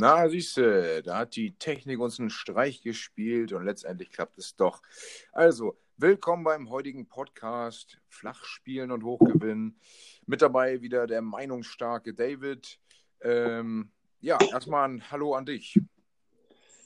Na, 0.00 0.28
siehste, 0.28 1.02
da 1.02 1.18
hat 1.18 1.34
die 1.34 1.58
Technik 1.58 1.98
uns 1.98 2.20
einen 2.20 2.30
Streich 2.30 2.82
gespielt 2.82 3.52
und 3.52 3.64
letztendlich 3.64 4.12
klappt 4.12 4.38
es 4.38 4.54
doch. 4.54 4.80
Also, 5.32 5.74
willkommen 5.96 6.44
beim 6.44 6.70
heutigen 6.70 7.08
Podcast 7.08 7.98
Flachspielen 8.08 8.92
und 8.92 9.02
Hochgewinnen. 9.02 9.80
Mit 10.24 10.40
dabei 10.40 10.82
wieder 10.82 11.08
der 11.08 11.20
meinungsstarke 11.20 12.14
David. 12.14 12.78
Ähm, 13.22 13.90
ja, 14.20 14.38
erstmal 14.52 14.88
ein 14.88 15.10
Hallo 15.10 15.34
an 15.34 15.46
dich. 15.46 15.76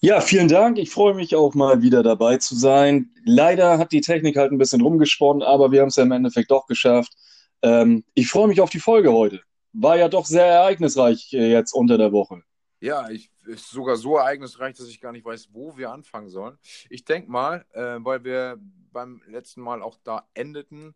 Ja, 0.01 0.23
vielen 0.23 0.49
Dank. 0.49 0.79
Ich 0.79 0.89
freue 0.89 1.13
mich 1.13 1.37
auch 1.37 1.53
mal 1.53 1.83
wieder 1.83 2.03
dabei 2.03 2.39
zu 2.39 2.57
sein. 2.57 3.11
Leider 3.27 3.77
hat 3.77 3.93
die 3.93 4.01
Technik 4.01 4.39
halt 4.39 4.53
ein 4.53 4.59
bisschen 4.59 4.81
rumgesponnen, 4.81 5.43
aber 5.43 5.71
wir 5.71 5.83
haben 5.83 5.89
es 5.89 5.97
ja 5.97 6.05
im 6.05 6.13
Endeffekt 6.13 6.51
doch 6.51 6.67
geschafft. 6.67 7.13
Ähm, 7.61 8.05
ich 8.15 8.31
freue 8.31 8.49
mich 8.49 8.63
auf 8.63 8.71
die 8.71 8.81
Folge 8.81 9.13
heute. 9.13 9.43
War 9.75 9.99
ja 9.99 10.09
doch 10.09 10.25
sehr 10.25 10.47
ereignisreich 10.47 11.35
äh, 11.35 11.53
jetzt 11.53 11.75
unter 11.75 11.99
der 11.99 12.13
Woche. 12.13 12.43
Ja, 12.83 13.09
ich, 13.11 13.31
ist 13.47 13.71
sogar 13.71 13.95
so 13.95 14.17
ereignisreich, 14.17 14.77
dass 14.77 14.89
ich 14.89 15.01
gar 15.01 15.13
nicht 15.13 15.25
weiß, 15.25 15.51
wo 15.53 15.77
wir 15.77 15.93
anfangen 15.93 16.29
sollen. 16.29 16.59
Ich 16.91 17.05
denke 17.05 17.31
mal, 17.31 17.65
äh, 17.75 17.99
weil 18.01 18.25
wir 18.25 18.59
beim 18.93 19.23
letzten 19.29 19.61
Mal 19.61 19.83
auch 19.83 19.99
da 20.03 20.27
endeten, 20.35 20.93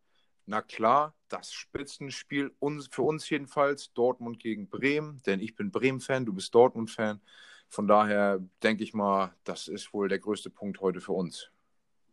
na 0.47 0.63
klar, 0.63 1.15
das 1.29 1.53
Spitzenspiel 1.53 2.51
uns, 2.59 2.89
für 2.89 3.03
uns 3.03 3.31
jedenfalls, 3.31 3.93
Dortmund 3.93 4.41
gegen 4.41 4.69
Bremen, 4.69 5.23
denn 5.27 5.39
ich 5.39 5.55
bin 5.55 5.71
Bremen-Fan, 5.71 6.27
du 6.27 6.33
bist 6.33 6.53
Dortmund-Fan. 6.57 7.21
Von 7.69 7.87
daher 7.87 8.41
denke 8.65 8.83
ich 8.83 8.93
mal, 8.93 9.37
das 9.45 9.69
ist 9.69 9.93
wohl 9.93 10.09
der 10.09 10.19
größte 10.19 10.51
Punkt 10.51 10.81
heute 10.81 11.01
für 11.01 11.13
uns. 11.13 11.53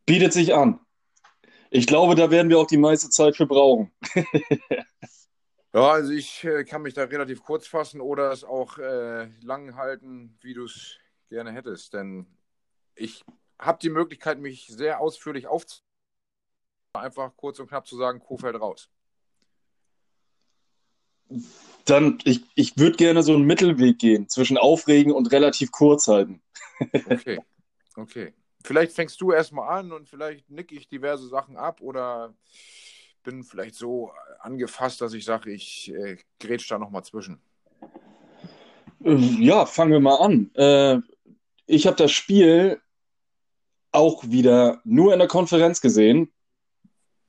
Bietet 0.05 0.33
sich 0.33 0.53
an. 0.53 0.81
Ich 1.71 1.87
glaube, 1.87 2.13
da 2.13 2.29
werden 2.29 2.49
wir 2.49 2.59
auch 2.59 2.67
die 2.67 2.77
meiste 2.77 3.09
Zeit 3.09 3.35
für 3.35 3.47
brauchen. 3.47 3.91
Ja, 5.73 5.91
also 5.91 6.13
ich 6.13 6.43
äh, 6.43 6.63
kann 6.65 6.83
mich 6.83 6.93
da 6.93 7.03
relativ 7.03 7.41
kurz 7.41 7.65
fassen 7.65 7.99
oder 7.99 8.31
es 8.31 8.43
auch 8.43 8.77
äh, 8.77 9.25
lang 9.41 9.75
halten, 9.75 10.37
wie 10.41 10.53
du 10.53 10.65
es 10.65 10.99
gerne 11.29 11.51
hättest. 11.51 11.93
Denn 11.93 12.27
ich 12.95 13.23
habe 13.57 13.79
die 13.81 13.89
Möglichkeit, 13.89 14.39
mich 14.39 14.67
sehr 14.67 14.99
ausführlich 14.99 15.47
aufzunehmen. 15.47 15.87
Einfach 16.95 17.35
kurz 17.35 17.59
und 17.59 17.69
knapp 17.69 17.87
zu 17.87 17.97
sagen, 17.97 18.19
Kofeld 18.19 18.55
raus. 18.59 18.87
Dann, 21.85 22.19
ich, 22.23 22.43
ich 22.53 22.77
würde 22.77 22.97
gerne 22.97 23.23
so 23.23 23.33
einen 23.33 23.45
Mittelweg 23.45 23.97
gehen 23.97 24.29
zwischen 24.29 24.59
aufregen 24.59 25.11
und 25.11 25.31
relativ 25.31 25.71
kurz 25.71 26.07
halten. 26.07 26.43
okay, 27.09 27.39
okay. 27.95 28.33
Vielleicht 28.63 28.93
fängst 28.93 29.19
du 29.21 29.31
erstmal 29.31 29.79
an 29.79 29.91
und 29.91 30.07
vielleicht 30.07 30.51
nicke 30.51 30.75
ich 30.75 30.87
diverse 30.87 31.27
Sachen 31.27 31.57
ab 31.57 31.81
oder 31.81 32.35
bin 33.23 33.43
vielleicht 33.43 33.75
so 33.75 34.11
angefasst, 34.39 35.01
dass 35.01 35.13
ich 35.13 35.25
sage, 35.25 35.51
ich 35.51 35.91
äh, 35.93 36.17
grätsch 36.39 36.69
da 36.69 36.77
nochmal 36.77 37.03
zwischen. 37.03 37.41
Äh, 39.03 39.15
ja, 39.15 39.65
fangen 39.65 39.91
wir 39.91 39.99
mal 39.99 40.17
an. 40.17 40.51
Äh, 40.55 40.99
ich 41.65 41.87
habe 41.87 41.97
das 41.97 42.11
Spiel 42.11 42.81
auch 43.91 44.23
wieder 44.25 44.81
nur 44.83 45.13
in 45.13 45.19
der 45.19 45.27
Konferenz 45.27 45.81
gesehen. 45.81 46.31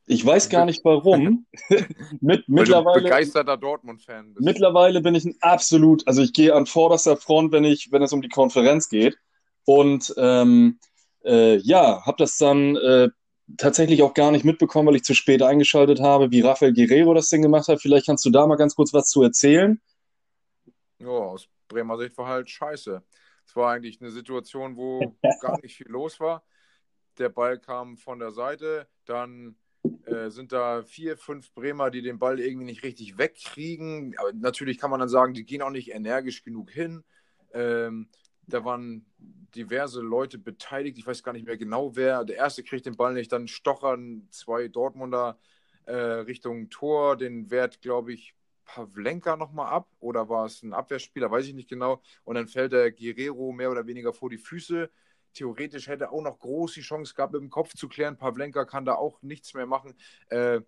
Ich 0.06 0.24
weiß 0.24 0.50
gar 0.50 0.66
nicht 0.66 0.84
warum. 0.84 1.46
Mit, 2.20 2.48
mittlerweile, 2.48 3.02
begeisterter 3.02 3.56
Dortmund-Fan 3.56 4.34
bist. 4.34 4.44
Mittlerweile 4.44 5.00
bin 5.00 5.14
ich 5.14 5.24
ein 5.24 5.36
absolut, 5.40 6.06
also 6.06 6.22
ich 6.22 6.32
gehe 6.32 6.54
an 6.54 6.66
vorderster 6.66 7.16
Front, 7.16 7.52
wenn 7.52 7.64
ich, 7.64 7.90
wenn 7.90 8.02
es 8.02 8.12
um 8.12 8.20
die 8.20 8.28
Konferenz 8.28 8.88
geht. 8.88 9.16
Und 9.64 10.12
ähm, 10.18 10.78
äh, 11.24 11.56
ja, 11.56 12.04
habe 12.04 12.16
das 12.18 12.36
dann 12.36 12.76
äh, 12.76 13.08
tatsächlich 13.56 14.02
auch 14.02 14.14
gar 14.14 14.30
nicht 14.30 14.44
mitbekommen, 14.44 14.88
weil 14.88 14.96
ich 14.96 15.04
zu 15.04 15.14
spät 15.14 15.42
eingeschaltet 15.42 16.00
habe, 16.00 16.30
wie 16.30 16.40
Rafael 16.40 16.72
Guerrero 16.72 17.14
das 17.14 17.28
Ding 17.28 17.42
gemacht 17.42 17.68
hat. 17.68 17.80
Vielleicht 17.80 18.06
kannst 18.06 18.24
du 18.24 18.30
da 18.30 18.46
mal 18.46 18.56
ganz 18.56 18.74
kurz 18.74 18.92
was 18.92 19.08
zu 19.08 19.22
erzählen. 19.22 19.80
Ja, 20.98 21.08
aus 21.08 21.48
Bremer 21.68 21.98
Sicht 21.98 22.16
war 22.16 22.28
halt 22.28 22.48
scheiße. 22.48 23.02
Es 23.46 23.56
war 23.56 23.72
eigentlich 23.72 24.00
eine 24.00 24.10
Situation, 24.10 24.76
wo 24.76 25.16
gar 25.40 25.60
nicht 25.60 25.76
viel 25.76 25.88
los 25.88 26.20
war. 26.20 26.44
Der 27.18 27.28
Ball 27.28 27.58
kam 27.58 27.96
von 27.96 28.18
der 28.18 28.32
Seite, 28.32 28.88
dann 29.04 29.56
äh, 30.06 30.30
sind 30.30 30.52
da 30.52 30.82
vier, 30.82 31.16
fünf 31.16 31.52
Bremer, 31.52 31.90
die 31.90 32.02
den 32.02 32.18
Ball 32.18 32.40
irgendwie 32.40 32.64
nicht 32.64 32.82
richtig 32.82 33.18
wegkriegen. 33.18 34.14
Aber 34.18 34.32
natürlich 34.32 34.78
kann 34.78 34.90
man 34.90 35.00
dann 35.00 35.08
sagen, 35.08 35.34
die 35.34 35.44
gehen 35.44 35.62
auch 35.62 35.70
nicht 35.70 35.92
energisch 35.92 36.42
genug 36.42 36.70
hin. 36.70 37.04
Ähm, 37.52 38.08
da 38.46 38.64
waren 38.64 39.06
diverse 39.54 40.00
Leute 40.00 40.38
beteiligt. 40.38 40.98
Ich 40.98 41.06
weiß 41.06 41.22
gar 41.22 41.32
nicht 41.32 41.46
mehr 41.46 41.56
genau 41.56 41.96
wer. 41.96 42.24
Der 42.24 42.36
erste 42.36 42.62
kriegt 42.62 42.86
den 42.86 42.96
Ball 42.96 43.14
nicht, 43.14 43.32
dann 43.32 43.48
stochern 43.48 44.26
zwei 44.30 44.68
Dortmunder 44.68 45.38
äh, 45.86 45.94
Richtung 45.94 46.70
Tor. 46.70 47.16
Den 47.16 47.50
wehrt, 47.50 47.80
glaube 47.80 48.12
ich, 48.12 48.34
Pavlenka 48.64 49.36
nochmal 49.36 49.72
ab. 49.72 49.88
Oder 50.00 50.28
war 50.28 50.46
es 50.46 50.62
ein 50.62 50.72
Abwehrspieler? 50.72 51.30
Weiß 51.30 51.46
ich 51.46 51.54
nicht 51.54 51.68
genau. 51.68 52.02
Und 52.24 52.34
dann 52.36 52.48
fällt 52.48 52.72
der 52.72 52.92
Guerrero 52.92 53.52
mehr 53.52 53.70
oder 53.70 53.86
weniger 53.86 54.12
vor 54.12 54.30
die 54.30 54.38
Füße. 54.38 54.90
Theoretisch 55.34 55.88
hätte 55.88 56.04
er 56.04 56.12
auch 56.12 56.22
noch 56.22 56.38
groß 56.38 56.74
die 56.74 56.80
Chance 56.80 57.14
gehabt, 57.14 57.32
mit 57.32 57.42
dem 57.42 57.50
Kopf 57.50 57.74
zu 57.74 57.88
klären. 57.88 58.16
Pavlenka 58.16 58.64
kann 58.64 58.84
da 58.84 58.94
auch 58.94 59.20
nichts 59.22 59.52
mehr 59.54 59.66
machen. 59.66 59.94
Äh, 60.28 60.60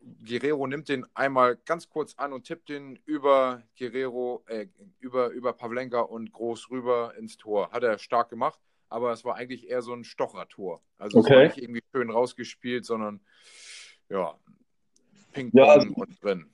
Guerrero 0.00 0.66
nimmt 0.66 0.88
den 0.88 1.06
einmal 1.14 1.56
ganz 1.64 1.88
kurz 1.88 2.14
an 2.16 2.32
und 2.32 2.44
tippt 2.44 2.68
den 2.68 2.98
über 3.04 3.62
Guerrero, 3.78 4.44
äh, 4.46 4.66
über, 4.98 5.28
über 5.28 5.52
Pavlenka 5.52 6.00
und 6.00 6.32
groß 6.32 6.70
rüber 6.70 7.14
ins 7.18 7.36
Tor. 7.36 7.70
Hat 7.70 7.82
er 7.82 7.98
stark 7.98 8.30
gemacht, 8.30 8.58
aber 8.88 9.12
es 9.12 9.24
war 9.24 9.36
eigentlich 9.36 9.68
eher 9.68 9.82
so 9.82 9.92
ein 9.92 10.04
Stochertor. 10.04 10.80
Also 10.98 11.18
okay. 11.18 11.28
es 11.28 11.36
war 11.36 11.44
nicht 11.44 11.58
irgendwie 11.58 11.82
schön 11.92 12.10
rausgespielt, 12.10 12.84
sondern 12.84 13.20
ja, 14.08 14.34
Ping-Pong 15.32 15.60
ja, 15.60 15.72
also, 15.72 15.88
und 15.94 16.22
drin. 16.22 16.46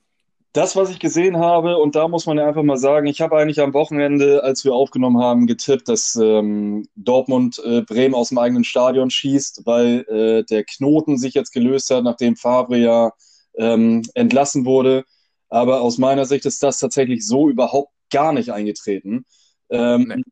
Das, 0.53 0.75
was 0.75 0.91
ich 0.91 0.99
gesehen 0.99 1.37
habe, 1.37 1.77
und 1.77 1.97
da 1.97 2.09
muss 2.09 2.25
man 2.25 2.39
ja 2.39 2.47
einfach 2.47 2.63
mal 2.63 2.79
sagen, 2.79 3.07
ich 3.07 3.21
habe 3.21 3.37
eigentlich 3.37 3.61
am 3.61 3.75
Wochenende, 3.75 4.43
als 4.43 4.65
wir 4.65 4.73
aufgenommen 4.73 5.19
haben, 5.23 5.47
getippt, 5.47 5.87
dass 5.87 6.17
ähm, 6.17 6.89
Dortmund 6.97 7.61
äh, 7.63 7.83
Bremen 7.83 8.15
aus 8.15 8.31
dem 8.31 8.39
eigenen 8.39 8.65
Stadion 8.65 9.11
schießt, 9.11 9.67
weil 9.67 10.07
äh, 10.09 10.45
der 10.45 10.65
Knoten 10.65 11.19
sich 11.19 11.35
jetzt 11.35 11.53
gelöst 11.53 11.91
hat, 11.91 12.05
nachdem 12.05 12.37
Favre 12.37 12.79
ja 12.79 13.13
ähm, 13.57 14.03
entlassen 14.15 14.65
wurde. 14.65 15.05
Aber 15.49 15.81
aus 15.81 15.99
meiner 15.99 16.27
Sicht 16.27 16.45
ist 16.47 16.63
das 16.63 16.79
tatsächlich 16.79 17.27
so 17.27 17.49
überhaupt 17.49 17.93
gar 18.11 18.33
nicht 18.33 18.51
eingetreten. 18.51 19.25
Ähm, 19.71 20.13
nee. 20.15 20.23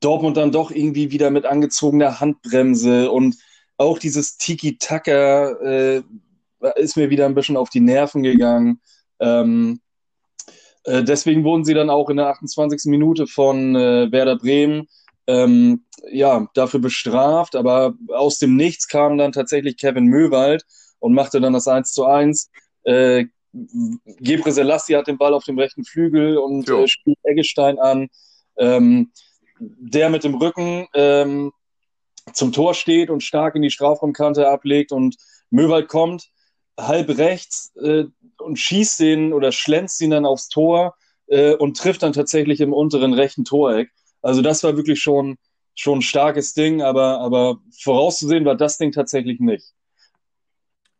Dortmund 0.00 0.36
dann 0.36 0.52
doch 0.52 0.70
irgendwie 0.70 1.10
wieder 1.10 1.30
mit 1.30 1.44
angezogener 1.44 2.20
Handbremse 2.20 3.10
und 3.10 3.36
auch 3.76 3.98
dieses 3.98 4.36
Tiki-Taka 4.36 5.50
äh, 5.60 6.02
ist 6.76 6.96
mir 6.96 7.10
wieder 7.10 7.26
ein 7.26 7.34
bisschen 7.34 7.56
auf 7.56 7.70
die 7.70 7.80
Nerven 7.80 8.22
gegangen. 8.22 8.80
Ähm, 9.20 9.80
äh, 10.84 11.02
deswegen 11.02 11.44
wurden 11.44 11.64
sie 11.64 11.74
dann 11.74 11.90
auch 11.90 12.10
in 12.10 12.16
der 12.16 12.28
28. 12.28 12.82
Minute 12.86 13.26
von 13.26 13.76
äh, 13.76 14.10
Werder 14.10 14.36
Bremen 14.36 14.88
ähm, 15.26 15.84
ja, 16.10 16.48
dafür 16.54 16.80
bestraft. 16.80 17.54
Aber 17.54 17.94
aus 18.12 18.38
dem 18.38 18.56
Nichts 18.56 18.88
kam 18.88 19.18
dann 19.18 19.32
tatsächlich 19.32 19.76
Kevin 19.76 20.06
Möwald 20.06 20.64
und 20.98 21.14
machte 21.14 21.40
dann 21.40 21.52
das 21.52 21.68
1 21.68 21.92
zu 21.92 22.04
1. 22.04 22.50
Äh, 22.84 23.26
Gebre 23.52 24.52
Selassie 24.52 24.96
hat 24.96 25.06
den 25.06 25.18
Ball 25.18 25.34
auf 25.34 25.44
dem 25.44 25.58
rechten 25.58 25.84
Flügel 25.84 26.36
und 26.36 26.68
äh, 26.68 26.86
spielt 26.86 27.18
Eggestein 27.22 27.78
an, 27.78 28.08
ähm, 28.58 29.10
der 29.58 30.10
mit 30.10 30.24
dem 30.24 30.34
Rücken 30.34 30.86
ähm, 30.94 31.52
zum 32.32 32.52
Tor 32.52 32.74
steht 32.74 33.10
und 33.10 33.22
stark 33.22 33.54
in 33.54 33.62
die 33.62 33.70
Strafraumkante 33.70 34.48
ablegt 34.48 34.92
und 34.92 35.16
Möwald 35.50 35.88
kommt 35.88 36.28
halb 36.78 37.16
rechts 37.18 37.72
äh, 37.76 38.04
und 38.38 38.58
schießt 38.58 39.00
den 39.00 39.32
oder 39.32 39.50
schlänzt 39.50 40.00
ihn 40.00 40.10
dann 40.10 40.26
aufs 40.26 40.48
Tor 40.48 40.94
äh, 41.26 41.54
und 41.54 41.76
trifft 41.76 42.02
dann 42.02 42.12
tatsächlich 42.12 42.60
im 42.60 42.72
unteren 42.72 43.14
rechten 43.14 43.44
Toreck. 43.44 43.90
Also 44.22 44.42
das 44.42 44.62
war 44.62 44.76
wirklich 44.76 45.00
schon, 45.00 45.36
schon 45.74 45.98
ein 45.98 46.02
starkes 46.02 46.54
Ding, 46.54 46.82
aber, 46.82 47.20
aber 47.20 47.58
vorauszusehen 47.80 48.44
war 48.44 48.56
das 48.56 48.78
Ding 48.78 48.92
tatsächlich 48.92 49.40
nicht. 49.40 49.72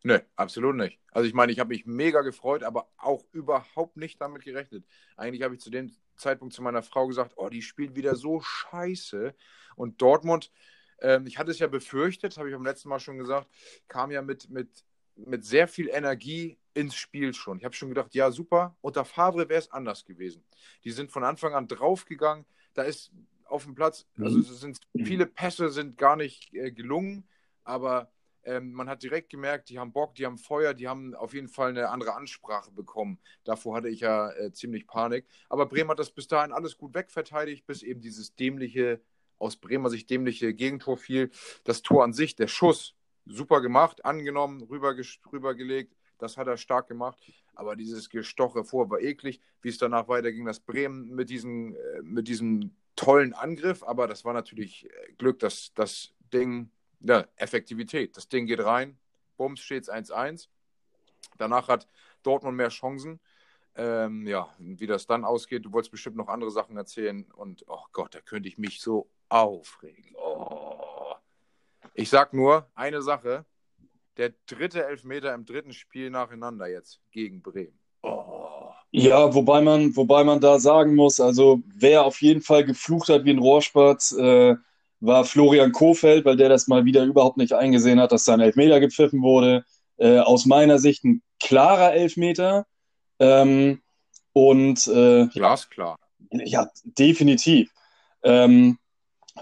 Nö, 0.04 0.18
absolut 0.36 0.76
nicht. 0.76 1.00
Also 1.10 1.26
ich 1.26 1.34
meine, 1.34 1.50
ich 1.50 1.58
habe 1.58 1.70
mich 1.70 1.86
mega 1.86 2.20
gefreut, 2.20 2.62
aber 2.62 2.88
auch 2.96 3.24
überhaupt 3.32 3.96
nicht 3.96 4.20
damit 4.20 4.44
gerechnet. 4.44 4.84
Eigentlich 5.16 5.42
habe 5.42 5.54
ich 5.54 5.60
zu 5.60 5.70
dem 5.70 5.90
Zeitpunkt 6.16 6.54
zu 6.54 6.62
meiner 6.62 6.82
Frau 6.82 7.06
gesagt, 7.06 7.32
oh, 7.36 7.48
die 7.48 7.62
spielt 7.62 7.96
wieder 7.96 8.14
so 8.14 8.40
scheiße. 8.40 9.34
Und 9.76 10.00
Dortmund, 10.00 10.52
ähm, 11.00 11.26
ich 11.26 11.38
hatte 11.38 11.50
es 11.50 11.58
ja 11.58 11.66
befürchtet, 11.66 12.36
habe 12.36 12.48
ich 12.48 12.54
beim 12.54 12.64
letzten 12.64 12.88
Mal 12.88 13.00
schon 13.00 13.18
gesagt, 13.18 13.48
kam 13.88 14.10
ja 14.10 14.22
mit, 14.22 14.50
mit, 14.50 14.84
mit 15.16 15.44
sehr 15.44 15.66
viel 15.66 15.88
Energie 15.88 16.58
ins 16.74 16.94
Spiel 16.94 17.34
schon. 17.34 17.58
Ich 17.58 17.64
habe 17.64 17.74
schon 17.74 17.88
gedacht, 17.88 18.14
ja, 18.14 18.30
super, 18.30 18.76
unter 18.80 19.04
Favre 19.04 19.48
wäre 19.48 19.58
es 19.58 19.72
anders 19.72 20.04
gewesen. 20.04 20.44
Die 20.84 20.92
sind 20.92 21.10
von 21.10 21.24
Anfang 21.24 21.54
an 21.54 21.66
draufgegangen. 21.66 22.46
Da 22.74 22.82
ist 22.82 23.10
auf 23.44 23.64
dem 23.64 23.74
Platz, 23.74 24.06
also 24.20 24.38
mhm. 24.38 24.42
sind 24.42 24.78
viele 24.94 25.26
Pässe 25.26 25.70
sind 25.70 25.96
gar 25.96 26.16
nicht 26.16 26.54
äh, 26.54 26.70
gelungen, 26.70 27.26
aber 27.64 28.12
ähm, 28.44 28.72
man 28.72 28.88
hat 28.88 29.02
direkt 29.02 29.30
gemerkt, 29.30 29.68
die 29.68 29.78
haben 29.78 29.92
Bock, 29.92 30.14
die 30.14 30.26
haben 30.26 30.38
Feuer, 30.38 30.74
die 30.74 30.88
haben 30.88 31.14
auf 31.14 31.34
jeden 31.34 31.48
Fall 31.48 31.70
eine 31.70 31.88
andere 31.90 32.14
Ansprache 32.14 32.70
bekommen. 32.70 33.18
Davor 33.44 33.76
hatte 33.76 33.88
ich 33.88 34.00
ja 34.00 34.30
äh, 34.32 34.52
ziemlich 34.52 34.86
Panik. 34.86 35.26
Aber 35.48 35.66
Bremen 35.66 35.90
hat 35.90 35.98
das 35.98 36.10
bis 36.10 36.28
dahin 36.28 36.52
alles 36.52 36.76
gut 36.76 36.94
wegverteidigt, 36.94 37.66
bis 37.66 37.82
eben 37.82 38.00
dieses 38.00 38.34
dämliche, 38.34 39.00
aus 39.38 39.56
Bremer 39.56 39.90
Sicht 39.90 40.10
dämliche 40.10 40.54
Gegentor 40.54 40.96
fiel. 40.96 41.30
Das 41.64 41.82
Tor 41.82 42.04
an 42.04 42.12
sich, 42.12 42.36
der 42.36 42.48
Schuss, 42.48 42.94
super 43.26 43.60
gemacht, 43.60 44.04
angenommen, 44.04 44.62
rüber, 44.62 44.94
rübergelegt. 45.32 45.94
Das 46.18 46.36
hat 46.36 46.48
er 46.48 46.56
stark 46.56 46.88
gemacht. 46.88 47.18
aber 47.54 47.76
dieses 47.76 48.08
Gestoche 48.08 48.64
vor 48.64 48.90
war 48.90 49.00
eklig. 49.00 49.40
Wie 49.62 49.68
es 49.68 49.78
danach 49.78 50.08
weiterging, 50.08 50.44
das 50.44 50.60
Bremen 50.60 51.14
mit 51.14 51.30
diesem, 51.30 51.74
äh, 51.74 52.02
mit 52.02 52.28
diesem 52.28 52.74
tollen 52.98 53.32
Angriff, 53.32 53.84
aber 53.84 54.08
das 54.08 54.24
war 54.24 54.32
natürlich 54.32 54.86
äh, 54.86 55.12
Glück, 55.18 55.38
dass 55.38 55.72
das 55.74 56.14
Ding, 56.32 56.70
ja, 57.00 57.26
Effektivität. 57.36 58.16
Das 58.16 58.28
Ding 58.28 58.46
geht 58.46 58.64
rein, 58.64 58.98
Bums 59.36 59.60
steht 59.60 59.84
es 59.84 59.90
1-1. 59.90 60.48
Danach 61.36 61.68
hat 61.68 61.86
Dortmund 62.22 62.56
mehr 62.56 62.68
Chancen. 62.68 63.20
Ähm, 63.74 64.26
ja, 64.26 64.48
wie 64.58 64.86
das 64.86 65.06
dann 65.06 65.24
ausgeht, 65.24 65.64
du 65.64 65.72
wolltest 65.72 65.92
bestimmt 65.92 66.16
noch 66.16 66.28
andere 66.28 66.50
Sachen 66.50 66.76
erzählen 66.76 67.30
und 67.32 67.64
oh 67.68 67.84
Gott, 67.92 68.14
da 68.14 68.20
könnte 68.20 68.48
ich 68.48 68.58
mich 68.58 68.80
so 68.80 69.08
aufregen. 69.28 70.16
Oh. 70.16 71.14
Ich 71.94 72.10
sag 72.10 72.34
nur 72.34 72.68
eine 72.74 73.02
Sache: 73.02 73.44
der 74.16 74.34
dritte 74.46 74.84
Elfmeter 74.84 75.32
im 75.32 75.44
dritten 75.44 75.72
Spiel 75.72 76.10
nacheinander 76.10 76.66
jetzt 76.66 77.00
gegen 77.12 77.40
Bremen. 77.40 77.78
Oh. 78.02 78.72
Ja, 78.90 79.32
wobei 79.34 79.60
man, 79.60 79.94
wobei 79.96 80.24
man 80.24 80.40
da 80.40 80.58
sagen 80.58 80.94
muss, 80.94 81.20
also 81.20 81.62
wer 81.66 82.04
auf 82.04 82.20
jeden 82.22 82.40
Fall 82.40 82.64
geflucht 82.64 83.10
hat 83.10 83.24
wie 83.24 83.30
ein 83.30 83.38
Rohrspatz, 83.38 84.12
äh, 84.12 84.56
war 85.00 85.24
Florian 85.24 85.72
Kofeld, 85.72 86.24
weil 86.24 86.36
der 86.36 86.48
das 86.48 86.68
mal 86.68 86.84
wieder 86.84 87.04
überhaupt 87.04 87.36
nicht 87.36 87.52
eingesehen 87.52 88.00
hat, 88.00 88.12
dass 88.12 88.24
sein 88.24 88.40
Elfmeter 88.40 88.80
gepfiffen 88.80 89.22
wurde. 89.22 89.64
Äh, 89.96 90.18
aus 90.18 90.46
meiner 90.46 90.78
Sicht 90.78 91.04
ein 91.04 91.22
klarer 91.40 91.92
Elfmeter. 91.92 92.66
Ähm, 93.18 93.80
und 94.32 94.86
äh, 94.86 95.26
glasklar. 95.26 95.98
Ja, 96.30 96.68
definitiv. 96.84 97.70
Ähm, 98.22 98.78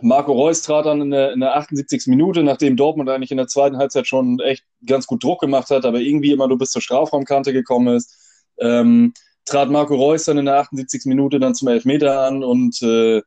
Marco 0.02 0.32
Reus 0.32 0.62
trat 0.62 0.86
dann 0.86 1.00
in 1.00 1.10
der, 1.10 1.32
in 1.32 1.40
der 1.40 1.56
78. 1.56 2.06
Minute, 2.06 2.42
nachdem 2.42 2.76
Dortmund 2.76 3.08
eigentlich 3.08 3.30
in 3.30 3.36
der 3.38 3.46
zweiten 3.46 3.78
Halbzeit 3.78 4.06
schon 4.06 4.40
echt 4.40 4.64
ganz 4.84 5.06
gut 5.06 5.22
Druck 5.22 5.40
gemacht 5.40 5.70
hat, 5.70 5.84
aber 5.84 6.00
irgendwie 6.00 6.32
immer 6.32 6.48
nur 6.48 6.58
bis 6.58 6.70
zur 6.70 6.82
Strafraumkante 6.82 7.52
gekommen 7.52 7.96
ist. 7.96 8.14
Ähm, 8.58 9.14
trat 9.44 9.70
Marco 9.70 9.94
Reus 9.94 10.24
dann 10.24 10.38
in 10.38 10.46
der 10.46 10.58
78. 10.58 11.06
Minute 11.06 11.38
dann 11.38 11.54
zum 11.54 11.68
Elfmeter 11.68 12.20
an 12.20 12.44
und 12.44 12.82
äh, 12.82 13.22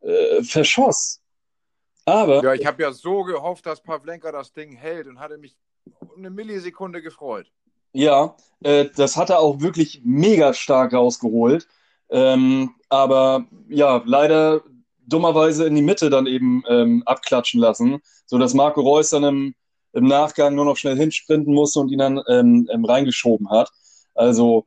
äh, 0.00 0.42
verschoss. 0.42 1.19
Aber. 2.10 2.42
Ja, 2.42 2.54
ich 2.54 2.66
habe 2.66 2.82
ja 2.82 2.92
so 2.92 3.22
gehofft, 3.22 3.66
dass 3.66 3.82
Pavlenka 3.82 4.32
das 4.32 4.52
Ding 4.52 4.72
hält 4.72 5.06
und 5.06 5.20
hatte 5.20 5.38
mich 5.38 5.56
eine 6.16 6.30
Millisekunde 6.30 7.02
gefreut. 7.02 7.50
Ja, 7.92 8.36
äh, 8.62 8.86
das 8.96 9.16
hat 9.16 9.30
er 9.30 9.38
auch 9.38 9.60
wirklich 9.60 10.02
mega 10.04 10.52
stark 10.52 10.92
rausgeholt. 10.92 11.68
Ähm, 12.10 12.74
aber 12.88 13.46
ja, 13.68 14.02
leider 14.04 14.62
dummerweise 15.06 15.66
in 15.66 15.74
die 15.74 15.82
Mitte 15.82 16.10
dann 16.10 16.26
eben 16.26 16.62
ähm, 16.68 17.02
abklatschen 17.06 17.60
lassen, 17.60 18.00
sodass 18.26 18.54
Marco 18.54 18.80
Reus 18.80 19.10
dann 19.10 19.24
im, 19.24 19.54
im, 19.92 20.04
Nachgang 20.04 20.54
nur 20.54 20.64
noch 20.64 20.76
schnell 20.76 20.96
hinsprinten 20.96 21.54
musste 21.54 21.80
und 21.80 21.90
ihn 21.90 21.98
dann 21.98 22.20
ähm, 22.28 22.68
ähm 22.72 22.84
reingeschoben 22.84 23.50
hat. 23.50 23.70
Also 24.14 24.66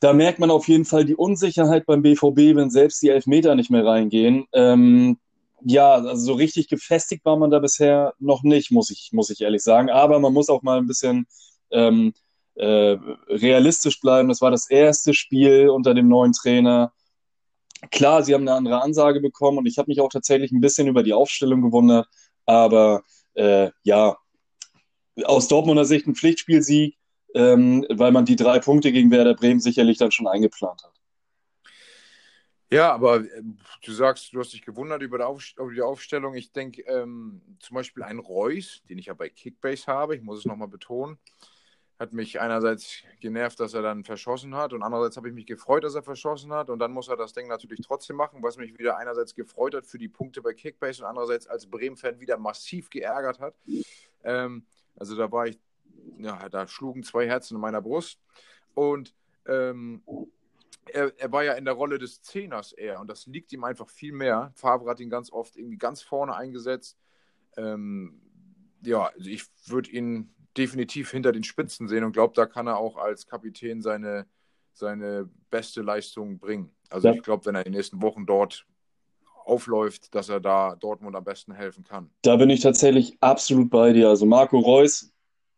da 0.00 0.12
merkt 0.12 0.38
man 0.38 0.50
auf 0.50 0.68
jeden 0.68 0.84
Fall 0.84 1.04
die 1.04 1.16
Unsicherheit 1.16 1.86
beim 1.86 2.02
BVB, 2.02 2.56
wenn 2.56 2.70
selbst 2.70 3.02
die 3.02 3.08
Elfmeter 3.08 3.54
nicht 3.54 3.70
mehr 3.70 3.86
reingehen. 3.86 4.46
Ähm, 4.52 5.18
ja, 5.64 5.94
also 5.94 6.16
so 6.16 6.32
richtig 6.34 6.68
gefestigt 6.68 7.24
war 7.24 7.36
man 7.36 7.50
da 7.50 7.58
bisher 7.58 8.14
noch 8.18 8.42
nicht, 8.42 8.70
muss 8.70 8.90
ich, 8.90 9.10
muss 9.12 9.30
ich 9.30 9.40
ehrlich 9.40 9.62
sagen. 9.62 9.90
Aber 9.90 10.20
man 10.20 10.32
muss 10.32 10.48
auch 10.50 10.62
mal 10.62 10.78
ein 10.78 10.86
bisschen 10.86 11.26
ähm, 11.70 12.12
äh, 12.54 12.96
realistisch 13.28 14.00
bleiben. 14.00 14.28
Das 14.28 14.40
war 14.40 14.50
das 14.50 14.68
erste 14.68 15.14
Spiel 15.14 15.70
unter 15.70 15.94
dem 15.94 16.08
neuen 16.08 16.32
Trainer. 16.32 16.92
Klar, 17.90 18.22
sie 18.22 18.34
haben 18.34 18.42
eine 18.42 18.56
andere 18.56 18.82
Ansage 18.82 19.20
bekommen 19.20 19.58
und 19.58 19.66
ich 19.66 19.78
habe 19.78 19.88
mich 19.88 20.00
auch 20.00 20.10
tatsächlich 20.10 20.52
ein 20.52 20.60
bisschen 20.60 20.86
über 20.86 21.02
die 21.02 21.12
Aufstellung 21.14 21.62
gewundert. 21.62 22.08
Aber 22.46 23.02
äh, 23.34 23.70
ja, 23.84 24.16
aus 25.24 25.48
Dortmunder 25.48 25.84
Sicht 25.84 26.06
ein 26.06 26.14
Pflichtspielsieg, 26.14 26.96
ähm, 27.34 27.86
weil 27.90 28.12
man 28.12 28.24
die 28.26 28.36
drei 28.36 28.58
Punkte 28.58 28.92
gegen 28.92 29.10
Werder 29.10 29.34
Bremen 29.34 29.60
sicherlich 29.60 29.98
dann 29.98 30.10
schon 30.10 30.26
eingeplant 30.26 30.82
hat. 30.84 30.93
Ja, 32.74 32.92
aber 32.92 33.20
äh, 33.20 33.42
du 33.84 33.92
sagst, 33.92 34.34
du 34.34 34.40
hast 34.40 34.52
dich 34.52 34.62
gewundert 34.62 35.00
über 35.00 35.18
die, 35.18 35.62
über 35.62 35.72
die 35.72 35.80
Aufstellung. 35.80 36.34
Ich 36.34 36.50
denke 36.50 36.82
ähm, 36.82 37.40
zum 37.60 37.76
Beispiel 37.76 38.02
ein 38.02 38.18
Reus, 38.18 38.82
den 38.88 38.98
ich 38.98 39.06
ja 39.06 39.14
bei 39.14 39.28
Kickbase 39.28 39.86
habe, 39.86 40.16
ich 40.16 40.22
muss 40.22 40.40
es 40.40 40.44
nochmal 40.44 40.66
betonen, 40.66 41.16
hat 42.00 42.12
mich 42.12 42.40
einerseits 42.40 43.04
genervt, 43.20 43.60
dass 43.60 43.74
er 43.74 43.82
dann 43.82 44.02
verschossen 44.02 44.56
hat 44.56 44.72
und 44.72 44.82
andererseits 44.82 45.16
habe 45.16 45.28
ich 45.28 45.34
mich 45.34 45.46
gefreut, 45.46 45.84
dass 45.84 45.94
er 45.94 46.02
verschossen 46.02 46.52
hat 46.52 46.68
und 46.68 46.80
dann 46.80 46.90
muss 46.90 47.06
er 47.06 47.16
das 47.16 47.32
Ding 47.32 47.46
natürlich 47.46 47.86
trotzdem 47.86 48.16
machen, 48.16 48.42
was 48.42 48.56
mich 48.56 48.76
wieder 48.76 48.96
einerseits 48.96 49.36
gefreut 49.36 49.76
hat 49.76 49.86
für 49.86 49.98
die 49.98 50.08
Punkte 50.08 50.42
bei 50.42 50.52
Kickbase 50.52 51.04
und 51.04 51.08
andererseits 51.08 51.46
als 51.46 51.70
Bremen-Fan 51.70 52.18
wieder 52.18 52.38
massiv 52.38 52.90
geärgert 52.90 53.38
hat. 53.38 53.54
Ähm, 54.24 54.66
also 54.96 55.14
da 55.14 55.30
war 55.30 55.46
ich, 55.46 55.60
ja, 56.18 56.48
da 56.48 56.66
schlugen 56.66 57.04
zwei 57.04 57.28
Herzen 57.28 57.54
in 57.54 57.60
meiner 57.60 57.80
Brust 57.80 58.18
und 58.74 59.14
ähm, 59.46 60.02
er, 60.92 61.12
er, 61.18 61.32
war 61.32 61.44
ja 61.44 61.54
in 61.54 61.64
der 61.64 61.74
Rolle 61.74 61.98
des 61.98 62.22
Zehners 62.22 62.72
eher 62.72 63.00
und 63.00 63.08
das 63.08 63.26
liegt 63.26 63.52
ihm 63.52 63.64
einfach 63.64 63.88
viel 63.88 64.12
mehr. 64.12 64.52
Favre 64.54 64.90
hat 64.90 65.00
ihn 65.00 65.10
ganz 65.10 65.32
oft 65.32 65.56
irgendwie 65.56 65.78
ganz 65.78 66.02
vorne 66.02 66.34
eingesetzt. 66.34 66.98
Ähm, 67.56 68.20
ja, 68.82 69.06
also 69.06 69.30
ich 69.30 69.44
würde 69.66 69.90
ihn 69.90 70.34
definitiv 70.56 71.10
hinter 71.10 71.32
den 71.32 71.44
Spitzen 71.44 71.88
sehen 71.88 72.04
und 72.04 72.12
glaube, 72.12 72.34
da 72.34 72.46
kann 72.46 72.66
er 72.66 72.78
auch 72.78 72.96
als 72.96 73.26
Kapitän 73.26 73.82
seine, 73.82 74.26
seine 74.72 75.28
beste 75.50 75.82
Leistung 75.82 76.38
bringen. 76.38 76.70
Also 76.90 77.08
ja. 77.08 77.14
ich 77.14 77.22
glaube, 77.22 77.46
wenn 77.46 77.54
er 77.54 77.62
in 77.62 77.72
den 77.72 77.78
nächsten 77.78 78.02
Wochen 78.02 78.26
dort 78.26 78.66
aufläuft, 79.44 80.14
dass 80.14 80.28
er 80.28 80.40
da 80.40 80.74
Dortmund 80.76 81.16
am 81.16 81.24
besten 81.24 81.52
helfen 81.52 81.84
kann. 81.84 82.10
Da 82.22 82.36
bin 82.36 82.50
ich 82.50 82.60
tatsächlich 82.60 83.16
absolut 83.20 83.70
bei 83.70 83.92
dir. 83.92 84.08
Also 84.08 84.26
Marco 84.26 84.58
Reus 84.58 85.13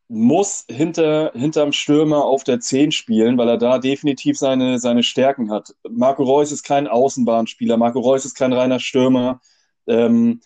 muss 0.08 0.64
hinter, 0.68 1.32
hinterm 1.34 1.72
Stürmer 1.72 2.24
auf 2.24 2.44
der 2.44 2.60
10 2.60 2.92
spielen, 2.92 3.38
weil 3.38 3.48
er 3.48 3.58
da 3.58 3.78
definitiv 3.78 4.38
seine, 4.38 4.78
seine 4.78 5.02
Stärken 5.02 5.50
hat. 5.50 5.74
Marco 5.88 6.22
Reus 6.22 6.52
ist 6.52 6.62
kein 6.62 6.86
Außenbahnspieler, 6.86 7.76
Marco 7.76 8.00
Reus 8.00 8.24
ist 8.24 8.36
kein 8.36 8.52
reiner 8.52 8.78
Stürmer. 8.78 9.40
Ähm, 9.86 10.40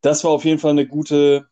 das 0.00 0.24
war 0.24 0.32
auf 0.32 0.44
jeden 0.44 0.58
Fall 0.58 0.72
eine 0.72 0.86
gute, 0.86 1.46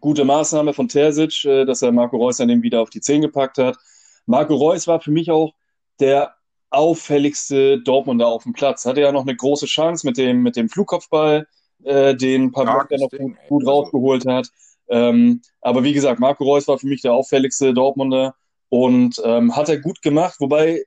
gute 0.00 0.24
Maßnahme 0.24 0.74
von 0.74 0.88
Terzic, 0.88 1.44
äh, 1.44 1.64
dass 1.64 1.82
er 1.82 1.92
Marco 1.92 2.16
Reus 2.18 2.36
dann 2.38 2.50
eben 2.50 2.62
wieder 2.62 2.82
auf 2.82 2.90
die 2.90 3.00
10 3.00 3.22
gepackt 3.22 3.58
hat. 3.58 3.78
Marco 4.26 4.54
Reus 4.54 4.86
war 4.86 5.00
für 5.00 5.10
mich 5.10 5.30
auch 5.30 5.54
der 6.00 6.34
auffälligste 6.70 7.80
Dortmunder 7.80 8.26
auf 8.26 8.42
dem 8.42 8.52
Platz. 8.52 8.84
Hatte 8.84 9.00
ja 9.00 9.12
noch 9.12 9.22
eine 9.22 9.36
große 9.36 9.66
Chance 9.66 10.06
mit 10.06 10.18
dem, 10.18 10.42
mit 10.42 10.56
dem 10.56 10.68
Flugkopfball, 10.68 11.46
äh, 11.84 12.14
den 12.14 12.52
Pavlovka 12.52 12.96
noch 12.98 13.10
gut, 13.10 13.36
gut 13.48 13.66
rausgeholt 13.66 14.26
hat. 14.26 14.50
Ähm, 14.88 15.42
aber 15.60 15.84
wie 15.84 15.92
gesagt, 15.92 16.20
Marco 16.20 16.44
Reus 16.44 16.68
war 16.68 16.78
für 16.78 16.86
mich 16.86 17.02
der 17.02 17.12
auffälligste 17.12 17.74
Dortmunder 17.74 18.34
und 18.68 19.20
ähm, 19.24 19.54
hat 19.56 19.68
er 19.68 19.78
gut 19.78 20.02
gemacht, 20.02 20.36
wobei, 20.38 20.84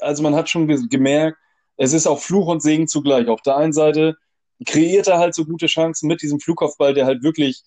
also 0.00 0.22
man 0.22 0.34
hat 0.34 0.48
schon 0.48 0.66
gemerkt, 0.88 1.38
es 1.76 1.92
ist 1.92 2.06
auch 2.06 2.20
Fluch 2.20 2.46
und 2.46 2.62
Segen 2.62 2.86
zugleich. 2.86 3.28
Auf 3.28 3.42
der 3.42 3.56
einen 3.56 3.72
Seite 3.72 4.16
kreiert 4.64 5.08
er 5.08 5.18
halt 5.18 5.34
so 5.34 5.44
gute 5.44 5.66
Chancen 5.66 6.06
mit 6.06 6.22
diesem 6.22 6.40
Flugkopfball, 6.40 6.94
der 6.94 7.06
halt 7.06 7.22
wirklich 7.22 7.62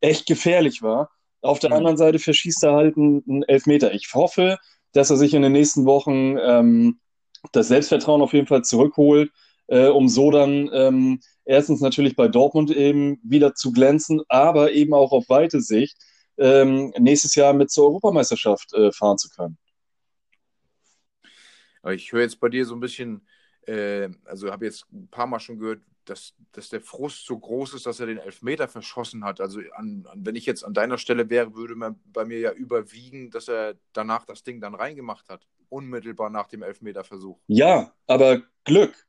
echt 0.00 0.26
gefährlich 0.26 0.82
war. 0.82 1.10
Auf 1.42 1.58
der 1.58 1.70
mhm. 1.70 1.76
anderen 1.76 1.96
Seite 1.96 2.18
verschießt 2.18 2.64
er 2.64 2.72
halt 2.72 2.96
einen 2.96 3.42
Elfmeter. 3.44 3.92
Ich 3.94 4.12
hoffe, 4.14 4.58
dass 4.92 5.10
er 5.10 5.16
sich 5.16 5.34
in 5.34 5.42
den 5.42 5.52
nächsten 5.52 5.84
Wochen 5.84 6.36
ähm, 6.38 6.98
das 7.52 7.68
Selbstvertrauen 7.68 8.22
auf 8.22 8.32
jeden 8.32 8.46
Fall 8.46 8.64
zurückholt, 8.64 9.30
äh, 9.68 9.88
um 9.88 10.08
so 10.08 10.30
dann 10.30 10.70
ähm, 10.72 11.20
erstens 11.44 11.80
natürlich 11.80 12.16
bei 12.16 12.28
Dortmund 12.28 12.70
eben 12.70 13.18
wieder 13.22 13.54
zu 13.54 13.72
glänzen, 13.72 14.22
aber 14.28 14.72
eben 14.72 14.94
auch 14.94 15.12
auf 15.12 15.28
weite 15.28 15.60
Sicht 15.60 15.96
ähm, 16.36 16.92
nächstes 16.98 17.34
Jahr 17.34 17.52
mit 17.52 17.70
zur 17.70 17.86
Europameisterschaft 17.86 18.72
äh, 18.74 18.92
fahren 18.92 19.18
zu 19.18 19.28
können. 19.28 19.58
Ich 21.92 22.12
höre 22.12 22.22
jetzt 22.22 22.40
bei 22.40 22.48
dir 22.48 22.64
so 22.64 22.74
ein 22.74 22.80
bisschen, 22.80 23.26
äh, 23.66 24.08
also 24.24 24.50
habe 24.50 24.64
jetzt 24.64 24.86
ein 24.92 25.08
paar 25.08 25.26
Mal 25.26 25.38
schon 25.38 25.58
gehört, 25.58 25.82
dass, 26.06 26.34
dass 26.52 26.68
der 26.68 26.80
Frust 26.80 27.26
so 27.26 27.38
groß 27.38 27.74
ist, 27.74 27.86
dass 27.86 28.00
er 28.00 28.06
den 28.06 28.18
Elfmeter 28.18 28.68
verschossen 28.68 29.24
hat. 29.24 29.40
Also 29.40 29.60
an, 29.74 30.06
an, 30.10 30.24
wenn 30.24 30.36
ich 30.36 30.46
jetzt 30.46 30.64
an 30.64 30.74
deiner 30.74 30.98
Stelle 30.98 31.30
wäre, 31.30 31.54
würde 31.54 31.74
man 31.74 32.00
bei 32.04 32.24
mir 32.24 32.38
ja 32.38 32.52
überwiegen, 32.52 33.30
dass 33.30 33.48
er 33.48 33.74
danach 33.92 34.24
das 34.24 34.42
Ding 34.42 34.60
dann 34.60 34.74
reingemacht 34.74 35.28
hat. 35.28 35.46
Unmittelbar 35.68 36.30
nach 36.30 36.46
dem 36.46 36.62
Elfmeterversuch. 36.62 37.38
Ja, 37.46 37.92
aber 38.06 38.42
Glück. 38.64 39.06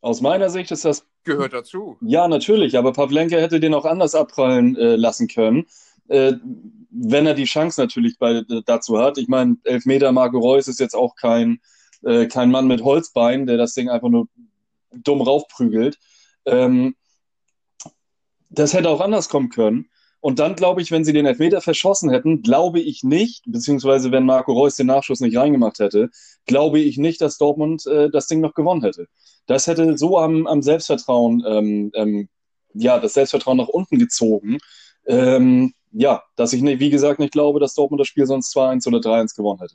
Aus 0.00 0.20
meiner 0.20 0.50
Sicht 0.50 0.70
ist 0.70 0.84
das. 0.84 1.06
Gehört 1.24 1.52
dazu. 1.52 1.96
Ja, 2.00 2.26
natürlich, 2.26 2.76
aber 2.76 2.92
Pavlenka 2.92 3.36
hätte 3.36 3.60
den 3.60 3.74
auch 3.74 3.84
anders 3.84 4.14
abprallen 4.14 4.76
äh, 4.76 4.96
lassen 4.96 5.28
können. 5.28 5.66
Äh, 6.08 6.34
wenn 6.90 7.26
er 7.26 7.34
die 7.34 7.44
Chance 7.44 7.80
natürlich 7.80 8.18
bei, 8.18 8.32
äh, 8.32 8.62
dazu 8.66 8.98
hat. 8.98 9.18
Ich 9.18 9.28
meine, 9.28 9.56
Elfmeter 9.64 10.12
Marco 10.12 10.38
Reus 10.38 10.68
ist 10.68 10.80
jetzt 10.80 10.94
auch 10.94 11.14
kein, 11.14 11.60
äh, 12.02 12.26
kein 12.26 12.50
Mann 12.50 12.66
mit 12.66 12.82
Holzbein, 12.82 13.46
der 13.46 13.56
das 13.56 13.74
Ding 13.74 13.88
einfach 13.88 14.08
nur 14.08 14.26
dumm 14.90 15.22
raufprügelt. 15.22 15.98
Ähm, 16.44 16.96
das 18.50 18.74
hätte 18.74 18.90
auch 18.90 19.00
anders 19.00 19.28
kommen 19.28 19.48
können. 19.48 19.88
Und 20.22 20.38
dann 20.38 20.54
glaube 20.54 20.80
ich, 20.80 20.92
wenn 20.92 21.04
sie 21.04 21.12
den 21.12 21.26
Elfmeter 21.26 21.60
verschossen 21.60 22.08
hätten, 22.08 22.42
glaube 22.42 22.78
ich 22.78 23.02
nicht, 23.02 23.42
beziehungsweise 23.44 24.12
wenn 24.12 24.24
Marco 24.24 24.52
Reus 24.52 24.76
den 24.76 24.86
Nachschuss 24.86 25.18
nicht 25.18 25.36
reingemacht 25.36 25.80
hätte, 25.80 26.10
glaube 26.46 26.78
ich 26.78 26.96
nicht, 26.96 27.20
dass 27.20 27.38
Dortmund 27.38 27.84
äh, 27.88 28.08
das 28.08 28.28
Ding 28.28 28.40
noch 28.40 28.54
gewonnen 28.54 28.82
hätte. 28.82 29.08
Das 29.46 29.66
hätte 29.66 29.98
so 29.98 30.18
am, 30.18 30.46
am 30.46 30.62
Selbstvertrauen, 30.62 31.42
ähm, 31.44 31.90
ähm, 31.94 32.28
ja, 32.72 33.00
das 33.00 33.14
Selbstvertrauen 33.14 33.58
nach 33.58 33.66
unten 33.66 33.98
gezogen. 33.98 34.58
Ähm, 35.06 35.74
ja, 35.90 36.22
dass 36.36 36.52
ich, 36.52 36.62
nicht, 36.62 36.78
wie 36.78 36.90
gesagt, 36.90 37.18
nicht 37.18 37.32
glaube, 37.32 37.58
dass 37.58 37.74
Dortmund 37.74 38.00
das 38.00 38.06
Spiel 38.06 38.26
sonst 38.26 38.56
2-1 38.56 38.86
oder 38.86 38.98
3-1 38.98 39.34
gewonnen 39.34 39.58
hätte. 39.58 39.74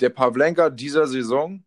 der 0.00 0.10
Pavlenka 0.10 0.70
dieser 0.70 1.08
Saison 1.08 1.64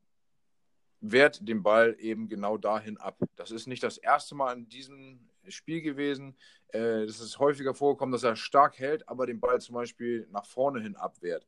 wehrt 1.01 1.45
den 1.45 1.63
Ball 1.63 1.97
eben 1.99 2.29
genau 2.29 2.57
dahin 2.57 2.95
ab. 2.95 3.17
Das 3.35 3.51
ist 3.51 3.67
nicht 3.67 3.83
das 3.83 3.97
erste 3.97 4.35
Mal 4.35 4.53
in 4.55 4.69
diesem 4.69 5.19
Spiel 5.53 5.81
gewesen. 5.81 6.35
Äh, 6.73 7.05
ist 7.05 7.39
häufiger 7.39 7.73
vorgekommen, 7.73 8.11
dass 8.11 8.23
er 8.23 8.35
stark 8.35 8.79
hält, 8.79 9.07
aber 9.07 9.25
den 9.25 9.39
Ball 9.39 9.61
zum 9.61 9.75
Beispiel 9.75 10.27
nach 10.31 10.45
vorne 10.45 10.81
hin 10.81 10.95
abwehrt. 10.95 11.47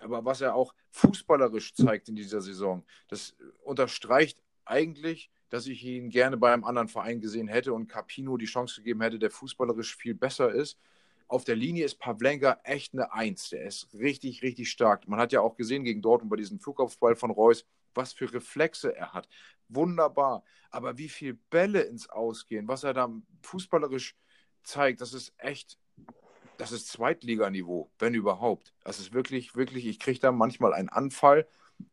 Aber 0.00 0.24
was 0.24 0.40
er 0.40 0.54
auch 0.54 0.74
fußballerisch 0.90 1.74
zeigt 1.74 2.08
in 2.08 2.16
dieser 2.16 2.40
Saison, 2.40 2.84
das 3.08 3.36
unterstreicht 3.64 4.42
eigentlich, 4.64 5.30
dass 5.48 5.66
ich 5.66 5.84
ihn 5.84 6.10
gerne 6.10 6.36
bei 6.36 6.52
einem 6.52 6.64
anderen 6.64 6.88
Verein 6.88 7.20
gesehen 7.20 7.48
hätte 7.48 7.72
und 7.72 7.88
Capino 7.88 8.36
die 8.36 8.46
Chance 8.46 8.76
gegeben 8.82 9.02
hätte, 9.02 9.18
der 9.18 9.30
fußballerisch 9.30 9.96
viel 9.96 10.14
besser 10.14 10.50
ist. 10.50 10.78
Auf 11.28 11.44
der 11.44 11.56
Linie 11.56 11.84
ist 11.84 11.98
Pavlenka 11.98 12.60
echt 12.64 12.94
eine 12.94 13.12
Eins. 13.12 13.50
Der 13.50 13.64
ist 13.64 13.88
richtig, 13.94 14.42
richtig 14.42 14.70
stark. 14.70 15.08
Man 15.08 15.18
hat 15.18 15.32
ja 15.32 15.40
auch 15.40 15.56
gesehen 15.56 15.84
gegen 15.84 16.02
Dortmund 16.02 16.30
bei 16.30 16.36
diesem 16.36 16.60
Flugkopfball 16.60 17.16
von 17.16 17.30
Reus, 17.30 17.64
was 17.96 18.12
für 18.12 18.32
Reflexe 18.32 18.94
er 18.94 19.12
hat. 19.12 19.28
Wunderbar. 19.68 20.44
Aber 20.70 20.98
wie 20.98 21.08
viele 21.08 21.34
Bälle 21.34 21.82
ins 21.82 22.08
Ausgehen, 22.08 22.68
was 22.68 22.84
er 22.84 22.94
da 22.94 23.10
fußballerisch 23.42 24.16
zeigt, 24.62 25.00
das 25.00 25.12
ist 25.12 25.32
echt, 25.38 25.78
das 26.58 26.72
ist 26.72 26.88
Zweitliganiveau, 26.88 27.90
wenn 27.98 28.14
überhaupt. 28.14 28.74
Das 28.84 28.98
ist 28.98 29.12
wirklich, 29.12 29.56
wirklich, 29.56 29.86
ich 29.86 29.98
kriege 29.98 30.20
da 30.20 30.32
manchmal 30.32 30.74
einen 30.74 30.88
Anfall, 30.88 31.48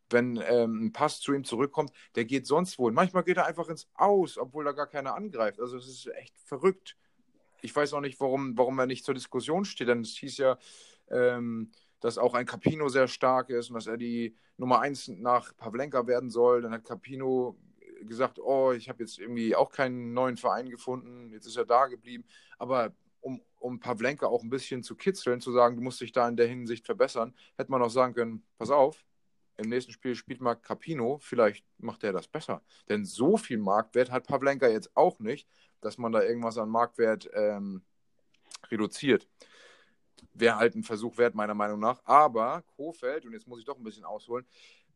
wenn 0.09 0.37
ähm, 0.47 0.85
ein 0.85 0.93
Pass 0.93 1.19
zu 1.19 1.33
ihm 1.33 1.43
zurückkommt, 1.43 1.91
der 2.15 2.25
geht 2.25 2.47
sonst 2.47 2.77
wohin. 2.77 2.93
Manchmal 2.93 3.23
geht 3.23 3.37
er 3.37 3.45
einfach 3.45 3.67
ins 3.69 3.89
Aus, 3.95 4.37
obwohl 4.37 4.63
da 4.63 4.71
gar 4.71 4.87
keiner 4.87 5.15
angreift. 5.15 5.59
Also 5.59 5.77
es 5.77 5.87
ist 5.87 6.07
echt 6.15 6.37
verrückt. 6.45 6.95
Ich 7.61 7.75
weiß 7.75 7.93
auch 7.93 8.01
nicht, 8.01 8.19
warum, 8.19 8.57
warum 8.57 8.77
er 8.79 8.85
nicht 8.85 9.05
zur 9.05 9.13
Diskussion 9.13 9.65
steht, 9.65 9.87
denn 9.87 10.01
es 10.01 10.17
hieß 10.17 10.37
ja, 10.37 10.57
ähm, 11.09 11.71
dass 12.03 12.17
auch 12.17 12.33
ein 12.33 12.45
Capino 12.45 12.89
sehr 12.89 13.07
stark 13.07 13.49
ist 13.49 13.69
und 13.69 13.75
dass 13.75 13.87
er 13.87 13.95
die 13.95 14.35
Nummer 14.57 14.81
1 14.81 15.07
nach 15.19 15.55
Pavlenka 15.55 16.05
werden 16.05 16.29
soll. 16.29 16.61
Dann 16.61 16.73
hat 16.73 16.83
Capino 16.83 17.57
gesagt, 18.01 18.39
oh, 18.39 18.73
ich 18.73 18.89
habe 18.89 19.01
jetzt 19.03 19.19
irgendwie 19.19 19.55
auch 19.55 19.71
keinen 19.71 20.13
neuen 20.13 20.35
Verein 20.35 20.69
gefunden, 20.69 21.31
jetzt 21.31 21.45
ist 21.45 21.55
er 21.55 21.63
da 21.63 21.87
geblieben. 21.87 22.25
Aber 22.57 22.93
um, 23.21 23.41
um 23.57 23.79
Pavlenka 23.79 24.25
auch 24.25 24.43
ein 24.43 24.49
bisschen 24.49 24.83
zu 24.83 24.97
kitzeln, 24.97 25.39
zu 25.39 25.53
sagen, 25.53 25.77
du 25.77 25.81
musst 25.81 26.01
dich 26.01 26.11
da 26.11 26.27
in 26.27 26.35
der 26.35 26.47
Hinsicht 26.47 26.85
verbessern, 26.85 27.33
hätte 27.55 27.71
man 27.71 27.81
auch 27.81 27.89
sagen 27.89 28.13
können, 28.13 28.43
pass 28.57 28.69
auf, 28.69 29.05
im 29.55 29.69
nächsten 29.69 29.93
Spiel 29.93 30.15
spielt 30.15 30.41
mal 30.41 30.55
Capino, 30.55 31.19
vielleicht 31.19 31.65
macht 31.77 32.03
er 32.03 32.11
das 32.11 32.27
besser. 32.27 32.61
Denn 32.89 33.05
so 33.05 33.37
viel 33.37 33.59
Marktwert 33.59 34.11
hat 34.11 34.27
Pavlenka 34.27 34.67
jetzt 34.67 34.91
auch 34.97 35.19
nicht, 35.19 35.47
dass 35.79 35.97
man 35.97 36.11
da 36.11 36.21
irgendwas 36.21 36.57
an 36.57 36.67
Marktwert 36.67 37.29
ähm, 37.33 37.81
reduziert 38.69 39.29
wäre 40.33 40.57
halt 40.57 40.75
ein 40.75 40.83
Versuch 40.83 41.17
wert, 41.17 41.35
meiner 41.35 41.53
Meinung 41.53 41.79
nach. 41.79 42.01
Aber 42.05 42.63
Kofeld, 42.75 43.25
und 43.25 43.33
jetzt 43.33 43.47
muss 43.47 43.59
ich 43.59 43.65
doch 43.65 43.77
ein 43.77 43.83
bisschen 43.83 44.05
ausholen, 44.05 44.45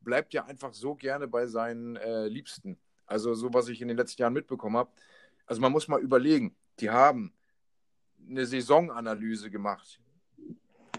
bleibt 0.01 0.34
ja 0.34 0.46
einfach 0.46 0.74
so 0.74 0.96
gerne 0.96 1.27
bei 1.27 1.48
seinen 1.48 1.96
äh, 1.96 2.27
Liebsten. 2.27 2.77
Also 3.05 3.34
so, 3.34 3.53
was 3.53 3.69
ich 3.69 3.81
in 3.81 3.88
den 3.88 3.98
letzten 3.98 4.22
Jahren 4.22 4.34
mitbekommen 4.34 4.77
habe. 4.77 4.91
Also 5.46 5.62
man 5.62 5.72
muss 5.72 5.88
mal 5.88 6.01
überlegen, 6.01 6.55
die 6.79 6.89
haben 6.89 7.34
eine 8.29 8.46
Saisonanalyse 8.46 9.50
gemacht, 9.50 10.00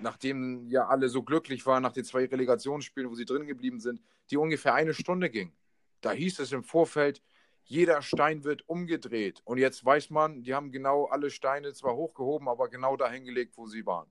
nachdem 0.00 0.68
ja 0.68 0.86
alle 0.86 1.08
so 1.08 1.22
glücklich 1.22 1.64
waren 1.66 1.82
nach 1.82 1.92
den 1.92 2.04
zwei 2.04 2.24
Relegationsspielen, 2.24 3.10
wo 3.10 3.14
sie 3.14 3.26
drin 3.26 3.46
geblieben 3.46 3.80
sind, 3.80 4.00
die 4.30 4.36
ungefähr 4.36 4.74
eine 4.74 4.94
Stunde 4.94 5.28
ging. 5.28 5.52
Da 6.00 6.12
hieß 6.12 6.38
es 6.38 6.52
im 6.52 6.62
Vorfeld, 6.62 7.22
jeder 7.64 8.00
Stein 8.00 8.44
wird 8.44 8.66
umgedreht. 8.66 9.42
Und 9.44 9.58
jetzt 9.58 9.84
weiß 9.84 10.08
man, 10.10 10.42
die 10.42 10.54
haben 10.54 10.72
genau 10.72 11.06
alle 11.06 11.28
Steine 11.28 11.74
zwar 11.74 11.94
hochgehoben, 11.94 12.48
aber 12.48 12.68
genau 12.68 12.96
dahin 12.96 13.24
gelegt, 13.24 13.58
wo 13.58 13.66
sie 13.66 13.84
waren. 13.84 14.10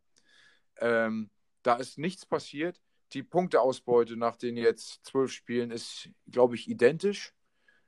Ähm, 0.79 1.29
da 1.63 1.75
ist 1.75 1.97
nichts 1.97 2.25
passiert. 2.25 2.81
Die 3.13 3.23
Punkteausbeute 3.23 4.17
nach 4.17 4.35
den 4.35 4.57
jetzt 4.57 5.05
zwölf 5.05 5.31
Spielen 5.31 5.71
ist, 5.71 6.09
glaube 6.29 6.55
ich, 6.55 6.69
identisch. 6.69 7.33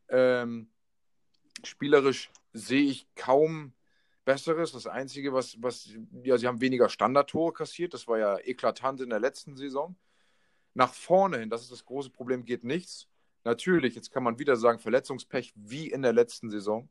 Ähm, 0.08 0.72
spielerisch 1.64 2.32
sehe 2.54 2.90
ich 2.90 3.08
kaum 3.16 3.74
Besseres. 4.26 4.72
Das 4.72 4.88
Einzige, 4.88 5.34
was, 5.34 5.62
was, 5.62 5.90
ja, 6.24 6.38
sie 6.38 6.48
haben 6.48 6.62
weniger 6.62 6.90
Standardtore 6.90 7.54
kassiert. 7.54 7.94
Das 7.94 8.08
war 8.08 8.18
ja 8.18 8.38
eklatant 8.40 9.02
in 9.02 9.10
der 9.10 9.20
letzten 9.20 9.56
Saison. 9.56 9.96
Nach 10.74 10.94
vorne 10.94 11.40
hin, 11.40 11.50
das 11.50 11.64
ist 11.64 11.72
das 11.72 11.86
große 11.86 12.12
Problem, 12.12 12.46
geht 12.46 12.64
nichts. 12.64 13.08
Natürlich, 13.44 13.96
jetzt 13.96 14.12
kann 14.12 14.24
man 14.24 14.40
wieder 14.40 14.56
sagen, 14.56 14.80
Verletzungspech 14.80 15.54
wie 15.56 15.90
in 15.90 16.02
der 16.02 16.14
letzten 16.14 16.50
Saison. 16.50 16.90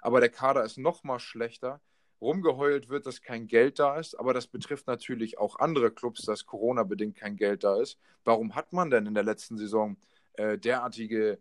Aber 0.00 0.20
der 0.20 0.30
Kader 0.30 0.64
ist 0.64 0.78
noch 0.78 1.04
mal 1.04 1.18
schlechter 1.18 1.80
rumgeheult 2.20 2.88
wird, 2.88 3.06
dass 3.06 3.22
kein 3.22 3.46
Geld 3.46 3.78
da 3.78 3.98
ist, 3.98 4.14
aber 4.14 4.34
das 4.34 4.46
betrifft 4.46 4.86
natürlich 4.86 5.38
auch 5.38 5.58
andere 5.58 5.90
Clubs, 5.90 6.22
dass 6.22 6.46
Corona-bedingt 6.46 7.16
kein 7.16 7.36
Geld 7.36 7.64
da 7.64 7.80
ist. 7.80 7.98
Warum 8.24 8.54
hat 8.54 8.72
man 8.72 8.90
denn 8.90 9.06
in 9.06 9.14
der 9.14 9.22
letzten 9.22 9.56
Saison 9.56 9.96
äh, 10.34 10.58
derartige 10.58 11.38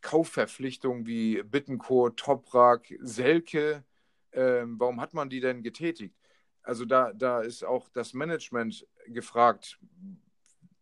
Kaufverpflichtungen 0.00 1.06
wie 1.06 1.42
Bittencourt, 1.42 2.18
Toprak, 2.18 2.92
Selke? 3.00 3.84
Äh, 4.32 4.64
warum 4.66 5.00
hat 5.00 5.14
man 5.14 5.30
die 5.30 5.40
denn 5.40 5.62
getätigt? 5.62 6.16
Also 6.62 6.84
da, 6.84 7.12
da 7.12 7.40
ist 7.40 7.64
auch 7.64 7.88
das 7.88 8.14
Management 8.14 8.86
gefragt, 9.06 9.78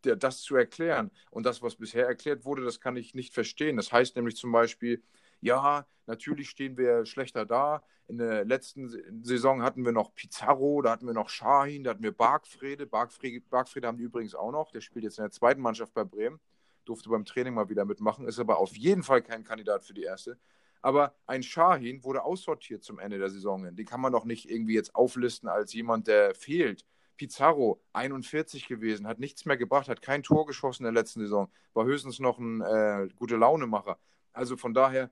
das 0.02 0.42
zu 0.42 0.56
erklären. 0.56 1.10
Und 1.30 1.46
das, 1.46 1.62
was 1.62 1.76
bisher 1.76 2.06
erklärt 2.06 2.44
wurde, 2.44 2.64
das 2.64 2.80
kann 2.80 2.96
ich 2.96 3.14
nicht 3.14 3.34
verstehen. 3.34 3.76
Das 3.76 3.92
heißt 3.92 4.16
nämlich 4.16 4.36
zum 4.36 4.52
Beispiel, 4.52 5.02
ja, 5.40 5.86
natürlich 6.06 6.50
stehen 6.50 6.76
wir 6.76 7.06
schlechter 7.06 7.46
da. 7.46 7.82
In 8.08 8.18
der 8.18 8.44
letzten 8.44 8.88
Saison 9.24 9.62
hatten 9.62 9.84
wir 9.84 9.92
noch 9.92 10.14
Pizarro, 10.14 10.82
da 10.82 10.90
hatten 10.90 11.06
wir 11.06 11.14
noch 11.14 11.28
Shahin, 11.28 11.84
da 11.84 11.90
hatten 11.90 12.02
wir 12.02 12.12
Bargfrede. 12.12 12.86
Bargfrede, 12.86 13.40
Bargfrede 13.40 13.86
haben 13.86 13.98
die 13.98 14.04
übrigens 14.04 14.34
auch 14.34 14.50
noch. 14.50 14.72
Der 14.72 14.80
spielt 14.80 15.04
jetzt 15.04 15.18
in 15.18 15.24
der 15.24 15.30
zweiten 15.30 15.60
Mannschaft 15.60 15.94
bei 15.94 16.04
Bremen. 16.04 16.40
Durfte 16.84 17.08
beim 17.08 17.24
Training 17.24 17.54
mal 17.54 17.68
wieder 17.68 17.84
mitmachen, 17.84 18.26
ist 18.26 18.40
aber 18.40 18.58
auf 18.58 18.76
jeden 18.76 19.02
Fall 19.02 19.22
kein 19.22 19.44
Kandidat 19.44 19.84
für 19.84 19.94
die 19.94 20.02
erste. 20.02 20.38
Aber 20.82 21.14
ein 21.26 21.42
Shahin 21.42 22.02
wurde 22.02 22.24
aussortiert 22.24 22.82
zum 22.82 22.98
Ende 22.98 23.18
der 23.18 23.30
Saison. 23.30 23.74
Den 23.76 23.86
kann 23.86 24.00
man 24.00 24.12
doch 24.12 24.24
nicht 24.24 24.50
irgendwie 24.50 24.74
jetzt 24.74 24.94
auflisten 24.94 25.48
als 25.48 25.72
jemand, 25.72 26.08
der 26.08 26.34
fehlt. 26.34 26.86
Pizarro, 27.20 27.82
41 27.92 28.66
gewesen, 28.66 29.06
hat 29.06 29.18
nichts 29.18 29.44
mehr 29.44 29.58
gebracht, 29.58 29.90
hat 29.90 30.00
kein 30.00 30.22
Tor 30.22 30.46
geschossen 30.46 30.86
in 30.86 30.94
der 30.94 31.02
letzten 31.02 31.20
Saison, 31.20 31.52
war 31.74 31.84
höchstens 31.84 32.18
noch 32.18 32.38
ein 32.38 32.62
äh, 32.62 33.10
gute 33.14 33.36
Launemacher. 33.36 33.98
Also 34.32 34.56
von 34.56 34.72
daher, 34.72 35.10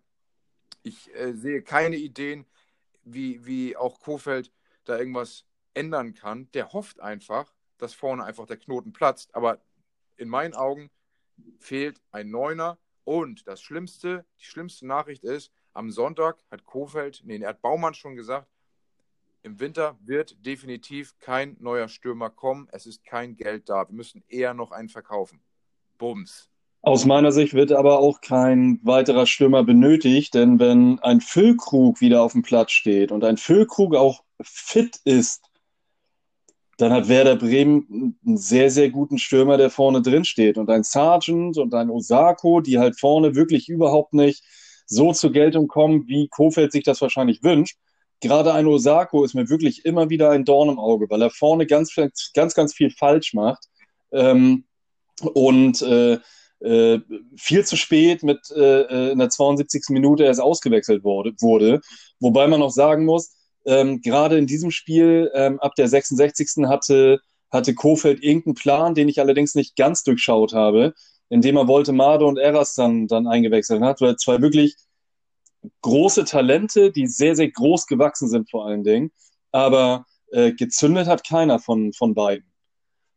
ich 0.83 1.15
äh, 1.15 1.35
sehe 1.35 1.61
keine 1.61 1.97
Ideen, 1.97 2.47
wie, 3.05 3.45
wie 3.45 3.77
auch 3.77 4.01
Kofeld 4.01 4.51
da 4.85 4.97
irgendwas 4.97 5.45
ändern 5.75 6.15
kann. 6.15 6.51
Der 6.53 6.73
hofft 6.73 6.99
einfach, 6.99 7.53
dass 7.77 7.93
vorne 7.93 8.25
einfach 8.25 8.47
der 8.47 8.57
Knoten 8.57 8.95
platzt. 8.95 9.35
Aber 9.35 9.61
in 10.17 10.31
meinen 10.31 10.55
Augen 10.55 10.91
fehlt 11.59 12.01
ein 12.11 12.31
Neuner. 12.31 12.79
Und 13.05 13.47
das 13.47 13.61
Schlimmste, 13.61 14.25
die 14.41 14.47
schlimmste 14.47 14.87
Nachricht 14.87 15.25
ist, 15.25 15.53
am 15.75 15.91
Sonntag 15.91 16.43
hat 16.51 16.65
Kofeld, 16.65 17.21
nee, 17.27 17.37
er 17.37 17.51
hat 17.51 17.61
Baumann 17.61 17.93
schon 17.93 18.17
gesagt, 18.17 18.49
im 19.43 19.61
Winter 19.61 19.99
wird 20.05 20.45
definitiv 20.45 21.19
kein 21.21 21.57
neuer 21.61 21.89
Stürmer 21.89 22.31
kommen. 22.31 22.69
Es 22.73 22.87
ist 22.87 23.05
kein 23.05 23.37
Geld 23.37 23.69
da. 23.69 23.89
Wir 23.89 23.95
müssen 23.95 24.23
eher 24.29 24.55
noch 24.55 24.73
einen 24.73 24.89
verkaufen. 24.89 25.41
Bums. 25.99 26.49
Aus 26.81 27.05
meiner 27.05 27.33
Sicht 27.33 27.55
wird 27.55 27.73
aber 27.73 27.99
auch 27.99 28.21
kein 28.21 28.79
weiterer 28.83 29.27
Stürmer 29.27 29.65
benötigt, 29.65 30.35
denn 30.35 30.61
wenn 30.61 31.01
ein 31.01 31.21
Füllkrug 31.21 32.01
wieder 32.01 32.23
auf 32.23 32.33
dem 32.33 32.43
Platz 32.43 32.71
steht 32.71 33.11
und 33.11 33.25
ein 33.25 33.37
Füllkrug 33.37 33.97
auch 33.97 34.23
fit 34.41 35.01
ist, 35.05 35.43
dann 36.79 36.93
hat 36.93 37.09
Werder 37.09 37.35
Bremen 37.35 38.17
einen 38.25 38.37
sehr, 38.37 38.71
sehr 38.71 38.91
guten 38.91 39.19
Stürmer, 39.19 39.57
der 39.57 39.71
vorne 39.71 40.01
drin 40.01 40.25
steht. 40.25 40.57
Und 40.57 40.71
ein 40.71 40.85
Sargent 40.85 41.59
und 41.59 41.75
ein 41.75 41.91
Osako, 41.91 42.61
die 42.61 42.79
halt 42.79 42.99
vorne 42.99 43.35
wirklich 43.35 43.69
überhaupt 43.69 44.15
nicht 44.15 44.45
so 44.87 45.13
zur 45.13 45.33
Geltung 45.33 45.67
kommen, 45.67 46.07
wie 46.07 46.29
Kofeld 46.29 46.71
sich 46.71 46.85
das 46.85 47.01
wahrscheinlich 47.01 47.43
wünscht. 47.43 47.77
Gerade 48.21 48.53
ein 48.53 48.67
Osako 48.67 49.25
ist 49.25 49.35
mir 49.35 49.49
wirklich 49.49 49.85
immer 49.85 50.11
wieder 50.11 50.31
ein 50.31 50.45
Dorn 50.45 50.71
im 50.71 50.79
Auge, 50.79 51.07
weil 51.09 51.23
er 51.23 51.31
vorne 51.31 51.67
ganz, 51.67 51.95
ganz, 52.35 52.55
ganz 52.55 52.75
viel 52.75 52.91
falsch 52.91 53.35
macht. 53.35 53.65
Ähm, 54.13 54.65
und 55.35 55.83
äh, 55.83 56.19
äh, 56.61 57.01
viel 57.37 57.65
zu 57.65 57.77
spät 57.77 58.23
mit 58.23 58.51
äh, 58.51 58.83
äh 58.83 59.13
in 59.13 59.19
der 59.19 59.31
72. 59.31 59.91
Minute 59.91 60.25
erst 60.25 60.41
ausgewechselt 60.41 61.05
wurde, 61.05 61.33
wurde. 61.41 61.81
Wobei 62.21 62.49
man 62.49 62.61
noch 62.61 62.71
sagen 62.71 63.05
muss, 63.05 63.37
ähm, 63.65 64.01
gerade 64.01 64.39
in 64.39 64.47
diesem 64.47 64.71
Spiel 64.71 65.31
ähm, 65.35 65.61
ab 65.61 65.75
der 65.77 65.89
66. 65.89 66.67
hatte, 66.67 67.21
hatte 67.51 67.75
Kofeld 67.75 68.23
irgendeinen 68.23 68.55
Plan, 68.55 68.95
den 68.95 69.09
ich 69.09 69.21
allerdings 69.21 69.55
nicht 69.55 69.77
ganz 69.77 70.03
durchschaut 70.03 70.53
habe, 70.53 70.95
indem 71.29 71.57
er 71.57 71.69
wollte 71.69 71.93
Made 71.93 72.25
und 72.25 72.39
Eras 72.39 72.75
dann, 72.75 73.07
dann 73.07 73.27
eingewechselt 73.27 73.83
hat, 73.83 74.01
weil 74.01 74.17
zwei 74.17 74.41
wirklich 74.41 74.77
große 75.83 76.25
Talente, 76.25 76.93
die 76.93 77.07
sehr, 77.07 77.37
sehr 77.37 77.51
groß 77.51 77.87
gewachsen 77.87 78.29
sind 78.29 78.51
vor 78.51 78.67
allen 78.67 78.85
Dingen, 78.85 79.11
aber 79.53 80.07
äh, 80.31 80.53
gezündet 80.53 81.07
hat 81.07 81.27
keiner 81.27 81.59
von, 81.59 81.93
von 81.93 82.15
beiden. 82.15 82.51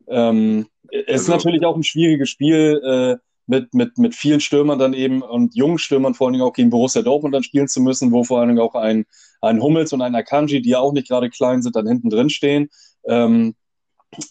Ähm, 0.07 0.67
es 0.89 1.21
ist 1.21 1.29
also 1.29 1.33
natürlich 1.33 1.65
auch 1.65 1.75
ein 1.75 1.83
schwieriges 1.83 2.29
Spiel, 2.29 2.81
äh, 2.83 3.17
mit, 3.47 3.73
mit, 3.73 3.97
mit 3.97 4.15
vielen 4.15 4.39
Stürmern 4.39 4.79
dann 4.79 4.93
eben 4.93 5.21
und 5.21 5.55
jungen 5.55 5.77
Stürmern 5.77 6.13
vor 6.13 6.27
allen 6.27 6.33
Dingen 6.33 6.45
auch 6.45 6.53
gegen 6.53 6.69
Borussia 6.69 7.01
Dortmund 7.01 7.35
dann 7.35 7.43
spielen 7.43 7.67
zu 7.67 7.81
müssen, 7.81 8.11
wo 8.11 8.23
vor 8.23 8.39
allen 8.39 8.49
Dingen 8.49 8.61
auch 8.61 8.75
ein, 8.75 9.05
ein 9.41 9.61
Hummels 9.61 9.91
und 9.91 10.01
ein 10.01 10.15
Akanji, 10.15 10.61
die 10.61 10.69
ja 10.69 10.79
auch 10.79 10.93
nicht 10.93 11.09
gerade 11.09 11.29
klein 11.29 11.61
sind, 11.61 11.75
dann 11.75 11.87
hinten 11.87 12.09
drin 12.09 12.29
stehen. 12.29 12.69
Ähm, 13.03 13.55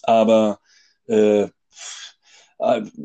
aber 0.02 0.60
äh, 1.06 1.48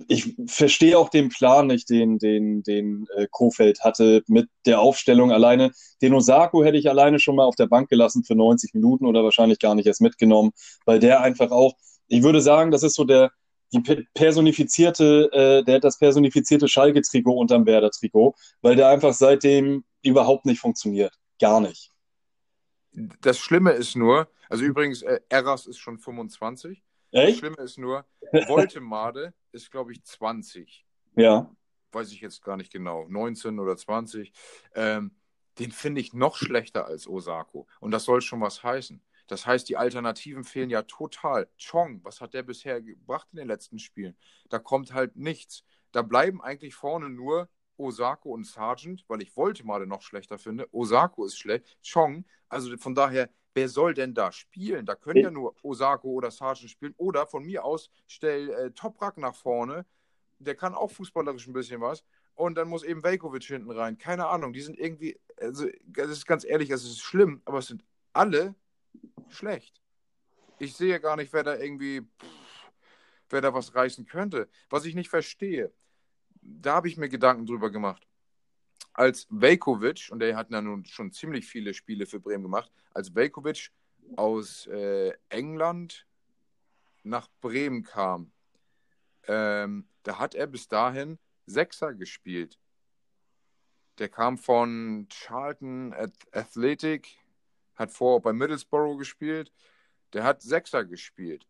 ich 0.07 0.35
verstehe 0.47 0.97
auch 0.97 1.09
den 1.09 1.29
Plan 1.29 1.67
nicht, 1.67 1.89
den, 1.89 2.19
den, 2.19 2.61
den 2.63 3.07
äh, 3.15 3.27
Kofeld 3.31 3.79
hatte 3.81 4.23
mit 4.27 4.49
der 4.65 4.81
Aufstellung 4.81 5.31
alleine. 5.31 5.71
Den 6.01 6.13
Osako 6.13 6.63
hätte 6.63 6.77
ich 6.77 6.89
alleine 6.89 7.19
schon 7.19 7.37
mal 7.37 7.45
auf 7.45 7.55
der 7.55 7.67
Bank 7.67 7.89
gelassen 7.89 8.23
für 8.25 8.35
90 8.35 8.73
Minuten 8.73 9.05
oder 9.05 9.23
wahrscheinlich 9.23 9.59
gar 9.59 9.75
nicht 9.75 9.87
erst 9.87 10.01
mitgenommen, 10.01 10.51
weil 10.85 10.99
der 10.99 11.21
einfach 11.21 11.51
auch, 11.51 11.73
ich 12.07 12.21
würde 12.21 12.41
sagen, 12.41 12.71
das 12.71 12.83
ist 12.83 12.95
so 12.95 13.05
der, 13.05 13.31
die 13.71 13.79
personifizierte, 14.13 15.29
äh, 15.31 15.63
der 15.63 15.75
hat 15.75 15.83
das 15.83 15.97
personifizierte 15.97 16.67
Schalke-Trikot 16.67 17.33
unterm 17.33 17.65
Werder-Trikot, 17.65 18.35
weil 18.61 18.75
der 18.75 18.89
einfach 18.89 19.13
seitdem 19.13 19.85
überhaupt 20.03 20.45
nicht 20.45 20.59
funktioniert. 20.59 21.13
Gar 21.39 21.61
nicht. 21.61 21.91
Das 23.21 23.39
Schlimme 23.39 23.71
ist 23.71 23.95
nur, 23.95 24.27
also 24.49 24.63
übrigens, 24.63 25.01
äh, 25.01 25.19
Eras 25.29 25.65
ist 25.65 25.77
schon 25.77 25.97
25. 25.97 26.83
Echt? 27.15 27.31
Das 27.31 27.37
Schlimme 27.39 27.57
ist 27.57 27.77
nur, 27.77 28.05
Voltemade 28.47 29.33
ist, 29.51 29.71
glaube 29.71 29.93
ich, 29.93 30.03
20. 30.03 30.85
Ja. 31.15 31.49
Weiß 31.91 32.11
ich 32.11 32.19
jetzt 32.19 32.43
gar 32.43 32.57
nicht 32.57 32.71
genau. 32.71 33.07
19 33.07 33.59
oder 33.59 33.77
20. 33.77 34.33
Ähm, 34.73 35.15
den 35.59 35.71
finde 35.71 36.01
ich 36.01 36.13
noch 36.13 36.35
schlechter 36.35 36.85
als 36.85 37.07
Osako. 37.07 37.67
Und 37.79 37.91
das 37.91 38.03
soll 38.03 38.21
schon 38.21 38.41
was 38.41 38.63
heißen. 38.63 39.01
Das 39.27 39.45
heißt, 39.45 39.67
die 39.69 39.77
Alternativen 39.77 40.43
fehlen 40.43 40.69
ja 40.69 40.83
total. 40.83 41.47
Chong, 41.57 42.01
was 42.03 42.19
hat 42.19 42.33
der 42.33 42.43
bisher 42.43 42.81
gebracht 42.81 43.27
in 43.31 43.37
den 43.37 43.47
letzten 43.47 43.79
Spielen? 43.79 44.17
Da 44.49 44.59
kommt 44.59 44.93
halt 44.93 45.15
nichts. 45.15 45.63
Da 45.93 46.01
bleiben 46.01 46.41
eigentlich 46.41 46.75
vorne 46.75 47.09
nur 47.09 47.49
Osako 47.77 48.33
und 48.33 48.45
Sargent, 48.45 49.05
weil 49.07 49.21
ich 49.21 49.35
wollte 49.35 49.65
mal 49.65 49.85
noch 49.85 50.01
schlechter 50.01 50.37
finde. 50.37 50.67
Osako 50.73 51.25
ist 51.25 51.37
schlecht. 51.37 51.77
Chong, 51.81 52.25
also 52.49 52.75
von 52.77 52.93
daher, 52.93 53.29
wer 53.55 53.69
soll 53.69 53.93
denn 53.93 54.13
da 54.13 54.31
spielen? 54.31 54.85
Da 54.85 54.95
können 54.95 55.21
ja 55.21 55.31
nur 55.31 55.55
Osako 55.63 56.09
oder 56.09 56.29
Sargent 56.29 56.69
spielen. 56.69 56.93
Oder 56.97 57.25
von 57.25 57.43
mir 57.43 57.63
aus, 57.63 57.89
stell 58.05 58.49
äh, 58.49 58.71
Toprak 58.71 59.17
nach 59.17 59.35
vorne. 59.35 59.85
Der 60.37 60.55
kann 60.55 60.75
auch 60.75 60.91
fußballerisch 60.91 61.47
ein 61.47 61.53
bisschen 61.53 61.81
was. 61.81 62.03
Und 62.35 62.55
dann 62.55 62.67
muss 62.67 62.83
eben 62.83 63.01
Velkovic 63.01 63.43
hinten 63.43 63.71
rein. 63.71 63.97
Keine 63.97 64.27
Ahnung, 64.27 64.51
die 64.51 64.61
sind 64.61 64.77
irgendwie, 64.77 65.17
also 65.39 65.67
das 65.85 66.09
ist 66.09 66.25
ganz 66.27 66.43
ehrlich, 66.43 66.69
es 66.69 66.83
ist 66.83 66.99
schlimm, 66.99 67.41
aber 67.45 67.59
es 67.59 67.67
sind 67.67 67.83
alle 68.11 68.53
schlecht. 69.29 69.81
Ich 70.59 70.75
sehe 70.75 70.99
gar 70.99 71.15
nicht, 71.15 71.31
wer 71.31 71.43
da 71.43 71.55
irgendwie, 71.57 72.01
pff, 72.01 72.71
wer 73.29 73.39
da 73.39 73.53
was 73.53 73.73
reißen 73.73 74.05
könnte. 74.05 74.49
Was 74.69 74.83
ich 74.83 74.95
nicht 74.95 75.09
verstehe, 75.09 75.71
da 76.41 76.75
habe 76.75 76.89
ich 76.89 76.97
mir 76.97 77.07
Gedanken 77.07 77.45
drüber 77.45 77.71
gemacht. 77.71 78.05
Als 78.95 79.27
Velkovic, 79.29 80.09
und 80.11 80.19
der 80.19 80.35
hat 80.35 80.49
ja 80.51 80.61
nun 80.61 80.85
schon 80.85 81.11
ziemlich 81.11 81.45
viele 81.45 81.73
Spiele 81.73 82.05
für 82.05 82.19
Bremen 82.19 82.43
gemacht, 82.43 82.71
als 82.93 83.13
Velkovic 83.13 83.71
aus 84.15 84.67
äh, 84.67 85.13
England 85.29 86.07
nach 87.03 87.27
Bremen 87.41 87.83
kam, 87.83 88.31
ähm, 89.27 89.87
da 90.03 90.17
hat 90.19 90.33
er 90.33 90.47
bis 90.47 90.67
dahin 90.67 91.19
Sechser 91.45 91.93
gespielt. 91.93 92.57
Der 93.99 94.09
kam 94.09 94.37
von 94.37 95.07
Charlton 95.09 95.93
Athletic 96.31 97.17
hat 97.75 97.91
vor 97.91 98.21
bei 98.21 98.33
Middlesbrough 98.33 98.97
gespielt. 98.97 99.51
Der 100.13 100.23
hat 100.23 100.41
Sechser 100.41 100.85
gespielt. 100.85 101.45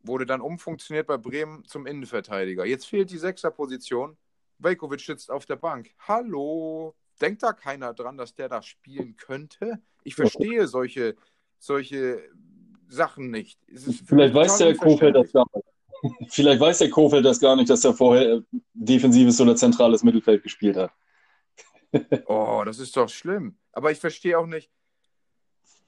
Wurde 0.00 0.26
dann 0.26 0.40
umfunktioniert 0.40 1.06
bei 1.06 1.16
Bremen 1.16 1.64
zum 1.66 1.86
Innenverteidiger. 1.86 2.64
Jetzt 2.64 2.86
fehlt 2.86 3.10
die 3.10 3.18
Sechserposition. 3.18 4.16
Velkovic 4.62 5.00
sitzt 5.00 5.30
auf 5.30 5.46
der 5.46 5.56
Bank. 5.56 5.90
Hallo, 6.00 6.94
denkt 7.20 7.42
da 7.42 7.52
keiner 7.52 7.94
dran, 7.94 8.16
dass 8.16 8.34
der 8.34 8.48
da 8.48 8.62
spielen 8.62 9.16
könnte? 9.16 9.80
Ich 10.04 10.14
verstehe 10.14 10.66
solche, 10.66 11.16
solche 11.58 12.22
Sachen 12.88 13.30
nicht. 13.30 13.58
Vielleicht 14.06 14.34
weiß 14.34 14.58
der 14.58 14.76
Kofeld 14.76 15.16
das 15.16 15.32
gar 15.32 15.46
nicht. 15.54 15.66
Vielleicht 16.32 16.60
weiß 16.60 16.78
der 16.78 16.90
Kofeld 16.90 17.24
das 17.24 17.40
gar 17.40 17.56
nicht, 17.56 17.70
dass 17.70 17.84
er 17.84 17.94
vorher 17.94 18.42
defensives 18.72 19.40
oder 19.40 19.54
zentrales 19.54 20.02
Mittelfeld 20.02 20.42
gespielt 20.42 20.76
hat. 20.76 20.92
oh, 22.26 22.62
das 22.64 22.78
ist 22.78 22.96
doch 22.96 23.08
schlimm. 23.08 23.56
Aber 23.72 23.92
ich 23.92 23.98
verstehe 23.98 24.38
auch 24.38 24.46
nicht, 24.46 24.70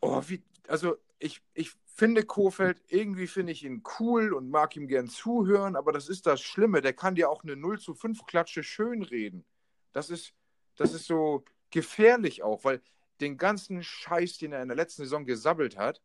oh, 0.01 0.23
wie, 0.27 0.43
also 0.69 0.97
ich, 1.19 1.43
ich 1.55 1.73
finde 1.87 2.25
Kofeld, 2.25 2.83
irgendwie 2.89 3.27
finde 3.27 3.53
ich 3.53 3.65
ihn 3.65 3.83
cool 3.99 4.33
und 4.33 4.51
mag 4.51 4.77
ihm 4.77 4.89
gern 4.89 5.09
zuhören, 5.09 5.77
aber 5.77 5.93
das 5.93 6.09
ist 6.09 6.27
das 6.27 6.41
Schlimme. 6.41 6.81
Der 6.81 6.93
kann 6.93 7.15
dir 7.15 7.31
auch 7.31 7.45
eine 7.45 7.57
0 7.57 7.79
zu 7.79 7.95
5 7.95 8.27
Klatsche 8.27 8.63
schönreden. 8.63 9.45
Das 9.93 10.11
ist, 10.11 10.33
das 10.77 10.93
ist 10.93 11.07
so 11.07 11.45
gefährlich 11.71 12.43
auch, 12.43 12.65
weil 12.65 12.83
den 13.21 13.37
ganzen 13.37 13.83
Scheiß, 13.83 14.39
den 14.39 14.53
er 14.53 14.63
in 14.63 14.69
der 14.69 14.77
letzten 14.77 15.03
Saison 15.03 15.25
gesabbelt 15.25 15.77
hat, 15.77 16.03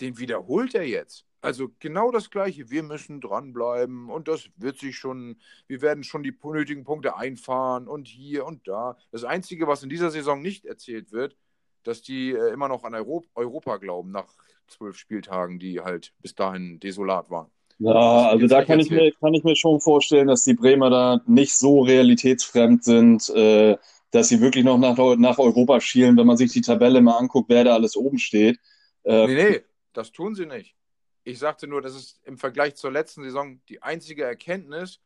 den 0.00 0.18
wiederholt 0.18 0.74
er 0.74 0.86
jetzt. 0.86 1.26
Also 1.40 1.70
genau 1.78 2.10
das 2.10 2.30
Gleiche. 2.30 2.70
Wir 2.70 2.82
müssen 2.82 3.20
dranbleiben 3.20 4.08
und 4.08 4.28
das 4.28 4.48
wird 4.56 4.78
sich 4.78 4.96
schon, 4.96 5.38
wir 5.66 5.82
werden 5.82 6.02
schon 6.02 6.22
die 6.22 6.36
nötigen 6.42 6.84
Punkte 6.84 7.16
einfahren 7.16 7.86
und 7.86 8.08
hier 8.08 8.46
und 8.46 8.66
da. 8.66 8.96
Das 9.10 9.24
Einzige, 9.24 9.66
was 9.66 9.82
in 9.82 9.90
dieser 9.90 10.10
Saison 10.10 10.40
nicht 10.40 10.64
erzählt 10.64 11.12
wird, 11.12 11.36
dass 11.84 12.02
die 12.02 12.32
äh, 12.32 12.52
immer 12.52 12.68
noch 12.68 12.84
an 12.84 12.94
Europ 12.94 13.26
Europa 13.34 13.76
glauben, 13.76 14.10
nach 14.10 14.34
zwölf 14.66 14.96
Spieltagen, 14.96 15.58
die 15.58 15.80
halt 15.80 16.12
bis 16.20 16.34
dahin 16.34 16.80
desolat 16.80 17.30
waren. 17.30 17.50
Ja, 17.78 18.28
also 18.28 18.46
da 18.46 18.64
kann 18.64 18.80
ich, 18.80 18.90
mir, 18.90 19.12
kann 19.12 19.34
ich 19.34 19.42
mir 19.42 19.56
schon 19.56 19.80
vorstellen, 19.80 20.28
dass 20.28 20.44
die 20.44 20.54
Bremer 20.54 20.90
da 20.90 21.20
nicht 21.26 21.56
so 21.56 21.82
realitätsfremd 21.82 22.84
sind, 22.84 23.28
äh, 23.30 23.76
dass 24.10 24.28
sie 24.28 24.40
wirklich 24.40 24.64
noch 24.64 24.78
nach, 24.78 24.96
nach 25.16 25.38
Europa 25.38 25.80
schielen, 25.80 26.16
wenn 26.16 26.26
man 26.26 26.36
sich 26.36 26.52
die 26.52 26.60
Tabelle 26.60 27.00
mal 27.00 27.18
anguckt, 27.18 27.48
wer 27.48 27.64
da 27.64 27.74
alles 27.74 27.96
oben 27.96 28.18
steht. 28.18 28.58
Äh, 29.02 29.26
nee, 29.26 29.34
nee, 29.34 29.60
das 29.92 30.12
tun 30.12 30.34
sie 30.34 30.46
nicht. 30.46 30.76
Ich 31.24 31.38
sagte 31.38 31.66
nur, 31.66 31.82
das 31.82 31.96
ist 31.96 32.20
im 32.24 32.38
Vergleich 32.38 32.76
zur 32.76 32.92
letzten 32.92 33.24
Saison 33.24 33.60
die 33.68 33.82
einzige 33.82 34.24
Erkenntnis, 34.24 35.00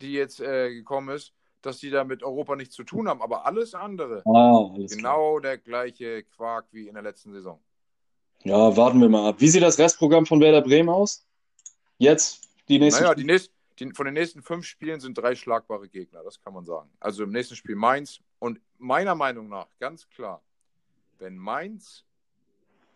die 0.00 0.12
jetzt 0.12 0.40
äh, 0.40 0.70
gekommen 0.70 1.14
ist, 1.14 1.34
dass 1.62 1.78
die 1.78 1.90
da 1.90 2.04
mit 2.04 2.22
Europa 2.22 2.56
nichts 2.56 2.74
zu 2.74 2.84
tun 2.84 3.08
haben, 3.08 3.20
aber 3.20 3.46
alles 3.46 3.74
andere, 3.74 4.22
ah, 4.26 4.70
alles 4.74 4.94
genau 4.94 5.38
klar. 5.38 5.40
der 5.40 5.58
gleiche 5.58 6.22
Quark 6.24 6.66
wie 6.72 6.88
in 6.88 6.94
der 6.94 7.02
letzten 7.02 7.32
Saison. 7.32 7.60
Ja, 8.44 8.76
warten 8.76 9.00
wir 9.00 9.08
mal 9.08 9.30
ab. 9.30 9.36
Wie 9.38 9.48
sieht 9.48 9.62
das 9.62 9.78
Restprogramm 9.78 10.24
von 10.24 10.40
Werder 10.40 10.62
Bremen 10.62 10.88
aus? 10.88 11.26
Jetzt 11.98 12.48
die 12.68 12.78
nächsten. 12.78 13.02
Naja, 13.02 13.14
die 13.14 13.24
nächsten, 13.24 13.52
die, 13.78 13.90
von 13.92 14.04
den 14.04 14.14
nächsten 14.14 14.42
fünf 14.42 14.64
Spielen 14.64 15.00
sind 15.00 15.18
drei 15.18 15.34
schlagbare 15.34 15.88
Gegner, 15.88 16.22
das 16.22 16.40
kann 16.40 16.54
man 16.54 16.64
sagen. 16.64 16.90
Also 17.00 17.24
im 17.24 17.30
nächsten 17.30 17.56
Spiel 17.56 17.74
Mainz 17.74 18.20
und 18.38 18.60
meiner 18.78 19.14
Meinung 19.14 19.48
nach 19.48 19.66
ganz 19.80 20.08
klar, 20.08 20.42
wenn 21.18 21.36
Mainz, 21.36 22.04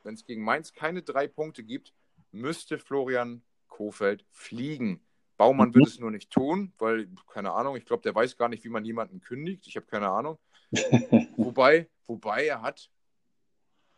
wenn 0.04 0.14
es 0.14 0.24
gegen 0.24 0.44
Mainz 0.44 0.72
keine 0.72 1.02
drei 1.02 1.26
Punkte 1.26 1.64
gibt, 1.64 1.92
müsste 2.30 2.78
Florian 2.78 3.42
Kofeld 3.68 4.24
fliegen. 4.30 5.00
Baumann 5.42 5.70
mhm. 5.70 5.74
wird 5.74 5.88
es 5.88 5.98
nur 5.98 6.12
nicht 6.12 6.30
tun, 6.30 6.72
weil, 6.78 7.08
keine 7.26 7.50
Ahnung, 7.50 7.74
ich 7.74 7.84
glaube, 7.84 8.04
der 8.04 8.14
weiß 8.14 8.36
gar 8.36 8.48
nicht, 8.48 8.62
wie 8.62 8.68
man 8.68 8.84
jemanden 8.84 9.20
kündigt. 9.20 9.66
Ich 9.66 9.74
habe 9.74 9.86
keine 9.86 10.08
Ahnung. 10.08 10.38
wobei, 11.36 11.90
wobei 12.06 12.46
er 12.46 12.62
hat, 12.62 12.88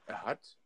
er 0.06 0.22
hat, 0.22 0.56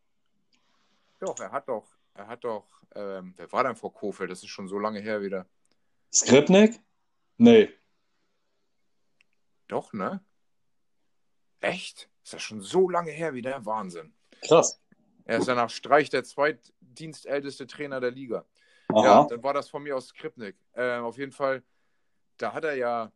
doch, 1.19 1.37
er 1.41 1.51
hat 1.51 1.69
doch, 1.69 1.89
er 2.15 2.29
hat 2.29 2.45
doch, 2.45 2.85
ähm, 2.95 3.35
wer 3.37 3.51
war 3.51 3.65
denn 3.65 3.75
vor 3.75 3.93
Kofeld? 3.93 4.31
Das 4.31 4.45
ist 4.45 4.51
schon 4.51 4.69
so 4.69 4.79
lange 4.79 5.01
her 5.01 5.21
wieder. 5.21 5.47
Skripnik? 6.15 6.81
Nee. 7.39 7.71
Doch, 9.67 9.93
ne? 9.93 10.25
Echt? 11.59 12.09
Ist 12.23 12.35
das 12.35 12.43
schon 12.43 12.61
so 12.61 12.89
lange 12.89 13.11
her 13.11 13.35
wieder? 13.35 13.67
Wahnsinn. 13.67 14.15
Krass. 14.47 14.81
Er 15.25 15.39
ist 15.39 15.49
ja 15.49 15.57
nach 15.57 15.71
Streich 15.71 16.09
der 16.09 16.23
zweitdienstälteste 16.23 17.67
Trainer 17.67 17.99
der 17.99 18.13
Liga. 18.13 18.47
Aha. 18.89 19.05
Ja, 19.05 19.27
dann 19.27 19.43
war 19.43 19.55
das 19.55 19.69
von 19.69 19.83
mir 19.83 19.97
aus 19.97 20.09
Skripnik. 20.09 20.57
Äh, 20.73 20.97
auf 20.97 21.19
jeden 21.19 21.33
Fall, 21.33 21.63
da 22.39 22.55
hat 22.55 22.65
er 22.65 22.75
ja, 22.75 23.13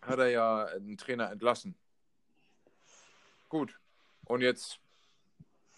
hat 0.00 0.18
er 0.18 0.28
ja 0.28 0.64
einen 0.64 0.96
Trainer 0.96 1.30
entlassen. 1.30 1.74
Gut. 3.48 3.78
Und 4.24 4.40
jetzt 4.40 4.80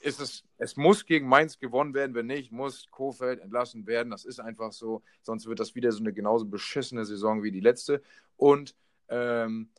ist 0.00 0.20
es, 0.20 0.44
es 0.58 0.76
muss 0.76 1.06
gegen 1.06 1.26
Mainz 1.26 1.58
gewonnen 1.58 1.94
werden, 1.94 2.14
wenn 2.14 2.26
nicht, 2.26 2.52
muss 2.52 2.86
Kofeld 2.90 3.40
entlassen 3.40 3.86
werden. 3.86 4.10
Das 4.10 4.24
ist 4.24 4.38
einfach 4.38 4.72
so. 4.72 5.02
Sonst 5.22 5.46
wird 5.46 5.58
das 5.58 5.74
wieder 5.74 5.90
so 5.90 6.00
eine 6.00 6.12
genauso 6.12 6.44
beschissene 6.44 7.04
Saison 7.04 7.42
wie 7.42 7.50
die 7.50 7.60
letzte. 7.60 8.02
Und 8.36 8.76
ähm, 9.08 9.70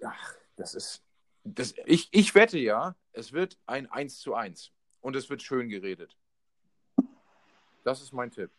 ja, 0.00 0.14
das 0.56 0.74
ist. 0.74 1.02
Das, 1.44 1.74
ich, 1.84 2.08
ich 2.10 2.34
wette 2.34 2.58
ja, 2.58 2.96
es 3.12 3.32
wird 3.32 3.56
ein 3.66 3.88
1 3.88 4.18
zu 4.18 4.34
1 4.34 4.72
und 5.00 5.14
es 5.14 5.30
wird 5.30 5.42
schön 5.42 5.68
geredet. 5.68 6.16
Das 7.86 8.02
ist 8.02 8.12
mein 8.12 8.32
Tipp. 8.32 8.50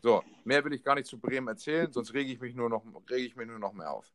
So, 0.00 0.22
mehr 0.44 0.64
will 0.64 0.72
ich 0.72 0.84
gar 0.84 0.94
nicht 0.94 1.08
zu 1.08 1.18
Bremen 1.18 1.48
erzählen, 1.48 1.90
sonst 1.92 2.14
rege 2.14 2.32
ich 2.32 2.40
mich 2.40 2.54
nur 2.54 2.70
noch, 2.70 2.84
rege 3.10 3.26
ich 3.26 3.34
mich 3.34 3.48
nur 3.48 3.58
noch 3.58 3.72
mehr 3.72 3.90
auf. 3.90 4.06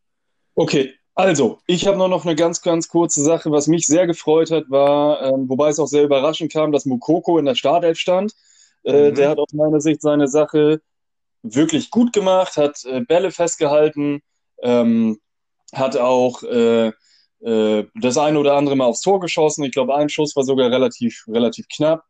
Okay, 0.56 0.94
also, 1.14 1.60
ich 1.68 1.86
habe 1.86 1.98
nur 1.98 2.08
noch 2.08 2.24
eine 2.24 2.36
ganz, 2.36 2.62
ganz 2.62 2.88
kurze 2.88 3.22
Sache, 3.22 3.52
was 3.52 3.68
mich 3.68 3.86
sehr 3.86 4.08
gefreut 4.08 4.52
hat, 4.52 4.70
war, 4.70 5.24
ähm, 5.24 5.50
wobei 5.50 5.68
es 5.68 5.80
auch 5.80 5.88
sehr 5.88 6.06
überraschend 6.06 6.54
kam, 6.54 6.72
dass 6.72 6.86
Mukoko 6.86 7.38
in 7.38 7.44
der 7.44 7.56
Startelf 7.56 8.00
stand. 8.00 8.34
Äh, 8.86 9.12
mhm. 9.12 9.16
Der 9.16 9.30
hat 9.30 9.40
aus 9.40 9.52
meiner 9.52 9.82
Sicht 9.82 10.02
seine 10.02 10.30
Sache 10.30 10.82
wirklich 11.44 11.92
gut 11.92 12.14
gemacht, 12.14 12.56
hat 12.56 12.86
äh, 12.86 13.02
Bälle 13.02 13.32
festgehalten, 13.32 14.22
ähm, 14.62 15.20
hat 15.74 15.98
auch 15.98 16.44
äh, 16.44 16.94
äh 17.42 17.88
das 17.96 18.18
eine 18.18 18.40
oder 18.40 18.56
andere 18.56 18.78
Mal 18.78 18.86
aufs 18.86 19.02
Tor 19.02 19.20
geschossen. 19.20 19.66
Ich 19.66 19.74
glaube, 19.74 19.96
ein 19.96 20.08
Schuss 20.08 20.34
war 20.38 20.46
sogar 20.46 20.72
relativ, 20.72 21.26
relativ 21.28 21.68
knapp. 21.68 22.06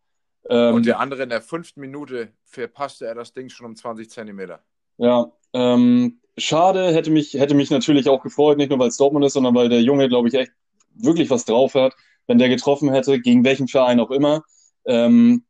Ähm, 0.49 0.75
und 0.75 0.85
der 0.85 0.99
andere 0.99 1.23
in 1.23 1.29
der 1.29 1.41
fünften 1.41 1.81
Minute 1.81 2.29
verpasste 2.45 3.05
er 3.05 3.15
das 3.15 3.33
Ding 3.33 3.49
schon 3.49 3.65
um 3.65 3.75
20 3.75 4.09
Zentimeter. 4.09 4.59
Ja, 4.97 5.31
ähm, 5.53 6.19
schade, 6.37 6.93
hätte 6.93 7.11
mich, 7.11 7.33
hätte 7.33 7.55
mich 7.55 7.71
natürlich 7.71 8.09
auch 8.09 8.21
gefreut, 8.21 8.57
nicht 8.57 8.69
nur 8.69 8.79
weil 8.79 8.89
es 8.89 8.97
Dortmund 8.97 9.25
ist, 9.25 9.33
sondern 9.33 9.55
weil 9.55 9.69
der 9.69 9.81
Junge, 9.81 10.07
glaube 10.07 10.27
ich, 10.27 10.33
echt 10.33 10.51
wirklich 10.93 11.29
was 11.29 11.45
drauf 11.45 11.73
hat, 11.73 11.93
wenn 12.27 12.37
der 12.37 12.49
getroffen 12.49 12.91
hätte, 12.91 13.19
gegen 13.19 13.43
welchen 13.43 13.67
Verein 13.67 13.99
auch 13.99 14.11
immer. 14.11 14.43
Ähm, 14.85 15.43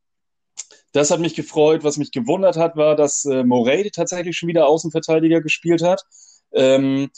das 0.95 1.11
hat 1.11 1.19
mich 1.19 1.35
gefreut. 1.35 1.83
Was 1.83 1.97
mich 1.97 2.11
gewundert 2.11 2.55
hat, 2.55 2.77
war, 2.77 2.95
dass 2.95 3.25
äh, 3.25 3.43
Morey 3.43 3.91
tatsächlich 3.91 4.37
schon 4.37 4.47
wieder 4.47 4.67
Außenverteidiger 4.67 5.41
gespielt 5.41 5.83
hat. 5.83 6.03
Ähm, 6.53 7.09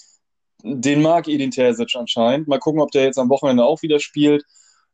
den 0.63 1.03
mag 1.03 1.27
Edin 1.27 1.51
Terzic 1.51 1.95
anscheinend. 1.95 2.47
Mal 2.47 2.57
gucken, 2.57 2.81
ob 2.81 2.89
der 2.89 3.03
jetzt 3.03 3.19
am 3.19 3.29
Wochenende 3.29 3.63
auch 3.63 3.83
wieder 3.83 3.99
spielt. 3.99 4.43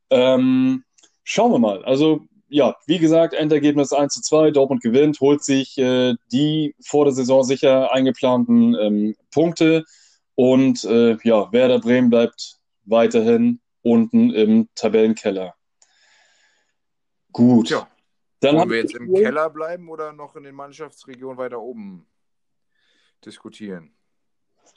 Ähm, 0.10 0.84
schauen 1.24 1.52
wir 1.54 1.60
mal. 1.60 1.86
Also, 1.86 2.26
ja, 2.54 2.76
wie 2.86 3.00
gesagt, 3.00 3.34
Endergebnis 3.34 3.94
1 3.94 4.14
zu 4.14 4.22
2. 4.22 4.52
Dortmund 4.52 4.84
gewinnt, 4.84 5.20
holt 5.20 5.44
sich 5.44 5.76
äh, 5.80 6.14
die 6.32 6.76
vor 6.86 7.06
der 7.06 7.14
Saison 7.14 7.44
sicher 7.44 7.92
eingeplanten 7.92 8.76
ähm, 8.76 9.16
Punkte. 9.32 9.86
Und 10.36 10.84
äh, 10.84 11.18
ja, 11.24 11.52
Werder 11.52 11.80
Bremen 11.80 12.12
bleibt 12.12 12.60
weiterhin 12.86 13.60
unten 13.82 14.30
im 14.30 14.70
Tabellenkeller. 14.76 15.56
Gut. 17.32 17.72
Ja. 17.72 17.88
Dann 18.40 18.58
Wollen 18.58 18.70
wir 18.70 18.78
jetzt 18.78 18.96
im 18.96 19.12
Keller 19.12 19.50
bleiben 19.50 19.90
oder 19.90 20.14
noch 20.14 20.36
in 20.36 20.44
den 20.44 20.54
Mannschaftsregionen 20.54 21.38
weiter 21.38 21.60
oben 21.60 22.06
diskutieren? 23.26 23.96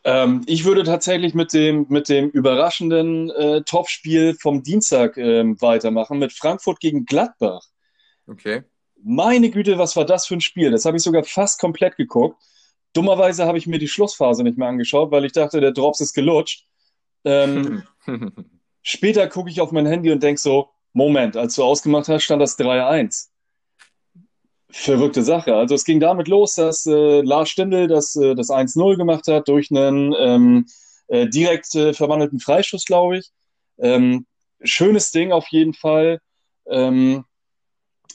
Ähm, 0.04 0.42
ich 0.46 0.64
würde 0.64 0.84
tatsächlich 0.84 1.34
mit 1.34 1.52
dem, 1.52 1.86
mit 1.88 2.08
dem 2.08 2.30
überraschenden 2.30 3.30
äh, 3.30 3.62
Topspiel 3.62 4.36
vom 4.40 4.62
Dienstag 4.62 5.16
ähm, 5.16 5.60
weitermachen, 5.60 6.18
mit 6.18 6.32
Frankfurt 6.32 6.78
gegen 6.80 7.06
Gladbach. 7.06 7.62
Okay. 8.28 8.62
Meine 9.02 9.50
Güte, 9.50 9.78
was 9.78 9.96
war 9.96 10.04
das 10.04 10.26
für 10.26 10.34
ein 10.34 10.40
Spiel? 10.40 10.70
Das 10.70 10.84
habe 10.84 10.96
ich 10.96 11.02
sogar 11.02 11.24
fast 11.24 11.60
komplett 11.60 11.96
geguckt. 11.96 12.40
Dummerweise 12.92 13.46
habe 13.46 13.58
ich 13.58 13.66
mir 13.66 13.78
die 13.78 13.88
Schlussphase 13.88 14.42
nicht 14.42 14.56
mehr 14.56 14.68
angeschaut, 14.68 15.10
weil 15.10 15.24
ich 15.24 15.32
dachte, 15.32 15.60
der 15.60 15.72
Drops 15.72 16.00
ist 16.00 16.14
gelutscht. 16.14 16.66
Ähm, 17.24 17.82
später 18.82 19.26
gucke 19.28 19.50
ich 19.50 19.60
auf 19.60 19.72
mein 19.72 19.86
Handy 19.86 20.12
und 20.12 20.22
denke 20.22 20.40
so, 20.40 20.70
Moment, 20.92 21.36
als 21.36 21.56
du 21.56 21.64
ausgemacht 21.64 22.08
hast, 22.08 22.22
stand 22.22 22.40
das 22.40 22.58
3-1 22.58 23.28
verrückte 24.70 25.22
Sache. 25.22 25.54
Also 25.54 25.74
es 25.74 25.84
ging 25.84 26.00
damit 26.00 26.28
los, 26.28 26.54
dass 26.54 26.86
äh, 26.86 27.20
Lars 27.22 27.48
Stindl 27.48 27.86
das, 27.86 28.16
äh, 28.16 28.34
das 28.34 28.50
1-0 28.50 28.96
gemacht 28.96 29.28
hat 29.28 29.48
durch 29.48 29.70
einen 29.70 30.14
ähm, 30.18 30.66
äh, 31.08 31.28
direkt 31.28 31.74
äh, 31.74 31.92
verwandelten 31.92 32.40
Freischuss, 32.40 32.84
glaube 32.84 33.18
ich. 33.18 33.30
Ähm, 33.78 34.26
schönes 34.62 35.12
Ding 35.12 35.32
auf 35.32 35.46
jeden 35.48 35.74
Fall. 35.74 36.20
Ähm, 36.68 37.24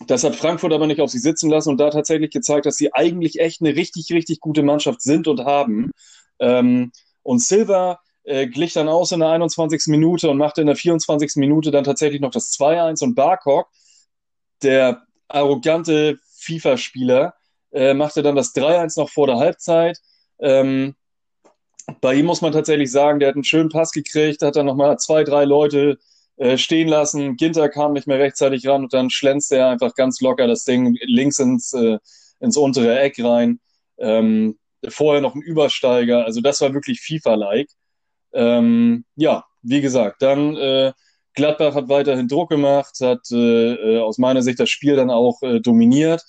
das 0.08 0.24
hat 0.24 0.36
Frankfurt 0.36 0.74
aber 0.74 0.88
nicht 0.88 1.00
auf 1.00 1.12
sich 1.12 1.22
sitzen 1.22 1.50
lassen 1.50 1.70
und 1.70 1.78
da 1.78 1.90
tatsächlich 1.90 2.32
gezeigt, 2.32 2.66
dass 2.66 2.78
sie 2.78 2.94
eigentlich 2.94 3.40
echt 3.40 3.62
eine 3.62 3.76
richtig, 3.76 4.12
richtig 4.12 4.40
gute 4.40 4.64
Mannschaft 4.64 5.02
sind 5.02 5.28
und 5.28 5.46
haben. 5.46 5.92
Ähm, 6.40 6.92
und 7.24 7.42
Silva 7.42 8.00
äh, 8.24 8.48
glich 8.48 8.74
dann 8.74 8.90
aus 8.90 9.12
in 9.12 9.20
der 9.20 9.30
21. 9.30 9.84
Minute 9.88 10.30
und 10.30 10.38
machte 10.38 10.62
in 10.62 10.68
der 10.68 10.76
24. 10.76 11.34
Minute 11.36 11.72
dann 11.72 11.84
tatsächlich 11.84 12.22
noch 12.22 12.32
das 12.32 12.52
2-1 12.52 13.04
und 13.04 13.16
Barkok, 13.16 13.68
der 14.64 15.04
arrogante 15.28 16.20
FIFA-Spieler, 16.42 17.34
äh, 17.72 17.94
machte 17.94 18.22
dann 18.24 18.36
das 18.36 18.54
3-1 18.54 19.00
noch 19.00 19.10
vor 19.10 19.28
der 19.28 19.38
Halbzeit. 19.38 19.98
Ähm, 20.40 20.96
bei 22.00 22.16
ihm 22.16 22.26
muss 22.26 22.42
man 22.42 22.52
tatsächlich 22.54 22.92
sagen, 22.92 23.20
der 23.20 23.30
hat 23.30 23.36
einen 23.36 23.44
schönen 23.44 23.70
Pass 23.70 23.92
gekriegt, 23.92 24.42
hat 24.42 24.56
dann 24.56 24.66
nochmal 24.66 24.98
zwei, 24.98 25.24
drei 25.24 25.46
Leute 25.46 25.98
äh, 26.38 26.58
stehen 26.58 26.88
lassen. 26.88 27.36
Ginter 27.38 27.70
kam 27.70 27.94
nicht 27.94 28.08
mehr 28.08 28.20
rechtzeitig 28.20 28.68
ran 28.68 28.84
und 28.84 28.94
dann 28.94 29.10
schlänzt 29.10 29.52
er 29.52 29.70
einfach 29.70 29.96
ganz 29.96 30.22
locker 30.22 30.48
das 30.48 30.64
Ding 30.64 30.98
links 31.02 31.40
ins, 31.40 31.74
äh, 31.74 31.98
ins 32.40 32.58
untere 32.58 33.00
Eck 33.00 33.16
rein. 33.24 33.60
Ähm, 33.98 34.58
vorher 34.88 35.22
noch 35.22 35.36
ein 35.36 35.42
Übersteiger, 35.42 36.26
also 36.26 36.42
das 36.42 36.62
war 36.62 36.74
wirklich 36.74 37.02
FIFA-like. 37.02 37.70
Ähm, 38.34 39.06
ja, 39.16 39.46
wie 39.62 39.82
gesagt, 39.82 40.22
dann 40.22 40.56
äh, 40.56 40.94
Gladbach 41.34 41.76
hat 41.76 41.90
weiterhin 41.90 42.28
Druck 42.28 42.50
gemacht, 42.50 42.98
hat 43.02 43.32
äh, 43.32 43.74
äh, 43.74 44.00
aus 44.00 44.18
meiner 44.18 44.42
Sicht 44.42 44.60
das 44.60 44.70
Spiel 44.70 44.96
dann 44.96 45.10
auch 45.10 45.42
äh, 45.44 45.60
dominiert. 45.60 46.24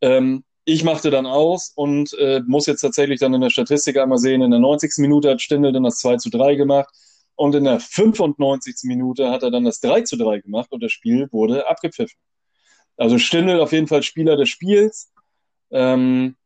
Ähm, 0.00 0.44
ich 0.64 0.84
machte 0.84 1.10
dann 1.10 1.26
aus 1.26 1.72
und 1.74 2.14
äh, 2.18 2.40
muss 2.46 2.66
jetzt 2.66 2.80
tatsächlich 2.80 3.20
dann 3.20 3.34
in 3.34 3.40
der 3.40 3.50
Statistik 3.50 3.98
einmal 3.98 4.18
sehen, 4.18 4.42
in 4.42 4.50
der 4.50 4.60
90. 4.60 4.92
Minute 4.98 5.30
hat 5.30 5.42
Stindl 5.42 5.72
dann 5.72 5.82
das 5.82 5.98
2 5.98 6.16
zu 6.16 6.30
3 6.30 6.54
gemacht 6.54 6.88
und 7.34 7.54
in 7.54 7.64
der 7.64 7.80
95. 7.80 8.76
Minute 8.84 9.30
hat 9.30 9.42
er 9.42 9.50
dann 9.50 9.64
das 9.64 9.80
3 9.80 10.02
zu 10.02 10.16
3 10.16 10.40
gemacht 10.40 10.70
und 10.70 10.82
das 10.82 10.92
Spiel 10.92 11.28
wurde 11.32 11.68
abgepfiffen. 11.68 12.16
Also 12.96 13.18
Stindl 13.18 13.60
auf 13.60 13.72
jeden 13.72 13.88
Fall 13.88 14.02
Spieler 14.02 14.36
des 14.36 14.48
Spiels. 14.48 15.12
Ähm, 15.70 16.36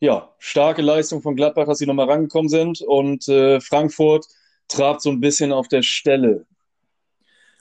ja, 0.00 0.34
starke 0.38 0.82
Leistung 0.82 1.22
von 1.22 1.36
Gladbach, 1.36 1.66
dass 1.66 1.78
sie 1.78 1.86
nochmal 1.86 2.10
rangekommen 2.10 2.48
sind 2.48 2.80
und 2.80 3.28
äh, 3.28 3.60
Frankfurt 3.60 4.26
trabt 4.68 5.02
so 5.02 5.10
ein 5.10 5.20
bisschen 5.20 5.52
auf 5.52 5.68
der 5.68 5.82
Stelle. 5.82 6.46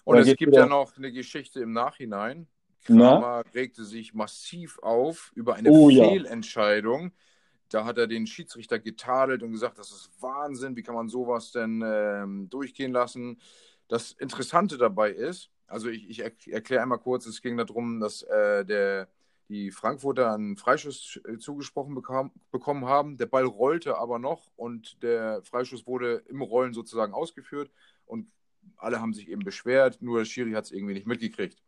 Und 0.04 0.18
es 0.18 0.36
gibt 0.36 0.56
ja 0.56 0.66
noch 0.66 0.98
eine 0.98 1.12
Geschichte 1.12 1.62
im 1.62 1.72
Nachhinein. 1.72 2.48
Kramer 2.84 3.44
Na? 3.46 3.52
regte 3.54 3.86
sich 3.86 4.14
massiv 4.14 4.80
auf 4.80 5.32
über 5.36 5.56
eine 5.56 5.70
oh, 5.70 5.90
Fehlentscheidung. 5.90 7.04
Ja. 7.04 7.12
Da 7.70 7.86
hat 7.86 7.98
er 7.98 8.08
den 8.08 8.28
Schiedsrichter 8.28 8.78
getadelt 8.78 9.42
und 9.42 9.52
gesagt, 9.52 9.80
das 9.80 9.92
ist 9.92 10.12
Wahnsinn, 10.20 10.76
wie 10.76 10.84
kann 10.84 10.96
man 10.96 11.08
sowas 11.08 11.52
denn 11.52 11.84
ähm, 11.86 12.50
durchgehen 12.50 12.92
lassen? 12.92 13.40
Das 13.88 14.12
Interessante 14.12 14.78
dabei 14.78 15.12
ist, 15.12 15.50
also 15.68 15.90
ich, 15.90 16.08
ich 16.10 16.20
erkläre 16.52 16.84
einmal 16.84 17.00
kurz, 17.00 17.26
es 17.26 17.42
ging 17.42 17.58
darum, 17.58 18.00
dass 18.00 18.22
äh, 18.24 18.64
der, 18.64 19.08
die 19.50 19.72
Frankfurter 19.72 20.34
einen 20.34 20.56
Freischuss 20.56 21.20
äh, 21.28 21.38
zugesprochen 21.38 21.96
bekam, 21.96 22.32
bekommen 22.52 22.86
haben. 22.86 23.18
Der 23.18 23.26
Ball 23.26 23.46
rollte 23.46 23.98
aber 23.98 24.20
noch 24.20 24.52
und 24.56 25.02
der 25.02 25.42
Freischuss 25.44 25.88
wurde 25.88 26.24
im 26.28 26.42
Rollen 26.42 26.74
sozusagen 26.74 27.14
ausgeführt 27.14 27.72
und 28.06 28.28
alle 28.78 29.02
haben 29.02 29.14
sich 29.14 29.30
eben 29.30 29.44
beschwert, 29.44 30.02
nur 30.02 30.20
der 30.20 30.26
Schiri 30.26 30.52
hat 30.52 30.66
es 30.66 30.72
irgendwie 30.72 30.94
nicht 30.94 31.08
mitgekriegt. 31.08 31.62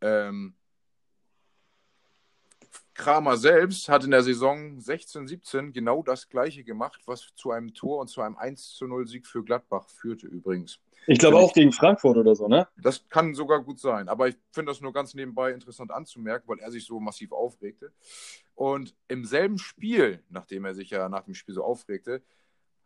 Ähm, 0.00 0.54
Kramer 2.94 3.36
selbst 3.36 3.88
hat 3.88 4.04
in 4.04 4.10
der 4.10 4.22
Saison 4.22 4.78
16-17 4.78 5.72
genau 5.72 6.02
das 6.02 6.28
gleiche 6.28 6.64
gemacht, 6.64 7.00
was 7.06 7.34
zu 7.34 7.50
einem 7.50 7.72
Tor 7.72 8.00
und 8.00 8.08
zu 8.08 8.20
einem 8.20 8.36
1-0 8.36 9.06
Sieg 9.06 9.26
für 9.26 9.42
Gladbach 9.42 9.88
führte 9.88 10.26
übrigens. 10.26 10.80
Ich 11.06 11.18
glaube 11.18 11.38
auch 11.38 11.54
gegen 11.54 11.72
Frankfurt 11.72 12.18
oder 12.18 12.34
so, 12.34 12.46
ne? 12.46 12.68
Das 12.76 13.08
kann 13.08 13.34
sogar 13.34 13.62
gut 13.62 13.80
sein. 13.80 14.08
Aber 14.08 14.28
ich 14.28 14.36
finde 14.52 14.72
das 14.72 14.82
nur 14.82 14.92
ganz 14.92 15.14
nebenbei 15.14 15.52
interessant 15.52 15.90
anzumerken, 15.90 16.46
weil 16.46 16.58
er 16.58 16.70
sich 16.70 16.84
so 16.84 17.00
massiv 17.00 17.32
aufregte. 17.32 17.90
Und 18.54 18.94
im 19.08 19.24
selben 19.24 19.58
Spiel, 19.58 20.22
nachdem 20.28 20.66
er 20.66 20.74
sich 20.74 20.90
ja 20.90 21.08
nach 21.08 21.24
dem 21.24 21.34
Spiel 21.34 21.54
so 21.54 21.64
aufregte, 21.64 22.22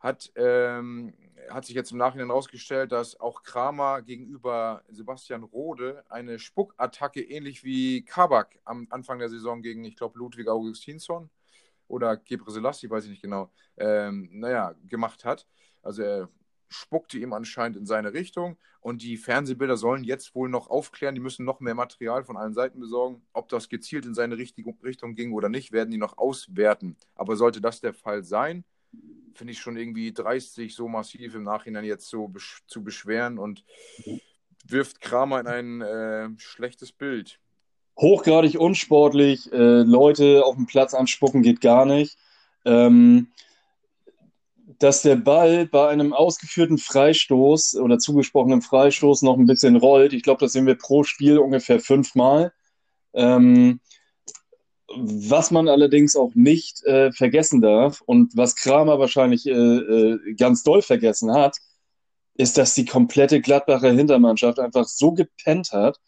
hat, 0.05 0.31
ähm, 0.37 1.15
hat 1.49 1.65
sich 1.65 1.75
jetzt 1.75 1.91
im 1.91 1.97
Nachhinein 1.97 2.27
herausgestellt, 2.27 2.93
dass 2.93 3.19
auch 3.19 3.43
Kramer 3.43 4.03
gegenüber 4.03 4.85
Sebastian 4.91 5.45
Rode 5.45 6.05
eine 6.11 6.39
Spuckattacke 6.39 7.23
ähnlich 7.23 7.65
wie 7.65 8.05
Kabak 8.05 8.59
am 8.67 8.87
Anfang 8.91 9.19
der 9.19 9.31
Saison 9.31 9.63
gegen, 9.63 9.83
ich 9.85 9.97
glaube, 9.97 10.19
Ludwig 10.19 10.47
Augustinsson 10.47 11.31
oder 11.89 12.19
Gebre 12.19 12.51
Selassie, 12.51 12.91
weiß 12.91 13.05
ich 13.05 13.11
nicht 13.13 13.23
genau, 13.23 13.51
ähm, 13.79 14.29
naja, 14.31 14.75
gemacht 14.87 15.25
hat. 15.25 15.47
Also 15.83 16.03
er 16.03 16.29
spuckte 16.69 17.17
ihm 17.17 17.33
anscheinend 17.33 17.79
in 17.79 17.87
seine 17.87 18.13
Richtung 18.13 18.59
und 18.81 19.01
die 19.01 19.17
Fernsehbilder 19.17 19.79
sollen 19.79 20.05
jetzt 20.05 20.35
wohl 20.35 20.51
noch 20.51 20.69
aufklären, 20.69 21.15
die 21.15 21.21
müssen 21.23 21.47
noch 21.47 21.61
mehr 21.61 21.75
Material 21.75 22.25
von 22.25 22.37
allen 22.37 22.53
Seiten 22.53 22.79
besorgen. 22.79 23.23
Ob 23.33 23.49
das 23.49 23.71
gezielt 23.71 24.05
in 24.05 24.13
seine 24.13 24.37
Richtung 24.37 25.15
ging 25.15 25.33
oder 25.33 25.49
nicht, 25.49 25.73
werden 25.73 25.91
die 25.91 25.97
noch 25.97 26.19
auswerten. 26.19 26.99
Aber 27.15 27.37
sollte 27.37 27.63
das 27.63 27.81
der 27.81 27.95
Fall 27.95 28.23
sein, 28.23 28.65
finde 29.35 29.53
ich 29.53 29.61
schon 29.61 29.77
irgendwie 29.77 30.13
dreist, 30.13 30.55
sich 30.55 30.75
so 30.75 30.89
massiv 30.89 31.35
im 31.35 31.43
Nachhinein 31.43 31.85
jetzt 31.85 32.09
so 32.09 32.29
besch 32.29 32.63
zu 32.67 32.83
beschweren 32.83 33.39
und 33.39 33.65
wirft 34.67 35.01
Kramer 35.01 35.41
in 35.41 35.47
ein 35.47 35.81
äh, 35.81 36.29
schlechtes 36.39 36.93
Bild. 36.93 37.39
Hochgradig 37.97 38.59
unsportlich, 38.59 39.53
äh, 39.53 39.83
Leute 39.83 40.45
auf 40.45 40.57
dem 40.57 40.67
Platz 40.67 40.95
anspucken 40.95 41.43
geht 41.43 41.61
gar 41.61 41.87
nicht. 41.87 42.17
Ähm, 42.65 43.29
dass 44.79 45.03
der 45.03 45.17
Ball 45.17 45.67
bei 45.67 45.89
einem 45.89 46.13
ausgeführten 46.13 46.79
Freistoß 46.79 47.77
oder 47.77 47.99
zugesprochenen 47.99 48.63
Freistoß 48.63 49.23
noch 49.23 49.39
ein 49.39 49.47
bisschen 49.47 49.77
rollt. 49.77 50.13
Ich 50.13 50.23
glaube, 50.23 50.41
das 50.41 50.53
sehen 50.53 50.67
wir 50.67 50.75
pro 50.75 51.05
Spiel 51.05 51.39
ungefähr 51.39 51.81
fünfmal. 51.81 52.53
Ähm, 53.13 53.81
was 54.97 55.51
man 55.51 55.69
allerdings 55.69 56.17
auch 56.17 56.35
nicht 56.35 56.83
äh, 56.85 57.13
vergessen 57.13 57.61
darf 57.61 58.01
und 58.01 58.37
was 58.37 58.57
Kramer 58.57 58.99
wahrscheinlich 58.99 59.47
äh, 59.47 59.51
äh, 59.51 60.35
ganz 60.35 60.63
doll 60.63 60.83
vergessen 60.83 61.33
hat, 61.33 61.57
ist, 62.35 62.59
dass 62.59 62.75
die 62.75 62.85
komplette 62.85 63.41
Gladbacher 63.41 63.93
Hintermannschaft 63.93 64.59
einfach 64.59 64.87
so 64.87 65.13
gepennt 65.13 65.73
hat. 65.73 65.99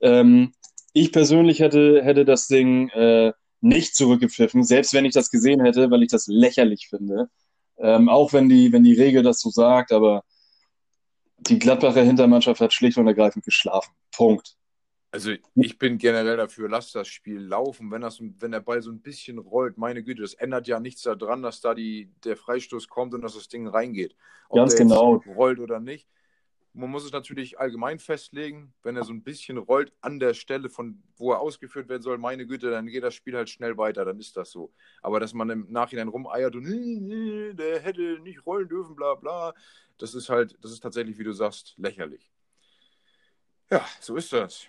Ähm, 0.00 0.52
ich 0.92 1.12
persönlich 1.12 1.60
hätte, 1.60 2.02
hätte 2.02 2.24
das 2.24 2.48
Ding 2.48 2.88
äh, 2.90 3.32
nicht 3.60 3.94
zurückgepfiffen, 3.94 4.64
selbst 4.64 4.94
wenn 4.94 5.04
ich 5.04 5.14
das 5.14 5.30
gesehen 5.30 5.60
hätte, 5.64 5.90
weil 5.90 6.02
ich 6.02 6.10
das 6.10 6.26
lächerlich 6.26 6.88
finde. 6.88 7.28
Ähm, 7.78 8.08
auch 8.08 8.32
wenn 8.32 8.48
die, 8.48 8.72
wenn 8.72 8.82
die 8.82 8.94
Regel 8.94 9.22
das 9.22 9.40
so 9.40 9.50
sagt, 9.50 9.92
aber 9.92 10.24
die 11.38 11.58
Gladbacher 11.58 12.02
Hintermannschaft 12.02 12.60
hat 12.60 12.72
schlicht 12.72 12.98
und 12.98 13.06
ergreifend 13.06 13.44
geschlafen. 13.44 13.92
Punkt. 14.10 14.57
Also 15.10 15.32
ich 15.54 15.78
bin 15.78 15.96
generell 15.96 16.36
dafür, 16.36 16.68
lass 16.68 16.92
das 16.92 17.08
Spiel 17.08 17.40
laufen, 17.40 17.90
wenn, 17.90 18.02
das, 18.02 18.20
wenn 18.20 18.52
der 18.52 18.60
Ball 18.60 18.82
so 18.82 18.90
ein 18.90 19.00
bisschen 19.00 19.38
rollt. 19.38 19.78
Meine 19.78 20.02
Güte, 20.02 20.20
das 20.20 20.34
ändert 20.34 20.68
ja 20.68 20.80
nichts 20.80 21.02
daran, 21.02 21.42
dass 21.42 21.62
da 21.62 21.74
die, 21.74 22.10
der 22.24 22.36
Freistoß 22.36 22.88
kommt 22.88 23.14
und 23.14 23.22
dass 23.22 23.34
das 23.34 23.48
Ding 23.48 23.66
reingeht. 23.66 24.14
Ob 24.50 24.58
Ganz 24.58 24.76
genau. 24.76 25.22
rollt 25.26 25.60
oder 25.60 25.80
nicht. 25.80 26.08
Man 26.74 26.90
muss 26.90 27.04
es 27.04 27.12
natürlich 27.12 27.58
allgemein 27.58 27.98
festlegen, 27.98 28.74
wenn 28.82 28.96
er 28.96 29.04
so 29.04 29.12
ein 29.12 29.22
bisschen 29.22 29.56
rollt 29.56 29.92
an 30.02 30.20
der 30.20 30.34
Stelle, 30.34 30.68
von 30.68 31.02
wo 31.16 31.32
er 31.32 31.40
ausgeführt 31.40 31.88
werden 31.88 32.02
soll, 32.02 32.18
meine 32.18 32.46
Güte, 32.46 32.70
dann 32.70 32.86
geht 32.86 33.02
das 33.02 33.14
Spiel 33.14 33.34
halt 33.34 33.48
schnell 33.48 33.78
weiter, 33.78 34.04
dann 34.04 34.20
ist 34.20 34.36
das 34.36 34.50
so. 34.50 34.72
Aber 35.00 35.18
dass 35.18 35.32
man 35.32 35.48
im 35.48 35.66
Nachhinein 35.70 36.08
rumeiert 36.08 36.54
und 36.54 36.64
der 37.58 37.80
hätte 37.80 38.20
nicht 38.20 38.44
rollen 38.44 38.68
dürfen, 38.68 38.94
bla 38.94 39.14
bla, 39.14 39.54
das 39.96 40.14
ist 40.14 40.28
halt, 40.28 40.56
das 40.60 40.70
ist 40.70 40.80
tatsächlich, 40.80 41.18
wie 41.18 41.24
du 41.24 41.32
sagst, 41.32 41.74
lächerlich. 41.78 42.30
Ja, 43.70 43.84
so 44.00 44.16
ist 44.16 44.32
das. 44.32 44.68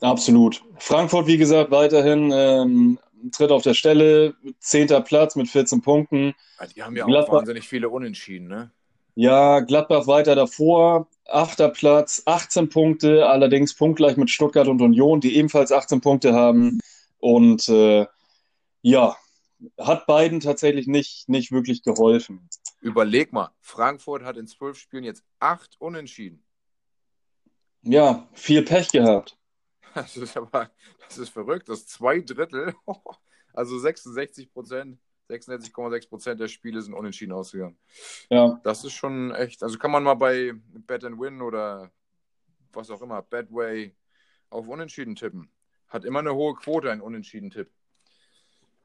Absolut. 0.00 0.62
Frankfurt, 0.78 1.26
wie 1.26 1.36
gesagt, 1.36 1.70
weiterhin 1.70 2.30
ähm, 2.32 2.98
tritt 3.32 3.50
auf 3.50 3.62
der 3.62 3.74
Stelle, 3.74 4.34
zehnter 4.58 5.00
Platz 5.00 5.36
mit 5.36 5.48
14 5.48 5.82
Punkten. 5.82 6.34
Die 6.74 6.82
haben 6.82 6.96
ja 6.96 7.04
Gladbach, 7.04 7.34
auch 7.34 7.38
wahnsinnig 7.38 7.68
viele 7.68 7.88
Unentschieden, 7.88 8.48
ne? 8.48 8.70
Ja, 9.14 9.60
Gladbach 9.60 10.06
weiter 10.06 10.34
davor, 10.34 11.08
achter 11.28 11.68
Platz, 11.68 12.22
18 12.26 12.68
Punkte, 12.68 13.26
allerdings 13.26 13.74
punktgleich 13.74 14.16
mit 14.16 14.30
Stuttgart 14.30 14.68
und 14.68 14.80
Union, 14.80 15.20
die 15.20 15.36
ebenfalls 15.36 15.72
18 15.72 16.00
Punkte 16.00 16.32
haben. 16.32 16.80
Und 17.18 17.68
äh, 17.68 18.06
ja, 18.82 19.16
hat 19.78 20.06
beiden 20.06 20.40
tatsächlich 20.40 20.86
nicht, 20.86 21.28
nicht 21.28 21.52
wirklich 21.52 21.82
geholfen. 21.82 22.48
Überleg 22.80 23.32
mal, 23.32 23.50
Frankfurt 23.60 24.24
hat 24.24 24.36
in 24.36 24.46
zwölf 24.46 24.78
Spielen 24.78 25.04
jetzt 25.04 25.22
acht 25.38 25.76
Unentschieden. 25.80 26.42
Ja, 27.82 28.28
viel 28.32 28.62
Pech 28.62 28.88
gehabt. 28.88 29.36
Das 29.94 30.16
ist 30.16 30.36
aber, 30.36 30.70
das 31.08 31.18
ist 31.18 31.30
verrückt. 31.30 31.68
Das 31.68 31.86
zwei 31.86 32.20
Drittel, 32.20 32.74
also 33.52 33.78
66 33.78 34.52
Prozent, 34.52 34.98
66,6 35.28 36.08
Prozent 36.08 36.40
der 36.40 36.48
Spiele 36.48 36.82
sind 36.82 36.94
unentschieden 36.94 37.32
ausgegangen. 37.32 37.78
Ja. 38.28 38.60
Das 38.64 38.84
ist 38.84 38.92
schon 38.92 39.32
echt, 39.34 39.62
also 39.62 39.78
kann 39.78 39.90
man 39.90 40.02
mal 40.02 40.14
bei 40.14 40.52
Bet 40.54 41.04
and 41.04 41.20
Win 41.20 41.40
oder 41.40 41.90
was 42.72 42.90
auch 42.90 43.02
immer, 43.02 43.22
Betway 43.22 43.94
auf 44.48 44.68
Unentschieden 44.68 45.16
tippen. 45.16 45.50
Hat 45.88 46.04
immer 46.04 46.20
eine 46.20 46.34
hohe 46.34 46.54
Quote, 46.54 46.90
ein 46.90 47.00
Unentschieden-Tipp. 47.00 47.70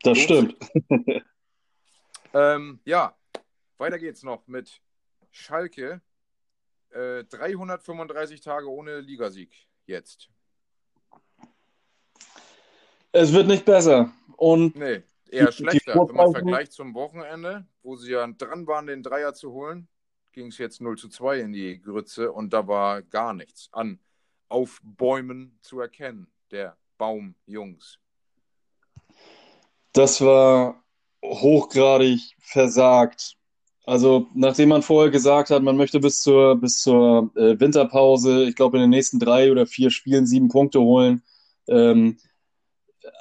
Das 0.01 0.17
stimmt. 0.17 0.55
ähm, 2.33 2.79
ja, 2.83 3.15
weiter 3.77 3.99
geht's 3.99 4.23
noch 4.23 4.47
mit 4.47 4.81
Schalke. 5.31 6.01
Äh, 6.89 7.23
335 7.25 8.41
Tage 8.41 8.69
ohne 8.69 9.01
Ligasieg 9.01 9.67
jetzt. 9.85 10.29
Es 13.15 13.31
wird 13.31 13.47
nicht 13.47 13.63
besser. 13.63 14.11
Und 14.35 14.75
nee, 14.75 15.01
eher 15.31 15.47
die, 15.47 15.53
schlechter. 15.53 15.93
Die 15.93 15.99
Wenn 16.09 16.15
man 16.17 16.31
vergleicht 16.33 16.73
zum 16.73 16.93
Wochenende, 16.93 17.65
wo 17.81 17.95
sie 17.95 18.11
ja 18.11 18.27
dran 18.27 18.67
waren, 18.67 18.87
den 18.87 19.03
Dreier 19.03 19.33
zu 19.33 19.53
holen, 19.53 19.87
ging 20.33 20.47
es 20.47 20.57
jetzt 20.57 20.81
0 20.81 20.97
zu 20.97 21.07
2 21.07 21.39
in 21.39 21.53
die 21.53 21.81
Grütze 21.81 22.33
und 22.33 22.51
da 22.51 22.67
war 22.67 23.01
gar 23.01 23.33
nichts 23.33 23.69
an 23.71 23.99
Aufbäumen 24.49 25.57
zu 25.61 25.79
erkennen, 25.79 26.27
der 26.51 26.75
Baumjungs. 26.97 27.99
Das 29.93 30.19
war 30.19 30.83
hochgradig 31.23 32.19
versagt. 32.39 33.37
Also, 33.85 34.27
nachdem 34.33 34.69
man 34.69 34.81
vorher 34.81 35.09
gesagt 35.09 35.51
hat, 35.51 35.63
man 35.63 35.77
möchte 35.77 36.01
bis 36.01 36.21
zur, 36.21 36.59
bis 36.59 36.81
zur 36.81 37.31
äh, 37.37 37.57
Winterpause, 37.57 38.43
ich 38.43 38.57
glaube, 38.57 38.75
in 38.75 38.81
den 38.81 38.89
nächsten 38.89 39.19
drei 39.19 39.53
oder 39.53 39.65
vier 39.65 39.89
Spielen 39.89 40.25
sieben 40.25 40.49
Punkte 40.49 40.81
holen, 40.81 41.23
ähm, 41.69 42.17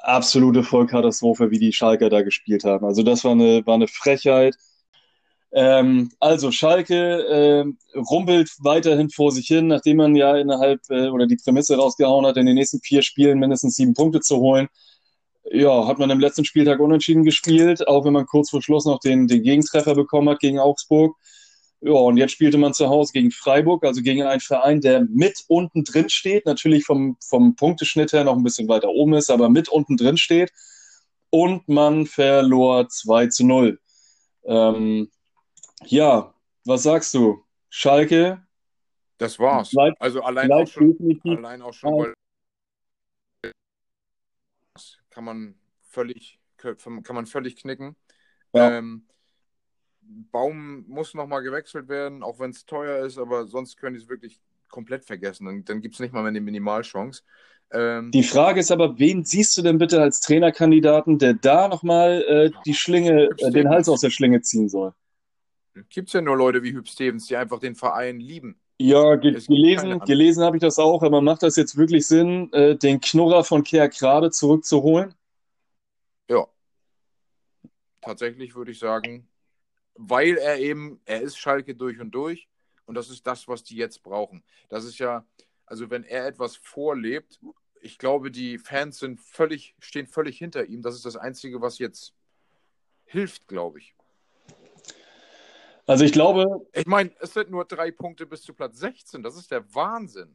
absolute 0.02 0.62
Vollkatastrophe, 0.62 1.50
wie 1.50 1.58
die 1.58 1.72
Schalker 1.72 2.10
da 2.10 2.22
gespielt 2.22 2.64
haben. 2.64 2.86
Also 2.86 3.02
das 3.02 3.24
war 3.24 3.32
eine, 3.32 3.66
war 3.66 3.74
eine 3.74 3.88
Frechheit. 3.88 4.56
Ähm, 5.52 6.10
also 6.18 6.50
Schalke 6.50 6.94
äh, 6.94 7.98
rumpelt 7.98 8.50
weiterhin 8.58 9.08
vor 9.10 9.30
sich 9.30 9.46
hin, 9.46 9.68
nachdem 9.68 9.98
man 9.98 10.16
ja 10.16 10.36
innerhalb 10.36 10.80
äh, 10.90 11.08
oder 11.08 11.26
die 11.26 11.36
Prämisse 11.36 11.76
rausgehauen 11.76 12.26
hat, 12.26 12.36
in 12.36 12.46
den 12.46 12.56
nächsten 12.56 12.80
vier 12.80 13.02
Spielen 13.02 13.38
mindestens 13.38 13.76
sieben 13.76 13.94
Punkte 13.94 14.20
zu 14.20 14.38
holen. 14.38 14.68
Ja, 15.52 15.86
hat 15.86 15.98
man 15.98 16.10
im 16.10 16.20
letzten 16.20 16.44
Spieltag 16.44 16.80
unentschieden 16.80 17.22
gespielt, 17.22 17.86
auch 17.86 18.04
wenn 18.04 18.14
man 18.14 18.26
kurz 18.26 18.50
vor 18.50 18.62
Schluss 18.62 18.86
noch 18.86 18.98
den, 18.98 19.28
den 19.28 19.42
Gegentreffer 19.42 19.94
bekommen 19.94 20.28
hat 20.28 20.40
gegen 20.40 20.58
Augsburg. 20.58 21.14
Ja, 21.86 21.92
und 21.92 22.16
jetzt 22.16 22.32
spielte 22.32 22.56
man 22.56 22.72
zu 22.72 22.88
Hause 22.88 23.12
gegen 23.12 23.30
Freiburg, 23.30 23.84
also 23.84 24.00
gegen 24.00 24.22
einen 24.22 24.40
Verein, 24.40 24.80
der 24.80 25.02
mit 25.02 25.44
unten 25.48 25.84
drin 25.84 26.08
steht, 26.08 26.46
natürlich 26.46 26.86
vom, 26.86 27.18
vom 27.20 27.56
Punkteschnitt 27.56 28.14
her 28.14 28.24
noch 28.24 28.36
ein 28.36 28.42
bisschen 28.42 28.68
weiter 28.68 28.88
oben 28.88 29.12
ist, 29.12 29.30
aber 29.30 29.50
mit 29.50 29.68
unten 29.68 29.98
drin 29.98 30.16
steht. 30.16 30.50
Und 31.28 31.68
man 31.68 32.06
verlor 32.06 32.88
2 32.88 33.26
zu 33.26 33.44
0. 33.44 33.78
Ähm, 34.44 35.10
ja, 35.84 36.32
was 36.64 36.84
sagst 36.84 37.12
du? 37.12 37.44
Schalke? 37.68 38.42
Das 39.18 39.38
war's. 39.38 39.68
Bleibt, 39.70 40.00
also 40.00 40.22
allein 40.22 40.50
auch 40.52 40.66
schon, 40.66 41.20
allein 41.24 41.60
auch 41.60 41.74
schon 41.74 41.92
weil 41.92 42.14
kann 45.10 45.24
man 45.24 45.54
völlig, 45.82 46.40
kann 46.56 46.76
man 47.12 47.26
völlig 47.26 47.56
knicken. 47.56 47.94
Ja. 48.54 48.78
Ähm, 48.78 49.06
Baum 50.30 50.84
muss 50.88 51.14
nochmal 51.14 51.42
gewechselt 51.42 51.88
werden, 51.88 52.22
auch 52.22 52.38
wenn 52.38 52.50
es 52.50 52.66
teuer 52.66 53.04
ist, 53.04 53.18
aber 53.18 53.46
sonst 53.46 53.76
können 53.76 53.94
die 53.94 54.02
es 54.02 54.08
wirklich 54.08 54.40
komplett 54.68 55.04
vergessen. 55.04 55.46
Dann, 55.46 55.64
dann 55.64 55.80
gibt 55.80 55.94
es 55.94 56.00
nicht 56.00 56.12
mal 56.12 56.22
mehr 56.22 56.28
eine 56.28 56.40
Minimalchance. 56.40 57.22
Ähm, 57.70 58.10
die 58.10 58.22
Frage 58.22 58.60
ist 58.60 58.70
aber, 58.70 58.98
wen 58.98 59.24
siehst 59.24 59.56
du 59.56 59.62
denn 59.62 59.78
bitte 59.78 60.00
als 60.00 60.20
Trainerkandidaten, 60.20 61.18
der 61.18 61.34
da 61.34 61.68
nochmal 61.68 62.22
äh, 62.28 62.50
die 62.66 62.74
Schlinge, 62.74 63.30
äh, 63.38 63.50
den 63.50 63.68
Hals 63.68 63.88
aus 63.88 64.00
der 64.00 64.10
Schlinge 64.10 64.42
ziehen 64.42 64.68
soll? 64.68 64.92
Gibt 65.88 66.08
es 66.08 66.12
ja 66.12 66.20
nur 66.20 66.36
Leute 66.36 66.62
wie 66.62 66.72
Hüb 66.72 66.86
Stevens, 66.88 67.26
die 67.26 67.36
einfach 67.36 67.58
den 67.58 67.74
Verein 67.74 68.20
lieben. 68.20 68.60
Ja, 68.78 69.14
ge 69.16 69.32
gelesen, 69.32 70.00
gelesen 70.00 70.42
habe 70.44 70.56
ich 70.56 70.60
das 70.60 70.78
auch, 70.78 71.02
aber 71.02 71.20
macht 71.20 71.42
das 71.42 71.56
jetzt 71.56 71.76
wirklich 71.76 72.06
Sinn, 72.06 72.52
äh, 72.52 72.76
den 72.76 73.00
Knurrer 73.00 73.44
von 73.44 73.62
Kehr 73.62 73.88
gerade 73.88 74.30
zurückzuholen? 74.30 75.14
Ja. 76.28 76.46
Tatsächlich 78.00 78.54
würde 78.54 78.72
ich 78.72 78.78
sagen, 78.78 79.28
weil 79.94 80.36
er 80.36 80.58
eben, 80.58 81.00
er 81.04 81.22
ist 81.22 81.38
Schalke 81.38 81.74
durch 81.74 82.00
und 82.00 82.10
durch 82.10 82.48
und 82.86 82.94
das 82.94 83.10
ist 83.10 83.26
das, 83.26 83.48
was 83.48 83.62
die 83.64 83.76
jetzt 83.76 84.02
brauchen. 84.02 84.42
Das 84.68 84.84
ist 84.84 84.98
ja, 84.98 85.24
also 85.66 85.90
wenn 85.90 86.04
er 86.04 86.26
etwas 86.26 86.56
vorlebt, 86.56 87.40
ich 87.80 87.98
glaube, 87.98 88.30
die 88.30 88.58
Fans 88.58 88.98
sind 88.98 89.20
völlig, 89.20 89.74
stehen 89.78 90.06
völlig 90.06 90.38
hinter 90.38 90.64
ihm. 90.66 90.82
Das 90.82 90.94
ist 90.94 91.04
das 91.04 91.16
Einzige, 91.16 91.60
was 91.60 91.78
jetzt 91.78 92.14
hilft, 93.04 93.46
glaube 93.46 93.78
ich. 93.78 93.94
Also 95.86 96.04
ich 96.04 96.12
glaube. 96.12 96.66
Ich 96.72 96.86
meine, 96.86 97.10
es 97.20 97.34
sind 97.34 97.50
nur 97.50 97.66
drei 97.66 97.90
Punkte 97.90 98.26
bis 98.26 98.42
zu 98.42 98.54
Platz 98.54 98.78
16. 98.78 99.22
Das 99.22 99.36
ist 99.36 99.50
der 99.50 99.74
Wahnsinn. 99.74 100.34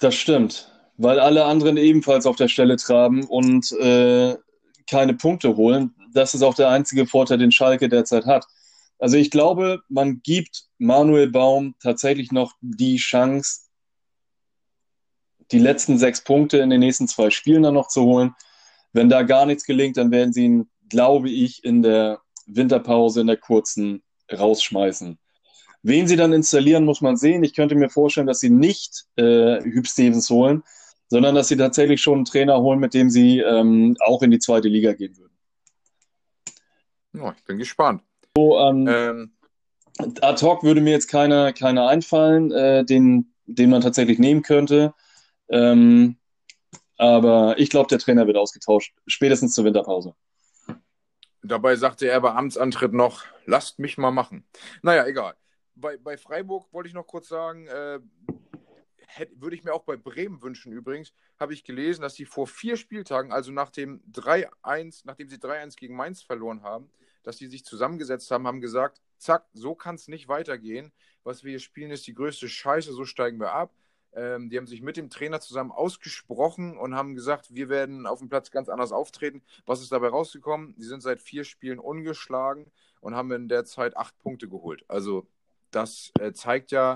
Das 0.00 0.14
stimmt, 0.14 0.72
weil 0.96 1.20
alle 1.20 1.44
anderen 1.44 1.76
ebenfalls 1.76 2.26
auf 2.26 2.36
der 2.36 2.48
Stelle 2.48 2.76
traben 2.76 3.24
und 3.24 3.70
äh, 3.72 4.36
keine 4.90 5.14
Punkte 5.14 5.56
holen. 5.56 5.94
Das 6.12 6.34
ist 6.34 6.42
auch 6.42 6.54
der 6.54 6.68
einzige 6.68 7.06
Vorteil, 7.06 7.38
den 7.38 7.52
Schalke 7.52 7.88
derzeit 7.88 8.26
hat. 8.26 8.46
Also 8.98 9.16
ich 9.16 9.30
glaube, 9.30 9.80
man 9.88 10.20
gibt 10.22 10.64
Manuel 10.78 11.30
Baum 11.30 11.74
tatsächlich 11.80 12.32
noch 12.32 12.54
die 12.60 12.96
Chance, 12.96 13.62
die 15.52 15.58
letzten 15.58 15.98
sechs 15.98 16.22
Punkte 16.22 16.58
in 16.58 16.70
den 16.70 16.80
nächsten 16.80 17.08
zwei 17.08 17.30
Spielen 17.30 17.62
dann 17.62 17.74
noch 17.74 17.88
zu 17.88 18.02
holen. 18.02 18.34
Wenn 18.92 19.08
da 19.08 19.22
gar 19.22 19.46
nichts 19.46 19.64
gelingt, 19.64 19.96
dann 19.96 20.10
werden 20.10 20.32
sie 20.32 20.44
ihn, 20.44 20.70
glaube 20.88 21.30
ich, 21.30 21.64
in 21.64 21.82
der 21.82 22.20
Winterpause, 22.46 23.20
in 23.20 23.26
der 23.26 23.36
kurzen, 23.36 24.02
rausschmeißen. 24.30 25.18
Wen 25.82 26.06
sie 26.06 26.16
dann 26.16 26.32
installieren, 26.32 26.84
muss 26.84 27.00
man 27.00 27.16
sehen. 27.16 27.42
Ich 27.42 27.54
könnte 27.54 27.74
mir 27.74 27.88
vorstellen, 27.88 28.26
dass 28.26 28.40
sie 28.40 28.50
nicht 28.50 29.06
äh, 29.16 29.62
Hüb 29.62 29.86
Stevens 29.86 30.28
holen, 30.28 30.62
sondern 31.10 31.34
dass 31.34 31.48
sie 31.48 31.56
tatsächlich 31.56 32.00
schon 32.00 32.18
einen 32.18 32.24
Trainer 32.24 32.60
holen, 32.60 32.78
mit 32.78 32.94
dem 32.94 33.10
sie 33.10 33.40
ähm, 33.40 33.96
auch 34.00 34.22
in 34.22 34.30
die 34.30 34.38
zweite 34.38 34.68
Liga 34.68 34.92
gehen 34.92 35.16
würden. 35.18 35.36
Ja, 37.12 37.34
ich 37.36 37.44
bin 37.44 37.58
gespannt. 37.58 38.02
So, 38.36 38.58
ähm, 38.60 38.86
ähm, 38.88 39.32
ad 40.20 40.40
hoc 40.46 40.62
würde 40.62 40.80
mir 40.80 40.92
jetzt 40.92 41.08
keiner, 41.08 41.52
keiner 41.52 41.88
einfallen, 41.88 42.52
äh, 42.52 42.84
den, 42.84 43.34
den 43.46 43.70
man 43.70 43.82
tatsächlich 43.82 44.20
nehmen 44.20 44.42
könnte. 44.42 44.94
Ähm, 45.48 46.16
aber 46.96 47.58
ich 47.58 47.70
glaube, 47.70 47.88
der 47.88 47.98
Trainer 47.98 48.26
wird 48.28 48.36
ausgetauscht, 48.36 48.94
spätestens 49.06 49.54
zur 49.54 49.64
Winterpause. 49.64 50.14
Dabei 51.42 51.74
sagte 51.74 52.06
er 52.06 52.20
bei 52.20 52.32
Amtsantritt 52.32 52.92
noch, 52.92 53.24
lasst 53.46 53.80
mich 53.80 53.98
mal 53.98 54.12
machen. 54.12 54.44
Naja, 54.82 55.06
egal. 55.06 55.34
Bei, 55.74 55.96
bei 55.96 56.16
Freiburg 56.16 56.72
wollte 56.72 56.88
ich 56.88 56.94
noch 56.94 57.06
kurz 57.06 57.28
sagen, 57.28 57.66
äh, 57.66 57.98
hätte, 59.16 59.40
würde 59.40 59.56
ich 59.56 59.64
mir 59.64 59.72
auch 59.72 59.84
bei 59.84 59.96
Bremen 59.96 60.42
wünschen 60.42 60.72
übrigens, 60.72 61.12
habe 61.38 61.52
ich 61.52 61.64
gelesen, 61.64 62.02
dass 62.02 62.14
sie 62.14 62.24
vor 62.24 62.46
vier 62.46 62.76
Spieltagen, 62.76 63.32
also 63.32 63.52
nach 63.52 63.70
dem 63.70 64.02
3-1, 64.12 65.02
nachdem 65.04 65.28
sie 65.28 65.36
3-1 65.36 65.76
gegen 65.76 65.96
Mainz 65.96 66.22
verloren 66.22 66.62
haben, 66.62 66.90
dass 67.22 67.38
sie 67.38 67.46
sich 67.46 67.64
zusammengesetzt 67.64 68.30
haben, 68.30 68.46
haben 68.46 68.60
gesagt, 68.60 69.00
zack, 69.18 69.46
so 69.52 69.74
kann 69.74 69.96
es 69.96 70.08
nicht 70.08 70.28
weitergehen. 70.28 70.92
Was 71.22 71.44
wir 71.44 71.50
hier 71.50 71.60
spielen, 71.60 71.90
ist 71.90 72.06
die 72.06 72.14
größte 72.14 72.48
Scheiße, 72.48 72.92
so 72.92 73.04
steigen 73.04 73.38
wir 73.38 73.52
ab. 73.52 73.74
Ähm, 74.12 74.50
die 74.50 74.56
haben 74.56 74.66
sich 74.66 74.82
mit 74.82 74.96
dem 74.96 75.10
Trainer 75.10 75.40
zusammen 75.40 75.70
ausgesprochen 75.70 76.76
und 76.76 76.94
haben 76.94 77.14
gesagt, 77.14 77.54
wir 77.54 77.68
werden 77.68 78.06
auf 78.06 78.18
dem 78.18 78.28
Platz 78.28 78.50
ganz 78.50 78.68
anders 78.68 78.92
auftreten. 78.92 79.42
Was 79.66 79.82
ist 79.82 79.92
dabei 79.92 80.08
rausgekommen? 80.08 80.74
Die 80.76 80.84
sind 80.84 81.02
seit 81.02 81.20
vier 81.20 81.44
Spielen 81.44 81.78
ungeschlagen 81.78 82.70
und 83.00 83.14
haben 83.14 83.30
in 83.32 83.48
der 83.48 83.64
Zeit 83.64 83.96
acht 83.96 84.18
Punkte 84.18 84.48
geholt. 84.48 84.84
Also 84.88 85.26
das 85.70 86.10
äh, 86.18 86.32
zeigt 86.32 86.72
ja, 86.72 86.94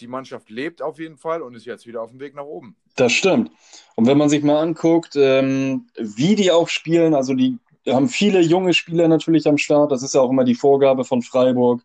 die 0.00 0.06
Mannschaft 0.06 0.50
lebt 0.50 0.82
auf 0.82 0.98
jeden 0.98 1.16
Fall 1.16 1.42
und 1.42 1.54
ist 1.54 1.66
jetzt 1.66 1.86
wieder 1.86 2.02
auf 2.02 2.10
dem 2.10 2.20
Weg 2.20 2.34
nach 2.34 2.44
oben. 2.44 2.76
Das 2.96 3.12
stimmt. 3.12 3.50
Und 3.96 4.06
wenn 4.06 4.18
man 4.18 4.28
sich 4.28 4.42
mal 4.42 4.60
anguckt, 4.60 5.16
ähm, 5.16 5.86
wie 5.96 6.34
die 6.34 6.50
auch 6.50 6.68
spielen, 6.68 7.14
also 7.14 7.34
die 7.34 7.58
haben 7.88 8.08
viele 8.08 8.40
junge 8.40 8.72
Spieler 8.72 9.08
natürlich 9.08 9.46
am 9.46 9.58
Start. 9.58 9.92
Das 9.92 10.02
ist 10.02 10.14
ja 10.14 10.20
auch 10.20 10.30
immer 10.30 10.44
die 10.44 10.54
Vorgabe 10.54 11.04
von 11.04 11.22
Freiburg, 11.22 11.82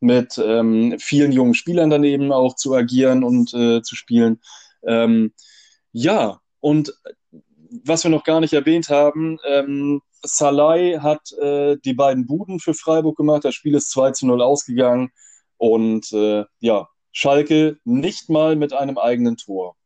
mit 0.00 0.38
ähm, 0.42 0.96
vielen 0.98 1.32
jungen 1.32 1.54
Spielern 1.54 1.90
daneben 1.90 2.32
auch 2.32 2.56
zu 2.56 2.74
agieren 2.74 3.22
und 3.22 3.52
äh, 3.52 3.82
zu 3.82 3.96
spielen. 3.96 4.40
Ähm, 4.82 5.32
ja, 5.92 6.40
und 6.60 6.94
was 7.84 8.04
wir 8.04 8.10
noch 8.10 8.24
gar 8.24 8.40
nicht 8.40 8.54
erwähnt 8.54 8.88
haben, 8.88 9.38
ähm, 9.46 10.00
Salai 10.22 10.98
hat 11.00 11.32
äh, 11.32 11.76
die 11.84 11.94
beiden 11.94 12.26
Buden 12.26 12.60
für 12.60 12.74
Freiburg 12.74 13.16
gemacht. 13.16 13.44
Das 13.44 13.54
Spiel 13.54 13.74
ist 13.74 13.90
2 13.90 14.12
zu 14.12 14.26
0 14.26 14.42
ausgegangen. 14.42 15.10
Und 15.56 16.12
äh, 16.12 16.44
ja, 16.58 16.88
Schalke 17.12 17.78
nicht 17.84 18.28
mal 18.28 18.56
mit 18.56 18.72
einem 18.72 18.98
eigenen 18.98 19.36
Tor. 19.36 19.76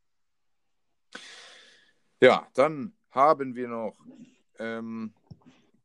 Ja, 2.20 2.46
dann 2.54 2.96
haben 3.10 3.54
wir 3.54 3.68
noch 3.68 3.96
ähm, 4.58 5.14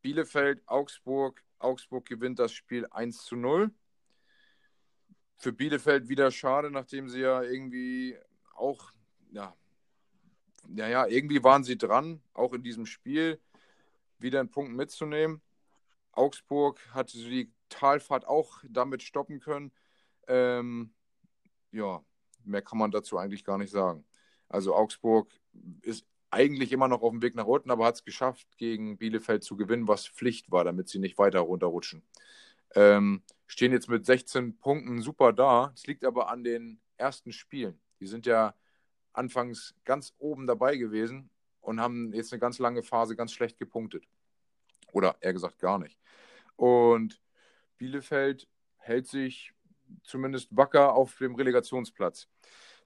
Bielefeld, 0.01 0.61
Augsburg. 0.67 1.43
Augsburg 1.59 2.05
gewinnt 2.05 2.39
das 2.39 2.51
Spiel 2.51 2.87
1 2.89 3.25
zu 3.25 3.35
0. 3.35 3.71
Für 5.37 5.53
Bielefeld 5.53 6.09
wieder 6.09 6.31
schade, 6.31 6.71
nachdem 6.71 7.09
sie 7.09 7.21
ja 7.21 7.41
irgendwie 7.41 8.17
auch, 8.55 8.91
ja, 9.31 9.55
naja, 10.67 11.07
irgendwie 11.07 11.43
waren 11.43 11.63
sie 11.63 11.77
dran, 11.77 12.21
auch 12.33 12.53
in 12.53 12.63
diesem 12.63 12.85
Spiel 12.85 13.41
wieder 14.17 14.39
einen 14.39 14.51
Punkt 14.51 14.73
mitzunehmen. 14.73 15.41
Augsburg 16.11 16.79
hatte 16.93 17.17
die 17.17 17.51
Talfahrt 17.69 18.25
auch 18.25 18.63
damit 18.69 19.03
stoppen 19.03 19.39
können. 19.39 19.71
Ähm, 20.27 20.93
ja, 21.71 22.03
mehr 22.43 22.61
kann 22.61 22.77
man 22.77 22.91
dazu 22.91 23.17
eigentlich 23.17 23.43
gar 23.43 23.57
nicht 23.57 23.71
sagen. 23.71 24.05
Also 24.47 24.75
Augsburg 24.75 25.31
ist 25.81 26.05
eigentlich 26.31 26.71
immer 26.71 26.87
noch 26.87 27.01
auf 27.01 27.11
dem 27.11 27.21
Weg 27.21 27.35
nach 27.35 27.45
unten, 27.45 27.71
aber 27.71 27.85
hat 27.85 27.95
es 27.95 28.03
geschafft, 28.03 28.47
gegen 28.57 28.97
Bielefeld 28.97 29.43
zu 29.43 29.55
gewinnen, 29.55 29.87
was 29.87 30.07
Pflicht 30.07 30.51
war, 30.51 30.63
damit 30.63 30.89
sie 30.89 30.99
nicht 30.99 31.17
weiter 31.17 31.39
runterrutschen. 31.39 32.03
Ähm, 32.75 33.23
stehen 33.47 33.71
jetzt 33.71 33.89
mit 33.89 34.05
16 34.05 34.57
Punkten 34.57 35.01
super 35.01 35.33
da. 35.33 35.71
Es 35.75 35.87
liegt 35.87 36.03
aber 36.05 36.29
an 36.29 36.43
den 36.43 36.79
ersten 36.97 37.31
Spielen. 37.31 37.79
Die 37.99 38.07
sind 38.07 38.25
ja 38.25 38.53
anfangs 39.13 39.75
ganz 39.85 40.13
oben 40.19 40.45
dabei 40.45 40.77
gewesen 40.77 41.29
und 41.61 41.79
haben 41.79 42.13
jetzt 42.13 42.31
eine 42.31 42.39
ganz 42.39 42.59
lange 42.59 42.83
Phase 42.83 43.15
ganz 43.15 43.31
schlecht 43.31 43.57
gepunktet. 43.57 44.05
Oder 44.91 45.17
eher 45.19 45.33
gesagt 45.33 45.59
gar 45.59 45.79
nicht. 45.79 45.97
Und 46.55 47.21
Bielefeld 47.77 48.47
hält 48.77 49.07
sich 49.07 49.53
zumindest 50.03 50.55
wacker 50.55 50.93
auf 50.93 51.17
dem 51.17 51.35
Relegationsplatz. 51.35 52.27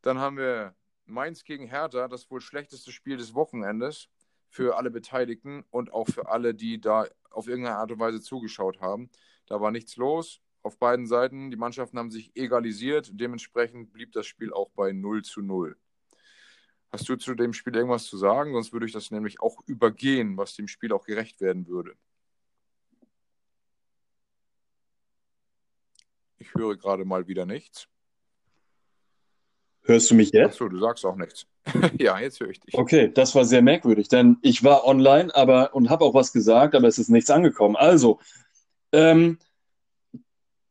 Dann 0.02 0.20
haben 0.20 0.38
wir 0.38 0.76
Mainz 1.06 1.44
gegen 1.44 1.68
Hertha, 1.68 2.08
das 2.08 2.30
wohl 2.30 2.42
schlechteste 2.42 2.92
Spiel 2.92 3.18
des 3.18 3.34
Wochenendes 3.34 4.10
für 4.50 4.78
alle 4.78 4.92
Beteiligten 4.92 5.64
und 5.72 5.92
auch 5.94 6.08
für 6.08 6.30
alle, 6.30 6.54
die 6.54 6.80
da 6.80 7.08
auf 7.32 7.48
irgendeine 7.48 7.78
Art 7.78 7.92
und 7.92 8.00
Weise 8.00 8.22
zugeschaut 8.22 8.80
haben. 8.82 9.10
Da 9.48 9.60
war 9.60 9.72
nichts 9.72 9.98
los 9.98 10.42
auf 10.62 10.78
beiden 10.78 11.08
Seiten. 11.08 11.52
Die 11.52 11.58
Mannschaften 11.58 11.98
haben 11.98 12.12
sich 12.12 12.36
egalisiert. 12.36 13.10
Dementsprechend 13.14 13.92
blieb 13.92 14.12
das 14.14 14.26
Spiel 14.26 14.54
auch 14.54 14.70
bei 14.72 14.92
0 14.92 15.24
zu 15.24 15.42
0. 15.42 15.76
Hast 16.92 17.10
du 17.10 17.16
zu 17.16 17.34
dem 17.34 17.54
Spiel 17.54 17.76
irgendwas 17.76 18.06
zu 18.06 18.18
sagen? 18.18 18.54
Sonst 18.54 18.72
würde 18.72 18.86
ich 18.86 18.92
das 18.92 19.12
nämlich 19.12 19.42
auch 19.42 19.58
übergehen, 19.66 20.38
was 20.38 20.56
dem 20.56 20.68
Spiel 20.68 20.94
auch 20.94 21.06
gerecht 21.06 21.42
werden 21.42 21.68
würde. 21.68 21.96
Ich 26.44 26.54
höre 26.56 26.76
gerade 26.76 27.06
mal 27.06 27.28
wieder 27.28 27.46
nichts. 27.46 27.88
Hörst 29.84 30.12
du 30.12 30.16
mich 30.16 30.32
jetzt? 30.32 30.54
Achso, 30.54 30.68
du 30.68 30.78
sagst 30.78 31.06
auch 31.06 31.16
nichts. 31.16 31.46
ja, 32.00 32.20
jetzt 32.20 32.40
höre 32.42 32.50
ich 32.50 32.60
dich. 32.60 32.74
Okay, 32.74 33.12
das 33.14 33.34
war 33.34 33.46
sehr 33.46 33.62
merkwürdig, 33.62 34.10
denn 34.10 34.38
ich 34.42 34.64
war 34.64 34.86
online 34.86 35.34
aber 35.34 35.74
und 35.74 35.90
habe 35.90 36.04
auch 36.04 36.14
was 36.14 36.34
gesagt, 36.34 36.76
aber 36.76 36.88
es 36.88 36.98
ist 36.98 37.10
nichts 37.10 37.30
angekommen. 37.30 37.78
Also, 37.78 38.20
ähm, 38.92 39.40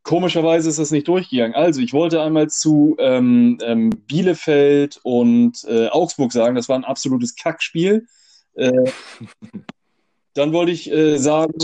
komischerweise 0.02 0.68
ist 0.68 0.78
das 0.78 0.90
nicht 0.90 1.08
durchgegangen. 1.08 1.54
Also, 1.54 1.80
ich 1.80 1.94
wollte 1.94 2.20
einmal 2.20 2.50
zu 2.50 2.96
ähm, 2.98 3.58
ähm, 3.62 3.90
Bielefeld 3.90 5.00
und 5.02 5.64
äh, 5.64 5.88
Augsburg 5.88 6.32
sagen, 6.32 6.54
das 6.54 6.68
war 6.68 6.76
ein 6.76 6.84
absolutes 6.84 7.34
Kackspiel. 7.34 8.06
Äh, 8.54 8.90
dann 10.34 10.52
wollte 10.52 10.72
ich 10.72 10.90
äh, 10.90 11.16
sagen, 11.16 11.54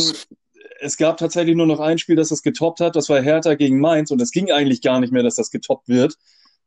es 0.81 0.97
gab 0.97 1.17
tatsächlich 1.17 1.57
nur 1.57 1.67
noch 1.67 1.81
ein 1.81 1.99
Spiel, 1.99 2.17
das 2.17 2.29
das 2.29 2.43
getoppt 2.43 2.81
hat. 2.81 2.97
Das 2.97 3.09
war 3.09 3.21
Hertha 3.21 3.55
gegen 3.55 3.81
Mainz 3.81 4.11
und 4.11 4.21
es 4.23 4.31
ging 4.31 4.51
eigentlich 4.51 4.83
gar 4.83 5.01
nicht 5.01 5.13
mehr, 5.13 5.23
dass 5.23 5.37
das 5.37 5.51
getoppt 5.51 5.89
wird 5.89 6.17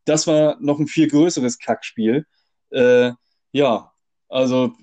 das 0.06 0.28
war 0.28 0.58
noch 0.60 0.80
ein 0.80 0.88
viel 0.88 1.08
größeres 1.08 1.60
Kackspiel. 1.60 2.26
Äh, 2.72 3.12
ja, 3.52 3.94
also. 4.30 4.76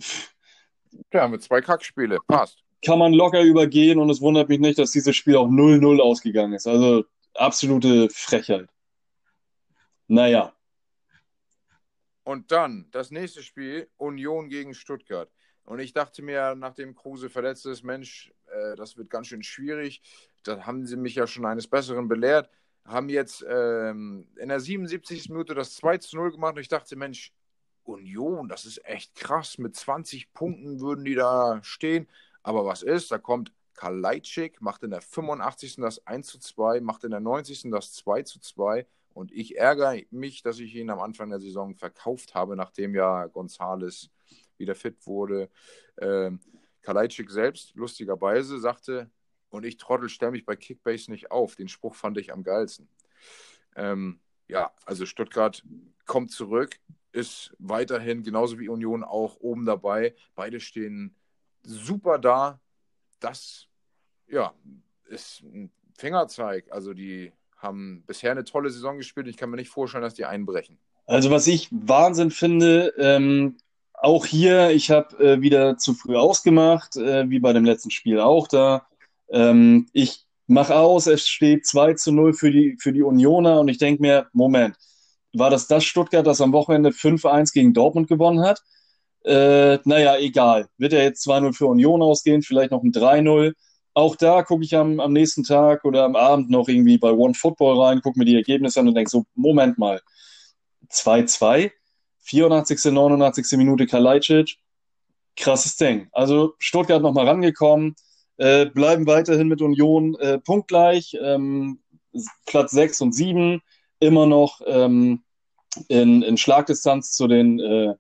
Ja, 1.13 1.29
mit 1.29 1.43
zwei 1.43 1.61
Kackspiele, 1.61 2.19
passt. 2.27 2.63
Kann 2.85 2.99
man 2.99 3.13
locker 3.13 3.43
übergehen 3.43 3.99
und 3.99 4.09
es 4.11 4.21
wundert 4.21 4.49
mich 4.49 4.61
nicht, 4.61 4.79
dass 4.79 4.93
dieses 4.93 5.17
Spiel 5.17 5.37
auch 5.37 5.49
0-0 5.49 6.01
ausgegangen 6.01 6.53
ist. 6.53 6.67
Also 6.67 7.05
absolute 7.35 8.09
Frechheit. 8.11 8.69
Naja. 10.07 10.55
Und 12.23 12.53
dann 12.53 12.89
das 12.93 13.11
nächste 13.11 13.43
Spiel, 13.43 13.89
Union 13.97 14.49
gegen 14.49 14.75
Stuttgart. 14.75 15.31
Und 15.69 15.81
ich 15.81 15.93
dachte 15.93 16.23
mir, 16.23 16.55
nachdem 16.55 16.95
Kruse 16.95 17.29
verletzt 17.29 17.67
ist, 17.67 17.83
Mensch, 17.83 18.33
äh, 18.47 18.75
das 18.77 18.97
wird 18.97 19.11
ganz 19.11 19.27
schön 19.27 19.43
schwierig. 19.43 20.03
Da 20.45 20.65
haben 20.65 20.87
sie 20.87 20.97
mich 20.97 21.15
ja 21.15 21.27
schon 21.27 21.45
eines 21.45 21.67
Besseren 21.67 22.09
belehrt 22.09 22.49
haben 22.89 23.09
jetzt 23.09 23.45
ähm, 23.49 24.27
in 24.37 24.49
der 24.49 24.61
77. 24.61 25.29
Minute 25.29 25.55
das 25.55 25.75
2 25.77 25.99
zu 25.99 26.17
0 26.17 26.33
gemacht 26.33 26.55
und 26.55 26.61
ich 26.61 26.69
dachte, 26.69 26.97
Mensch, 26.97 27.33
Union, 27.85 28.49
das 28.49 28.65
ist 28.65 28.85
echt 28.85 29.15
krass. 29.15 29.59
Mit 29.59 29.77
20 29.77 30.33
Punkten 30.33 30.81
würden 30.81 31.05
die 31.05 31.15
da 31.15 31.61
stehen. 31.63 32.09
Aber 32.43 32.65
was 32.67 32.83
ist? 32.83 33.11
Da 33.11 33.19
kommt 33.19 33.53
Kalajdzic, 33.75 34.61
macht 34.61 34.83
in 34.83 34.91
der 34.91 35.01
85. 35.01 35.77
das 35.77 36.07
1 36.07 36.27
zu 36.27 36.39
2, 36.39 36.81
macht 36.81 37.05
in 37.05 37.11
der 37.11 37.21
90. 37.21 37.71
das 37.71 37.93
2 37.95 38.23
zu 38.23 38.41
2. 38.41 38.87
Und 39.15 39.33
ich 39.33 39.57
ärgere 39.57 40.03
mich, 40.11 40.43
dass 40.43 40.59
ich 40.59 40.75
ihn 40.75 40.91
am 40.91 41.01
Anfang 41.01 41.31
der 41.31 41.41
Saison 41.41 41.75
verkauft 41.75 42.35
habe, 42.35 42.57
nachdem 42.57 42.95
ja 42.95 43.27
Gonzales 43.27 44.11
wieder 44.59 44.75
fit 44.75 45.07
wurde. 45.07 45.51
Ähm, 46.01 46.41
Kalajdzic 46.83 47.31
selbst, 47.31 47.75
lustigerweise, 47.75 48.59
sagte, 48.59 49.11
und 49.51 49.65
ich 49.65 49.77
Trottel 49.79 50.09
stelle 50.09 50.33
mich 50.33 50.45
bei 50.45 50.57
Kickbase 50.57 51.11
nicht 51.11 51.31
auf. 51.31 51.57
Den 51.57 51.69
Spruch 51.69 51.95
fand 51.95 52.19
ich 52.19 52.33
am 52.33 52.43
geilsten. 52.43 52.89
Ähm, 53.77 54.21
ja, 54.47 54.73
also 54.85 55.07
Stuttgart 55.07 55.63
kommt 56.07 56.31
zurück, 56.31 56.79
ist 57.13 57.55
weiterhin 57.59 58.23
genauso 58.23 58.59
wie 58.59 58.69
Union 58.69 59.05
auch 59.05 59.37
oben 59.41 59.65
dabei. 59.65 60.15
Beide 60.35 60.61
stehen 60.61 61.15
super 61.63 62.19
da. 62.19 62.61
Das 63.21 63.69
ja, 64.29 64.55
ist 65.07 65.43
ein 65.43 65.71
Fingerzeig. 65.97 66.71
Also 66.71 66.95
die 66.95 67.33
haben 67.57 68.05
bisher 68.07 68.31
eine 68.31 68.45
tolle 68.45 68.71
Saison 68.71 68.99
gespielt. 68.99 69.27
Ich 69.27 69.37
kann 69.37 69.51
mir 69.51 69.57
nicht 69.57 69.71
vorstellen, 69.71 70.03
dass 70.03 70.15
die 70.15 70.25
einbrechen. 70.25 70.79
Also 71.07 71.31
was 71.31 71.47
ich 71.47 71.69
Wahnsinn 71.71 72.31
finde, 72.31 72.93
ähm, 72.99 73.57
auch 74.03 74.27
hier, 74.27 74.71
ich 74.71 74.91
habe 74.91 75.17
äh, 75.19 75.41
wieder 75.41 75.77
zu 75.77 75.95
früh 75.95 76.17
ausgemacht, 76.17 76.97
äh, 76.97 77.29
wie 77.31 77.41
bei 77.41 77.53
dem 77.53 77.65
letzten 77.65 77.91
Spiel 77.91 78.21
auch 78.21 78.49
da. 78.49 78.87
Ähm, 79.31 79.89
ich 79.93 80.25
mache 80.47 80.77
aus, 80.77 81.07
es 81.07 81.29
steht 81.29 81.67
2 81.67 81.95
zu 81.95 82.13
0 82.13 82.33
für 82.33 82.51
die, 82.51 82.77
für 82.81 82.93
die 82.93 83.03
Unioner 83.03 83.61
und 83.61 83.69
ich 83.69 83.79
denke 83.79 84.03
mir, 84.03 84.27
Moment, 84.33 84.77
war 85.35 85.51
das 85.51 85.67
das 85.67 85.85
Stuttgart, 85.85 86.27
das 86.27 86.41
am 86.41 86.53
Wochenende 86.53 86.91
5-1 86.91 87.53
gegen 87.53 87.75
Dortmund 87.75 88.09
gewonnen 88.09 88.41
hat? 88.41 88.63
Äh, 89.25 89.79
naja, 89.85 90.17
egal. 90.19 90.69
Wird 90.79 90.93
er 90.93 91.03
jetzt 91.03 91.27
2-0 91.29 91.53
für 91.53 91.67
Union 91.67 92.03
ausgehen, 92.03 92.43
vielleicht 92.43 92.71
noch 92.71 92.83
ein 92.83 92.93
3-0. 92.93 93.53
Auch 93.95 94.17
da 94.17 94.43
gucke 94.43 94.65
ich 94.65 94.75
am, 94.77 95.01
am 95.01 95.13
nächsten 95.13 95.43
Tag 95.43 95.85
oder 95.85 96.05
am 96.05 96.17
Abend 96.17 96.51
noch 96.51 96.69
irgendwie 96.69 96.99
bei 96.99 97.11
One 97.11 97.35
Football 97.35 97.83
rein, 97.83 98.01
gucke 98.01 98.19
mir 98.19 98.25
die 98.25 98.37
Ergebnisse 98.37 98.81
an 98.81 98.89
und 98.89 98.95
denke 98.95 99.11
so, 99.11 99.25
Moment 99.35 99.77
mal, 99.77 100.01
2-2, 100.91 101.73
84., 102.29 102.93
89. 102.93 103.59
Minute 103.59 103.87
Kalajdzic, 103.87 104.59
krasses 105.37 105.77
Ding. 105.77 106.09
Also 106.13 106.55
Stuttgart 106.59 107.03
nochmal 107.03 107.29
rangekommen, 107.29 107.95
äh, 108.37 108.67
bleiben 108.67 109.07
weiterhin 109.07 109.49
mit 109.49 109.63
Union 109.63 110.15
äh, 110.17 110.39
punktgleich. 110.39 111.17
Ähm, 111.21 111.81
Platz 112.47 112.73
6 112.73 113.01
und 113.03 113.15
7 113.15 113.61
immer 114.01 114.27
noch 114.27 114.61
ähm, 114.67 115.23
in, 115.89 116.23
in 116.23 116.37
Schlagdistanz 116.37 117.13
zu 117.13 117.29
den 117.29 117.61
äh, 117.61 117.95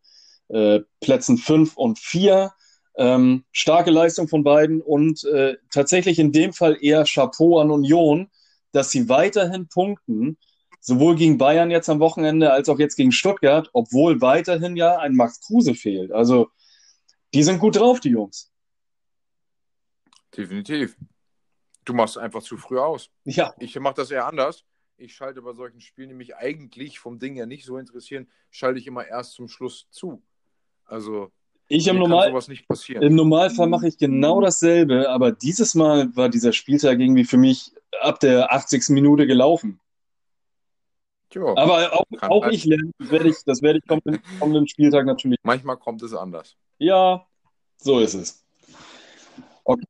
äh, 0.48 0.82
Plätzen 1.00 1.38
5 1.38 1.76
und 1.76 1.98
4. 1.98 2.52
Ähm, 2.96 3.44
starke 3.52 3.90
Leistung 3.90 4.28
von 4.28 4.42
beiden 4.42 4.80
und 4.80 5.22
äh, 5.24 5.56
tatsächlich 5.70 6.18
in 6.18 6.32
dem 6.32 6.52
Fall 6.52 6.76
eher 6.80 7.04
Chapeau 7.04 7.60
an 7.60 7.70
Union, 7.70 8.28
dass 8.72 8.90
sie 8.90 9.08
weiterhin 9.08 9.68
punkten 9.68 10.36
sowohl 10.80 11.16
gegen 11.16 11.38
Bayern 11.38 11.70
jetzt 11.70 11.88
am 11.88 12.00
Wochenende 12.00 12.52
als 12.52 12.68
auch 12.68 12.78
jetzt 12.78 12.96
gegen 12.96 13.12
Stuttgart, 13.12 13.68
obwohl 13.72 14.20
weiterhin 14.20 14.76
ja 14.76 14.98
ein 14.98 15.14
Max 15.14 15.40
Kruse 15.40 15.74
fehlt. 15.74 16.12
Also 16.12 16.50
die 17.34 17.42
sind 17.42 17.58
gut 17.58 17.76
drauf, 17.76 18.00
die 18.00 18.10
Jungs. 18.10 18.50
Definitiv. 20.36 20.96
Du 21.84 21.94
machst 21.94 22.18
einfach 22.18 22.42
zu 22.42 22.56
früh 22.56 22.78
aus. 22.78 23.10
Ja. 23.24 23.54
Ich 23.58 23.78
mache 23.78 23.94
das 23.94 24.10
eher 24.10 24.26
anders. 24.26 24.64
Ich 24.96 25.14
schalte 25.14 25.42
bei 25.42 25.52
solchen 25.52 25.80
Spielen, 25.80 26.08
die 26.08 26.14
mich 26.14 26.36
eigentlich 26.36 26.98
vom 26.98 27.18
Ding 27.18 27.34
her 27.34 27.46
nicht 27.46 27.64
so 27.64 27.78
interessieren, 27.78 28.28
schalte 28.50 28.78
ich 28.78 28.86
immer 28.86 29.06
erst 29.06 29.32
zum 29.34 29.48
Schluss 29.48 29.88
zu. 29.90 30.22
Also 30.84 31.30
ich 31.68 31.86
im, 31.86 31.98
Normal, 31.98 32.30
sowas 32.30 32.48
nicht 32.48 32.66
passieren. 32.66 33.02
im 33.02 33.14
Normalfall 33.14 33.68
mache 33.68 33.88
ich 33.88 33.98
genau 33.98 34.40
dasselbe, 34.40 35.08
aber 35.10 35.32
dieses 35.32 35.74
Mal 35.74 36.14
war 36.16 36.28
dieser 36.28 36.52
Spieltag 36.52 36.98
irgendwie 36.98 37.24
für 37.24 37.36
mich 37.36 37.72
ab 38.00 38.20
der 38.20 38.52
80. 38.52 38.88
Minute 38.88 39.26
gelaufen. 39.26 39.78
Tja, 41.30 41.42
Aber 41.56 41.92
auch, 41.92 42.06
auch 42.22 42.46
ich 42.48 42.64
lerne, 42.64 42.90
das 42.98 43.10
werde 43.10 43.28
ich, 43.28 43.36
das 43.44 43.62
werde 43.62 43.78
ich 43.80 43.86
kommenden, 43.86 44.22
kommenden 44.38 44.66
Spieltag 44.66 45.04
natürlich. 45.04 45.38
manchmal 45.42 45.76
kommt 45.76 46.02
es 46.02 46.14
anders. 46.14 46.56
Ja, 46.78 47.26
so 47.76 47.98
ist 48.00 48.14
es. 48.14 48.44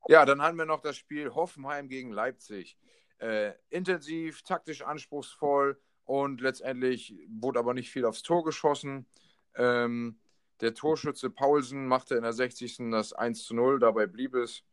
Ja, 0.09 0.25
dann 0.25 0.43
haben 0.43 0.59
wir 0.59 0.67
noch 0.67 0.81
das 0.81 0.97
Spiel 0.97 1.35
Hoffenheim 1.35 1.89
gegen 1.89 2.11
Leipzig. 2.11 2.77
Äh, 3.19 3.53
intensiv, 3.71 4.43
taktisch 4.43 4.83
anspruchsvoll 4.83 5.81
und 6.05 6.41
letztendlich 6.41 7.15
wurde 7.29 7.59
aber 7.59 7.75
nicht 7.75 7.91
viel 7.91 8.05
aufs 8.05 8.23
Tor 8.23 8.45
geschossen. 8.45 9.07
Ähm, 9.55 10.19
der 10.61 10.75
Torschütze 10.75 11.31
Paulsen 11.31 11.87
machte 11.87 12.17
in 12.17 12.23
der 12.23 12.33
60. 12.33 12.91
das 12.91 13.13
1 13.13 13.45
zu 13.45 13.55
0, 13.55 13.79
dabei 13.79 14.07
blieb 14.07 14.35
es. 14.35 14.65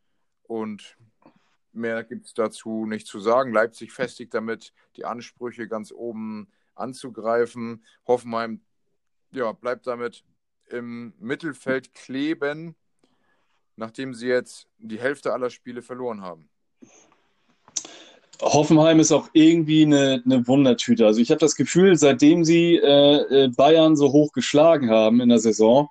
Und 0.43 0.97
mehr 1.75 2.03
gibt 2.03 2.27
es 2.27 2.33
dazu 2.33 2.85
nicht 2.85 3.07
zu 3.07 3.19
sagen. 3.19 3.53
Leipzig 3.53 3.91
festigt 3.91 4.33
damit 4.33 4.73
die 4.95 5.05
Ansprüche 5.05 5.67
ganz 5.67 5.91
oben 5.91 6.47
anzugreifen. 6.75 7.85
Hoffenheim 8.07 8.61
ja, 9.31 9.51
bleibt 9.51 9.87
damit 9.87 10.23
im 10.69 11.13
Mittelfeld 11.19 11.93
kleben, 11.93 12.75
nachdem 13.75 14.13
sie 14.13 14.27
jetzt 14.27 14.67
die 14.77 14.99
Hälfte 14.99 15.33
aller 15.33 15.49
Spiele 15.49 15.81
verloren 15.81 16.21
haben. 16.21 16.49
Hoffenheim 18.41 18.99
ist 18.99 19.11
auch 19.11 19.29
irgendwie 19.33 19.83
eine, 19.83 20.21
eine 20.25 20.47
Wundertüte. 20.47 21.05
Also 21.05 21.21
ich 21.21 21.31
habe 21.31 21.39
das 21.39 21.55
Gefühl, 21.55 21.95
seitdem 21.95 22.43
sie 22.43 22.75
äh, 22.75 23.45
äh, 23.45 23.47
Bayern 23.49 23.95
so 23.95 24.11
hoch 24.11 24.33
geschlagen 24.33 24.89
haben 24.89 25.21
in 25.21 25.29
der 25.29 25.39
Saison, 25.39 25.89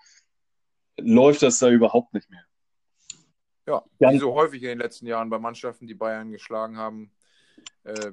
läuft 0.99 1.43
das 1.43 1.59
da 1.59 1.71
überhaupt 1.71 2.13
nicht 2.13 2.31
mehr. 2.31 2.44
Ja, 3.67 3.83
Ganz- 3.99 4.15
wie 4.15 4.19
so 4.19 4.35
häufig 4.35 4.63
in 4.63 4.69
den 4.69 4.79
letzten 4.79 5.07
Jahren 5.07 5.31
bei 5.31 5.39
Mannschaften, 5.39 5.87
die 5.87 5.95
Bayern 5.95 6.31
geschlagen 6.31 6.77
haben. 6.77 7.11
Äh, 7.85 8.13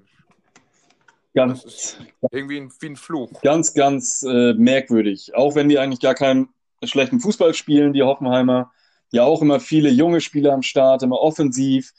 Ganz, 1.34 1.64
das 1.64 1.74
ist 1.76 1.98
irgendwie 2.32 2.60
ein, 2.60 2.72
wie 2.82 2.88
ein 2.88 2.96
Fluch. 2.98 3.42
ganz, 3.42 3.74
ganz 3.74 4.24
äh, 4.24 4.54
merkwürdig. 4.54 5.34
Auch 5.34 5.56
wenn 5.56 5.70
die 5.70 5.80
eigentlich 5.80 6.02
gar 6.02 6.14
keinen 6.16 6.50
schlechten 6.84 7.20
Fußball 7.22 7.54
spielen, 7.54 7.94
die 7.94 8.04
Hoffenheimer. 8.04 8.72
Ja, 9.12 9.24
auch 9.24 9.42
immer 9.42 9.60
viele 9.60 9.90
junge 9.90 10.20
Spieler 10.20 10.54
am 10.54 10.62
Start, 10.62 11.04
immer 11.04 11.20
offensiv. 11.20 11.94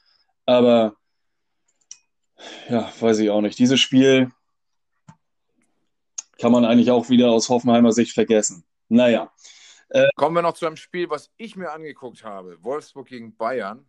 Aber 0.44 0.96
ja, 2.68 2.90
weiß 3.00 3.18
ich 3.20 3.30
auch 3.30 3.40
nicht. 3.40 3.58
Dieses 3.58 3.80
Spiel 3.80 4.30
kann 6.38 6.52
man 6.52 6.64
eigentlich 6.64 6.90
auch 6.90 7.08
wieder 7.08 7.30
aus 7.30 7.48
Hoffenheimer 7.48 7.92
Sicht 7.92 8.12
vergessen. 8.12 8.64
Naja, 8.88 9.30
Kommen 10.16 10.36
wir 10.36 10.42
noch 10.42 10.54
zu 10.54 10.66
einem 10.66 10.76
Spiel, 10.76 11.10
was 11.10 11.30
ich 11.36 11.56
mir 11.56 11.72
angeguckt 11.72 12.24
habe. 12.24 12.62
Wolfsburg 12.62 13.08
gegen 13.08 13.36
Bayern. 13.36 13.84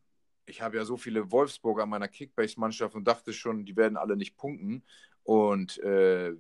Ich 0.46 0.62
habe 0.62 0.76
ja 0.78 0.84
so 0.84 0.98
viele 0.98 1.32
Wolfsburger 1.32 1.84
in 1.84 1.90
meiner 1.90 2.10
Kickbase-Mannschaft 2.10 2.96
und 2.96 3.08
dachte 3.08 3.32
schon, 3.32 3.66
die 3.66 3.78
werden 3.78 3.98
alle 3.98 4.18
nicht 4.18 4.36
punkten. 4.36 4.84
Und 5.24 5.78
äh, 5.80 6.34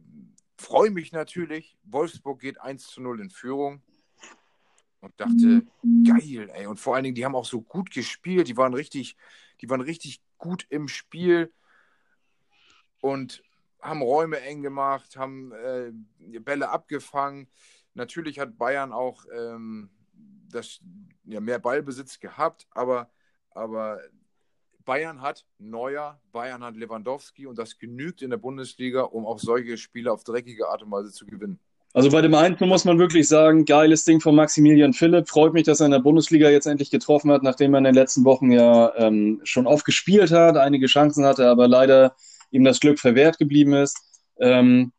freue 0.57 0.91
mich 0.91 1.14
natürlich. 1.14 1.78
Wolfsburg 1.84 2.41
geht 2.41 2.59
1 2.59 2.88
zu 2.88 3.01
0 3.01 3.22
in 3.22 3.30
Führung. 3.30 3.82
Und 4.99 5.14
dachte, 5.18 5.66
geil, 6.05 6.49
ey. 6.53 6.66
Und 6.66 6.80
vor 6.80 6.95
allen 6.95 7.03
Dingen, 7.03 7.16
die 7.16 7.26
haben 7.26 7.36
auch 7.36 7.45
so 7.45 7.61
gut 7.61 7.91
gespielt. 7.91 8.47
Die 8.47 8.55
waren 8.57 8.74
richtig, 8.74 9.18
die 9.61 9.70
waren 9.70 9.82
richtig 9.82 10.22
gut 10.38 10.66
im 10.70 10.88
Spiel 10.88 11.53
und 13.01 13.43
haben 13.82 14.01
Räume 14.01 14.39
eng 14.39 14.61
gemacht, 14.61 15.18
haben 15.18 15.51
äh, 15.51 15.91
Bälle 16.39 16.70
abgefangen. 16.70 17.49
Natürlich 17.93 18.39
hat 18.39 18.57
Bayern 18.57 18.91
auch 18.91 19.25
ähm, 19.35 19.89
das, 20.51 20.79
ja, 21.25 21.39
mehr 21.39 21.59
Ballbesitz 21.59 22.19
gehabt, 22.19 22.67
aber, 22.71 23.09
aber 23.51 23.99
Bayern 24.85 25.21
hat 25.21 25.45
Neuer, 25.59 26.19
Bayern 26.31 26.63
hat 26.63 26.75
Lewandowski 26.75 27.45
und 27.45 27.57
das 27.57 27.77
genügt 27.77 28.21
in 28.21 28.29
der 28.29 28.37
Bundesliga, 28.37 29.01
um 29.03 29.25
auch 29.25 29.39
solche 29.39 29.77
Spiele 29.77 30.11
auf 30.11 30.23
dreckige 30.23 30.67
Art 30.69 30.83
und 30.83 30.91
Weise 30.91 31.11
zu 31.11 31.25
gewinnen. 31.25 31.59
Also 31.95 32.09
bei 32.09 32.21
dem 32.21 32.33
einen 32.33 32.57
muss 32.61 32.85
man 32.85 32.97
wirklich 32.97 33.27
sagen, 33.27 33.65
geiles 33.65 34.03
Ding 34.03 34.19
von 34.19 34.33
Maximilian 34.33 34.93
Philipp. 34.93 35.29
Freut 35.29 35.53
mich, 35.53 35.63
dass 35.63 35.79
er 35.79 35.85
in 35.85 35.91
der 35.91 35.99
Bundesliga 35.99 36.49
jetzt 36.49 36.65
endlich 36.65 36.89
getroffen 36.89 37.31
hat, 37.31 37.43
nachdem 37.43 37.75
er 37.75 37.77
in 37.77 37.83
den 37.83 37.93
letzten 37.93 38.25
Wochen 38.25 38.51
ja 38.51 38.95
ähm, 38.95 39.41
schon 39.43 39.67
oft 39.67 39.85
gespielt 39.85 40.31
hat, 40.31 40.57
einige 40.57 40.87
Chancen 40.87 41.23
hatte, 41.23 41.47
aber 41.47 41.67
leider 41.67 42.15
ihm 42.49 42.63
das 42.63 42.79
Glück 42.79 42.99
verwehrt 42.99 43.37
geblieben 43.37 43.73
ist. 43.73 43.95
Ähm, 44.39 44.91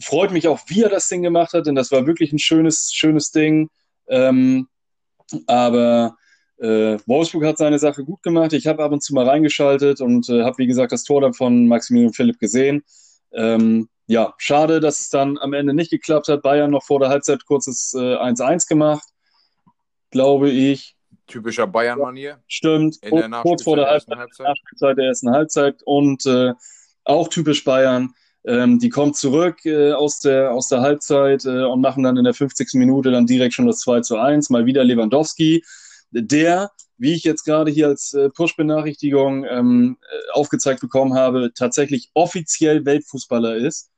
freut 0.00 0.32
mich 0.32 0.48
auch, 0.48 0.60
wie 0.66 0.82
er 0.82 0.88
das 0.88 1.08
Ding 1.08 1.22
gemacht 1.22 1.52
hat, 1.52 1.66
denn 1.66 1.74
das 1.74 1.90
war 1.90 2.06
wirklich 2.06 2.32
ein 2.32 2.38
schönes, 2.38 2.90
schönes 2.92 3.30
Ding. 3.30 3.70
Ähm, 4.08 4.68
aber 5.46 6.16
äh, 6.58 6.98
Wolfsburg 7.06 7.44
hat 7.44 7.58
seine 7.58 7.78
Sache 7.78 8.04
gut 8.04 8.22
gemacht. 8.22 8.52
Ich 8.52 8.66
habe 8.66 8.82
ab 8.82 8.92
und 8.92 9.02
zu 9.02 9.14
mal 9.14 9.28
reingeschaltet 9.28 10.00
und 10.00 10.28
äh, 10.28 10.42
habe, 10.42 10.58
wie 10.58 10.66
gesagt, 10.66 10.92
das 10.92 11.04
Tor 11.04 11.20
dann 11.20 11.34
von 11.34 11.66
Maximilian 11.66 12.12
Philipp 12.12 12.38
gesehen. 12.38 12.84
Ähm, 13.32 13.88
ja, 14.06 14.34
schade, 14.38 14.80
dass 14.80 15.00
es 15.00 15.08
dann 15.08 15.38
am 15.38 15.52
Ende 15.52 15.74
nicht 15.74 15.90
geklappt 15.90 16.28
hat. 16.28 16.42
Bayern 16.42 16.70
noch 16.70 16.84
vor 16.84 17.00
der 17.00 17.08
Halbzeit 17.08 17.44
kurzes 17.46 17.94
äh, 17.94 18.16
1-1 18.16 18.68
gemacht, 18.68 19.08
glaube 20.10 20.50
ich. 20.50 20.94
Typischer 21.26 21.66
Bayern-Manier 21.66 22.42
Stimmt. 22.46 22.98
in 23.02 23.16
der 23.16 23.30
kurz 23.40 23.62
vor 23.62 23.76
der 23.76 23.86
Nachspielzeit, 23.86 24.18
Halbzeit, 24.18 24.46
Halbzeit. 24.46 24.98
Der 24.98 25.04
ersten 25.06 25.30
Halbzeit 25.30 25.82
und 25.84 26.26
äh, 26.26 26.52
auch 27.04 27.28
typisch 27.28 27.64
Bayern. 27.64 28.14
Ähm, 28.46 28.78
die 28.78 28.90
kommt 28.90 29.16
zurück 29.16 29.64
äh, 29.64 29.92
aus, 29.92 30.20
der, 30.20 30.52
aus 30.52 30.68
der 30.68 30.80
Halbzeit 30.80 31.44
äh, 31.46 31.64
und 31.64 31.80
machen 31.80 32.02
dann 32.02 32.18
in 32.18 32.24
der 32.24 32.34
50. 32.34 32.74
Minute 32.74 33.10
dann 33.10 33.26
direkt 33.26 33.54
schon 33.54 33.66
das 33.66 33.78
2 33.78 34.00
zu 34.00 34.18
1. 34.18 34.50
Mal 34.50 34.66
wieder 34.66 34.84
Lewandowski, 34.84 35.64
der, 36.10 36.70
wie 36.98 37.14
ich 37.14 37.24
jetzt 37.24 37.44
gerade 37.44 37.70
hier 37.70 37.88
als 37.88 38.12
äh, 38.12 38.28
Push-Benachrichtigung 38.28 39.44
ähm, 39.44 39.96
äh, 40.02 40.32
aufgezeigt 40.32 40.80
bekommen 40.80 41.14
habe, 41.14 41.52
tatsächlich 41.54 42.10
offiziell 42.12 42.84
Weltfußballer 42.84 43.56
ist. 43.56 43.90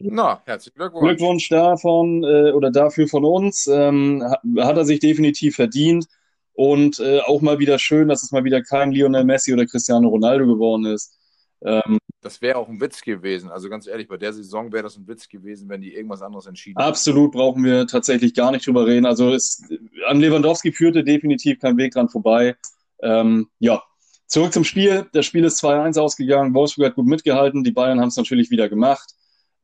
Na, 0.00 0.42
herzlichen 0.46 0.78
Glückwunsch. 0.78 1.04
Glückwunsch 1.04 1.48
davon 1.48 2.24
äh, 2.24 2.52
oder 2.52 2.70
dafür 2.70 3.08
von 3.08 3.24
uns. 3.24 3.66
Ähm, 3.66 4.22
hat, 4.24 4.40
hat 4.58 4.76
er 4.76 4.84
sich 4.84 5.00
definitiv 5.00 5.56
verdient. 5.56 6.06
Und 6.54 7.00
äh, 7.00 7.20
auch 7.20 7.40
mal 7.40 7.58
wieder 7.58 7.78
schön, 7.78 8.08
dass 8.08 8.22
es 8.22 8.30
mal 8.30 8.44
wieder 8.44 8.62
kein 8.62 8.92
Lionel 8.92 9.24
Messi 9.24 9.52
oder 9.52 9.66
Cristiano 9.66 10.08
Ronaldo 10.08 10.46
geworden 10.46 10.84
ist. 10.84 11.16
Ähm, 11.64 11.98
Das 12.20 12.40
wäre 12.42 12.58
auch 12.58 12.68
ein 12.68 12.80
Witz 12.80 13.00
gewesen. 13.02 13.50
Also 13.50 13.68
ganz 13.68 13.86
ehrlich, 13.86 14.08
bei 14.08 14.16
der 14.16 14.32
Saison 14.32 14.72
wäre 14.72 14.82
das 14.84 14.96
ein 14.96 15.06
Witz 15.06 15.28
gewesen, 15.28 15.68
wenn 15.68 15.80
die 15.80 15.94
irgendwas 15.94 16.22
anderes 16.22 16.46
entschieden 16.46 16.78
hätten. 16.80 16.88
absolut 16.90 17.32
brauchen 17.32 17.64
wir 17.64 17.86
tatsächlich 17.86 18.34
gar 18.34 18.50
nicht 18.50 18.66
drüber 18.66 18.86
reden. 18.86 19.06
Also 19.06 19.32
es, 19.32 19.62
an 20.06 20.20
Lewandowski 20.20 20.72
führte 20.72 21.04
definitiv 21.04 21.60
kein 21.60 21.76
Weg 21.76 21.92
dran 21.92 22.08
vorbei. 22.08 22.56
Ähm, 23.00 23.48
ja, 23.58 23.82
zurück 24.26 24.52
zum 24.52 24.64
Spiel. 24.64 25.08
Das 25.12 25.26
Spiel 25.26 25.44
ist 25.44 25.62
2-1 25.62 25.98
ausgegangen. 26.00 26.54
Wolfsburg 26.54 26.86
hat 26.88 26.94
gut 26.96 27.06
mitgehalten. 27.06 27.64
Die 27.64 27.72
Bayern 27.72 28.00
haben 28.00 28.08
es 28.08 28.16
natürlich 28.16 28.50
wieder 28.50 28.68
gemacht. 28.68 29.14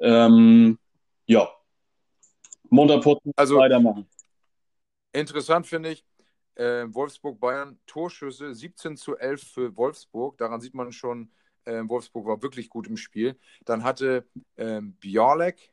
Ähm, 0.00 0.78
ja, 1.26 1.48
munter 2.70 3.00
putzen, 3.00 3.32
Also- 3.36 3.56
weitermachen. 3.56 4.06
Interessant 5.12 5.66
finde 5.66 5.90
ich, 5.90 6.04
äh, 6.54 6.84
Wolfsburg-Bayern 6.88 7.78
Torschüsse 7.86 8.54
17 8.54 8.96
zu 8.96 9.16
11 9.16 9.42
für 9.42 9.76
Wolfsburg. 9.76 10.36
Daran 10.38 10.60
sieht 10.60 10.74
man 10.74 10.92
schon, 10.92 11.30
äh, 11.68 11.88
Wolfsburg 11.88 12.26
war 12.26 12.42
wirklich 12.42 12.68
gut 12.68 12.86
im 12.86 12.96
Spiel. 12.96 13.36
Dann 13.64 13.84
hatte 13.84 14.26
ähm, 14.56 14.94
Bialek, 14.94 15.70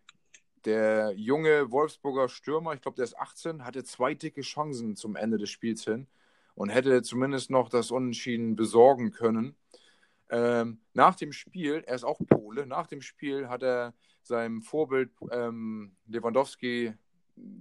der 0.66 1.14
junge 1.16 1.72
Wolfsburger 1.72 2.28
Stürmer, 2.28 2.74
ich 2.74 2.82
glaube, 2.82 2.96
der 2.96 3.06
ist 3.06 3.18
18, 3.18 3.66
hatte 3.66 3.84
zwei 3.84 4.14
dicke 4.14 4.42
Chancen 4.42 4.96
zum 4.96 5.16
Ende 5.16 5.38
des 5.38 5.50
Spiels 5.50 5.84
hin 5.84 6.08
und 6.56 6.70
hätte 6.70 7.02
zumindest 7.04 7.50
noch 7.50 7.70
das 7.70 7.92
Unentschieden 7.92 8.56
besorgen 8.56 9.12
können. 9.12 9.56
Ähm, 10.30 10.80
nach 10.94 11.16
dem 11.16 11.32
Spiel, 11.32 11.84
er 11.86 11.96
ist 11.96 12.04
auch 12.04 12.20
Pole, 12.28 12.66
nach 12.66 12.88
dem 12.88 13.02
Spiel 13.02 13.48
hat 13.48 13.62
er 13.64 13.94
seinem 14.24 14.64
Vorbild 14.64 15.12
ähm, 15.32 15.96
Lewandowski, 16.08 16.94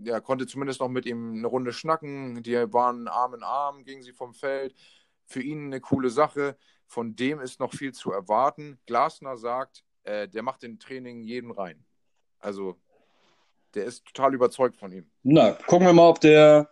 ja, 0.05 0.20
konnte 0.20 0.47
zumindest 0.47 0.80
noch 0.80 0.89
mit 0.89 1.07
ihm 1.07 1.35
eine 1.35 1.47
Runde 1.47 1.72
schnacken. 1.72 2.43
Die 2.43 2.55
waren 2.72 3.09
Arm 3.09 3.35
in 3.35 3.43
Arm, 3.43 3.85
gingen 3.85 4.03
sie 4.03 4.12
vom 4.12 4.35
Feld. 4.35 4.74
Für 5.26 5.43
ihn 5.43 5.66
eine 5.66 5.80
coole 5.80 6.11
Sache. 6.11 6.57
Von 6.87 7.16
dem 7.16 7.41
ist 7.41 7.61
noch 7.61 7.72
viel 7.72 7.93
zu 7.93 8.12
erwarten. 8.12 8.78
Glasner 8.87 9.37
sagt, 9.37 9.85
äh, 10.05 10.28
der 10.28 10.43
macht 10.43 10.62
den 10.62 10.78
Training 10.78 11.22
jeden 11.22 11.51
rein. 11.51 11.85
Also, 12.39 12.78
der 13.74 13.85
ist 13.85 14.05
total 14.05 14.35
überzeugt 14.35 14.76
von 14.76 14.93
ihm. 14.93 15.11
Na, 15.22 15.53
gucken 15.53 15.87
wir 15.87 15.93
mal, 15.93 16.09
ob 16.09 16.20
der 16.20 16.70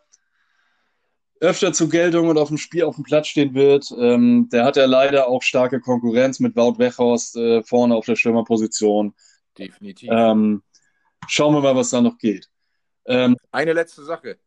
öfter 1.41 1.73
zur 1.73 1.89
Geltung 1.89 2.29
und 2.29 2.39
auf 2.39 2.49
dem 2.49 2.59
Spiel 2.59 2.85
auf 2.85 2.95
dem 2.95 3.05
Platz 3.05 3.27
stehen 3.27 3.53
wird. 3.55 3.93
Ähm, 3.99 4.49
der 4.53 4.65
hat 4.65 4.77
ja 4.77 4.85
leider 4.85 5.27
auch 5.27 5.43
starke 5.43 5.81
Konkurrenz 5.81 6.39
mit 6.39 6.55
Wout 6.55 6.79
Weghorst 6.79 7.37
äh, 7.37 7.63
vorne 7.65 7.97
auf 7.97 8.07
der 8.07 8.15
Stürmerposition. 8.15 9.15
Definitiv. 9.59 10.09
Ähm, 10.13 10.63
schauen 11.27 11.55
wir 11.55 11.61
mal, 11.61 11.75
was 11.75 11.91
da 11.91 12.01
noch 12.01 12.17
geht. 12.17 12.49
Ähm, 13.07 13.37
Eine 13.51 13.73
letzte 13.73 14.05
Sache. 14.05 14.39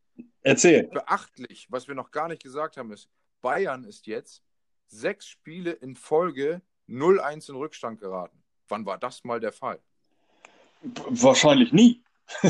Erzähl. 0.41 0.87
Beachtlich, 0.87 1.67
was 1.69 1.89
wir 1.89 1.95
noch 1.95 2.11
gar 2.11 2.29
nicht 2.29 2.41
gesagt 2.41 2.77
haben, 2.77 2.91
ist, 2.93 3.09
Bayern 3.41 3.83
ist 3.83 4.07
jetzt 4.07 4.41
sechs 4.87 5.27
Spiele 5.27 5.71
in 5.71 5.95
Folge 5.95 6.61
0-1 6.87 7.49
in 7.49 7.55
Rückstand 7.55 7.99
geraten. 7.99 8.43
Wann 8.67 8.85
war 8.85 8.97
das 8.97 9.23
mal 9.23 9.39
der 9.39 9.51
Fall? 9.51 9.79
Wahrscheinlich 10.81 11.73
nie. 11.73 12.03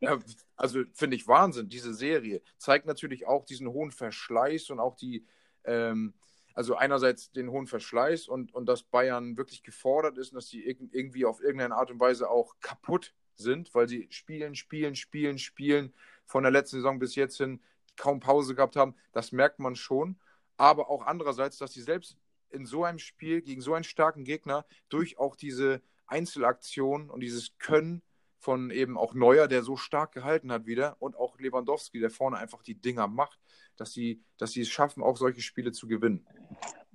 ja, 0.00 0.18
also 0.56 0.82
finde 0.94 1.16
ich 1.16 1.26
Wahnsinn, 1.26 1.68
diese 1.68 1.94
Serie. 1.94 2.42
Zeigt 2.58 2.86
natürlich 2.86 3.26
auch 3.26 3.44
diesen 3.44 3.68
hohen 3.68 3.90
Verschleiß 3.90 4.70
und 4.70 4.80
auch 4.80 4.96
die, 4.96 5.26
ähm, 5.64 6.14
also 6.54 6.76
einerseits 6.76 7.32
den 7.32 7.50
hohen 7.50 7.66
Verschleiß 7.66 8.28
und, 8.28 8.54
und 8.54 8.66
dass 8.66 8.82
Bayern 8.82 9.36
wirklich 9.36 9.62
gefordert 9.62 10.18
ist 10.18 10.30
und 10.30 10.36
dass 10.36 10.48
sie 10.48 10.64
irgendwie 10.64 11.24
auf 11.24 11.40
irgendeine 11.40 11.74
Art 11.74 11.90
und 11.90 12.00
Weise 12.00 12.30
auch 12.30 12.54
kaputt 12.60 13.14
sind, 13.34 13.74
weil 13.74 13.88
sie 13.88 14.06
spielen, 14.10 14.54
spielen, 14.54 14.94
spielen, 14.94 15.38
spielen 15.38 15.92
von 16.24 16.42
der 16.42 16.52
letzten 16.52 16.76
Saison 16.76 16.98
bis 16.98 17.14
jetzt 17.14 17.36
hin 17.36 17.60
kaum 17.96 18.20
Pause 18.20 18.54
gehabt 18.54 18.76
haben. 18.76 18.94
Das 19.12 19.32
merkt 19.32 19.58
man 19.58 19.74
schon. 19.74 20.18
Aber 20.56 20.90
auch 20.90 21.06
andererseits, 21.06 21.58
dass 21.58 21.72
sie 21.72 21.82
selbst 21.82 22.16
in 22.50 22.66
so 22.66 22.84
einem 22.84 22.98
Spiel 22.98 23.42
gegen 23.42 23.60
so 23.60 23.74
einen 23.74 23.84
starken 23.84 24.24
Gegner 24.24 24.64
durch 24.88 25.18
auch 25.18 25.36
diese 25.36 25.82
Einzelaktionen 26.06 27.10
und 27.10 27.20
dieses 27.20 27.58
Können 27.58 28.02
von 28.38 28.70
eben 28.70 28.96
auch 28.96 29.14
Neuer, 29.14 29.48
der 29.48 29.62
so 29.62 29.76
stark 29.76 30.12
gehalten 30.12 30.52
hat 30.52 30.66
wieder, 30.66 30.96
und 31.00 31.16
auch 31.16 31.38
Lewandowski, 31.38 31.98
der 31.98 32.10
vorne 32.10 32.36
einfach 32.36 32.62
die 32.62 32.80
Dinger 32.80 33.08
macht, 33.08 33.40
dass 33.76 33.92
sie, 33.92 34.20
dass 34.38 34.52
sie 34.52 34.60
es 34.60 34.68
schaffen, 34.68 35.02
auch 35.02 35.16
solche 35.16 35.40
Spiele 35.40 35.72
zu 35.72 35.88
gewinnen. 35.88 36.24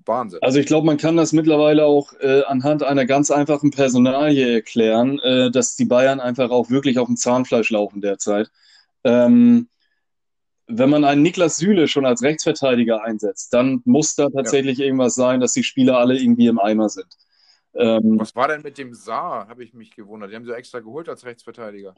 Wahnsinn. 0.05 0.39
Also 0.41 0.59
ich 0.59 0.65
glaube, 0.65 0.85
man 0.85 0.97
kann 0.97 1.17
das 1.17 1.33
mittlerweile 1.33 1.85
auch 1.85 2.13
äh, 2.21 2.43
anhand 2.43 2.83
einer 2.83 3.05
ganz 3.05 3.31
einfachen 3.31 3.71
Personalie 3.71 4.55
erklären, 4.55 5.19
äh, 5.19 5.51
dass 5.51 5.75
die 5.75 5.85
Bayern 5.85 6.19
einfach 6.19 6.49
auch 6.49 6.69
wirklich 6.69 6.97
auf 6.97 7.07
dem 7.07 7.17
Zahnfleisch 7.17 7.69
laufen 7.69 8.01
derzeit. 8.01 8.49
Ähm, 9.03 9.67
wenn 10.71 10.89
man 10.89 11.03
einen 11.03 11.21
Niklas 11.21 11.57
Süle 11.57 11.87
schon 11.87 12.05
als 12.05 12.23
Rechtsverteidiger 12.23 13.03
einsetzt, 13.03 13.53
dann 13.53 13.81
muss 13.85 14.15
da 14.15 14.29
tatsächlich 14.29 14.77
ja. 14.77 14.85
irgendwas 14.85 15.15
sein, 15.15 15.39
dass 15.39 15.53
die 15.53 15.63
Spieler 15.63 15.97
alle 15.97 16.17
irgendwie 16.17 16.47
im 16.47 16.59
Eimer 16.59 16.89
sind. 16.89 17.07
Ähm, 17.73 18.19
Was 18.19 18.35
war 18.35 18.47
denn 18.47 18.61
mit 18.61 18.77
dem 18.77 18.93
Saar, 18.93 19.47
habe 19.47 19.63
ich 19.63 19.73
mich 19.73 19.91
gewundert. 19.91 20.31
Die 20.31 20.35
haben 20.35 20.45
sie 20.45 20.55
extra 20.55 20.79
geholt 20.79 21.07
als 21.09 21.25
Rechtsverteidiger. 21.25 21.95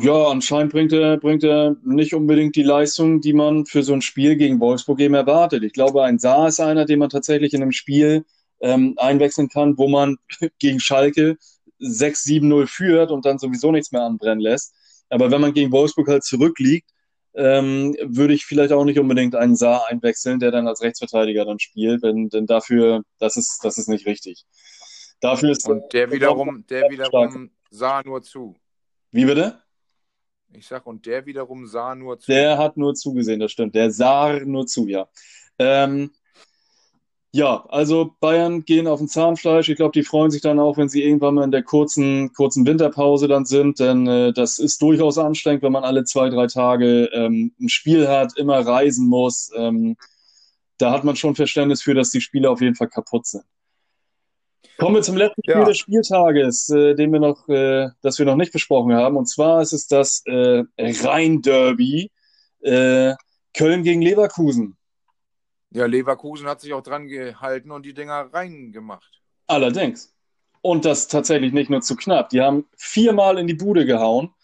Ja, 0.00 0.28
anscheinend 0.28 0.72
bringt 0.72 0.92
er, 0.92 1.18
bringt 1.18 1.44
er 1.44 1.76
nicht 1.84 2.14
unbedingt 2.14 2.56
die 2.56 2.62
Leistung, 2.62 3.20
die 3.20 3.34
man 3.34 3.66
für 3.66 3.82
so 3.82 3.92
ein 3.92 4.00
Spiel 4.00 4.36
gegen 4.36 4.60
Wolfsburg 4.60 4.98
eben 5.00 5.14
erwartet. 5.14 5.62
Ich 5.62 5.74
glaube, 5.74 6.02
ein 6.02 6.18
Saar 6.18 6.48
ist 6.48 6.60
einer, 6.60 6.86
den 6.86 6.98
man 6.98 7.10
tatsächlich 7.10 7.52
in 7.52 7.62
einem 7.62 7.72
Spiel 7.72 8.24
ähm, 8.60 8.94
einwechseln 8.96 9.48
kann, 9.48 9.76
wo 9.76 9.88
man 9.88 10.16
gegen 10.58 10.80
Schalke 10.80 11.36
6-7-0 11.80 12.66
führt 12.66 13.10
und 13.10 13.26
dann 13.26 13.38
sowieso 13.38 13.72
nichts 13.72 13.92
mehr 13.92 14.02
anbrennen 14.02 14.40
lässt. 14.40 14.74
Aber 15.10 15.30
wenn 15.30 15.40
man 15.40 15.52
gegen 15.52 15.72
Wolfsburg 15.72 16.08
halt 16.08 16.24
zurückliegt, 16.24 16.88
ähm, 17.34 17.96
würde 18.02 18.34
ich 18.34 18.44
vielleicht 18.44 18.72
auch 18.72 18.84
nicht 18.84 18.98
unbedingt 18.98 19.34
einen 19.34 19.56
Saar 19.56 19.86
einwechseln, 19.88 20.38
der 20.38 20.50
dann 20.50 20.68
als 20.68 20.82
Rechtsverteidiger 20.82 21.44
dann 21.44 21.58
spielt, 21.58 22.04
denn, 22.04 22.28
denn 22.28 22.46
dafür, 22.46 23.02
das 23.18 23.36
ist, 23.36 23.60
das 23.62 23.78
ist 23.78 23.88
nicht 23.88 24.06
richtig. 24.06 24.44
Dafür 25.20 25.50
ist 25.50 25.68
und 25.68 25.92
der 25.92 26.10
wiederum, 26.10 26.64
der 26.68 26.90
wiederum 26.90 27.50
sah 27.70 28.02
nur 28.02 28.22
zu. 28.22 28.56
Wie 29.10 29.24
bitte? 29.24 29.62
Ich 30.54 30.66
sag, 30.66 30.86
und 30.86 31.06
der 31.06 31.24
wiederum 31.24 31.66
sah 31.66 31.94
nur 31.94 32.18
zu. 32.18 32.30
Der 32.30 32.58
hat 32.58 32.76
nur 32.76 32.94
zugesehen, 32.94 33.40
das 33.40 33.52
stimmt. 33.52 33.74
Der 33.74 33.90
sah 33.90 34.38
nur 34.40 34.66
zu, 34.66 34.86
ja. 34.86 35.08
Ähm, 35.58 36.10
ja, 37.34 37.64
also 37.70 38.14
Bayern 38.20 38.64
gehen 38.66 38.86
auf 38.86 38.98
den 38.98 39.08
Zahnfleisch. 39.08 39.70
Ich 39.70 39.76
glaube, 39.76 39.92
die 39.92 40.02
freuen 40.02 40.30
sich 40.30 40.42
dann 40.42 40.58
auch, 40.60 40.76
wenn 40.76 40.90
sie 40.90 41.02
irgendwann 41.02 41.34
mal 41.34 41.44
in 41.44 41.50
der 41.50 41.62
kurzen, 41.62 42.30
kurzen 42.34 42.66
Winterpause 42.66 43.26
dann 43.26 43.46
sind, 43.46 43.80
denn 43.80 44.06
äh, 44.06 44.32
das 44.34 44.58
ist 44.58 44.82
durchaus 44.82 45.16
anstrengend, 45.16 45.62
wenn 45.62 45.72
man 45.72 45.82
alle 45.84 46.04
zwei, 46.04 46.28
drei 46.28 46.46
Tage 46.46 47.06
ähm, 47.14 47.54
ein 47.58 47.70
Spiel 47.70 48.06
hat, 48.06 48.36
immer 48.36 48.58
reisen 48.66 49.08
muss. 49.08 49.50
Ähm, 49.56 49.96
da 50.76 50.92
hat 50.92 51.04
man 51.04 51.16
schon 51.16 51.34
Verständnis 51.34 51.80
für, 51.80 51.94
dass 51.94 52.10
die 52.10 52.20
Spiele 52.20 52.50
auf 52.50 52.60
jeden 52.60 52.74
Fall 52.74 52.88
kaputt 52.88 53.26
sind. 53.26 53.44
Kommen 54.76 54.96
wir 54.96 55.02
zum 55.02 55.16
letzten 55.16 55.42
Spiel 55.42 55.54
ja. 55.54 55.64
des 55.64 55.78
Spieltages, 55.78 56.68
äh, 56.68 56.94
den 56.94 57.12
wir 57.12 57.20
noch, 57.20 57.48
äh, 57.48 57.88
das 58.02 58.18
wir 58.18 58.26
noch 58.26 58.36
nicht 58.36 58.52
besprochen 58.52 58.92
haben. 58.92 59.16
Und 59.16 59.26
zwar 59.26 59.62
ist 59.62 59.72
es 59.72 59.86
das 59.86 60.22
äh, 60.26 60.64
Rhein-Derby 60.78 62.10
äh, 62.60 63.14
Köln 63.54 63.84
gegen 63.84 64.02
Leverkusen. 64.02 64.76
Ja, 65.74 65.86
Leverkusen 65.86 66.46
hat 66.46 66.60
sich 66.60 66.74
auch 66.74 66.82
dran 66.82 67.08
gehalten 67.08 67.70
und 67.70 67.86
die 67.86 67.94
Dinger 67.94 68.28
reingemacht. 68.32 69.22
Allerdings. 69.46 70.14
Und 70.60 70.84
das 70.84 71.08
tatsächlich 71.08 71.52
nicht 71.52 71.70
nur 71.70 71.80
zu 71.80 71.96
knapp. 71.96 72.28
Die 72.28 72.42
haben 72.42 72.66
viermal 72.76 73.38
in 73.38 73.46
die 73.46 73.54
Bude 73.54 73.86
gehauen. 73.86 74.34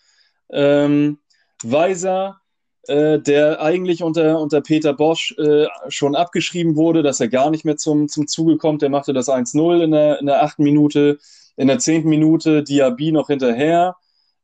Ähm, 0.50 1.18
Weiser, 1.62 2.40
äh, 2.86 3.18
der 3.18 3.60
eigentlich 3.60 4.02
unter, 4.02 4.40
unter 4.40 4.62
Peter 4.62 4.94
Bosch 4.94 5.34
äh, 5.38 5.66
schon 5.88 6.16
abgeschrieben 6.16 6.76
wurde, 6.76 7.02
dass 7.02 7.20
er 7.20 7.28
gar 7.28 7.50
nicht 7.50 7.64
mehr 7.64 7.76
zum, 7.76 8.08
zum 8.08 8.26
Zuge 8.26 8.56
kommt. 8.56 8.80
Der 8.80 8.88
machte 8.88 9.12
das 9.12 9.28
1-0 9.28 9.84
in 9.84 9.90
der, 9.90 10.20
in 10.20 10.26
der 10.26 10.42
achten 10.42 10.62
Minute. 10.62 11.18
In 11.56 11.68
der 11.68 11.78
zehnten 11.78 12.08
Minute 12.08 12.62
Diaby 12.62 13.12
noch 13.12 13.26
hinterher. 13.26 13.96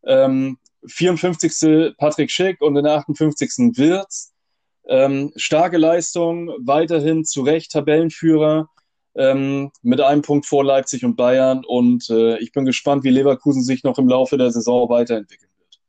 Ähm, 0.04 0.58
54. 0.86 1.96
Patrick 1.96 2.30
Schick 2.30 2.60
und 2.60 2.76
in 2.76 2.84
der 2.84 2.94
58. 2.94 3.78
Wirz. 3.78 4.33
Ähm, 4.86 5.32
starke 5.36 5.78
Leistung, 5.78 6.50
weiterhin 6.60 7.24
zu 7.24 7.42
Recht 7.42 7.72
Tabellenführer 7.72 8.68
ähm, 9.14 9.70
mit 9.82 10.00
einem 10.00 10.22
Punkt 10.22 10.46
vor 10.46 10.64
Leipzig 10.64 11.04
und 11.04 11.16
Bayern. 11.16 11.64
Und 11.64 12.10
äh, 12.10 12.38
ich 12.38 12.52
bin 12.52 12.64
gespannt, 12.64 13.04
wie 13.04 13.10
Leverkusen 13.10 13.62
sich 13.62 13.84
noch 13.84 13.98
im 13.98 14.08
Laufe 14.08 14.36
der 14.36 14.50
Saison 14.50 14.88
weiterentwickeln 14.88 15.50
wird. 15.58 15.80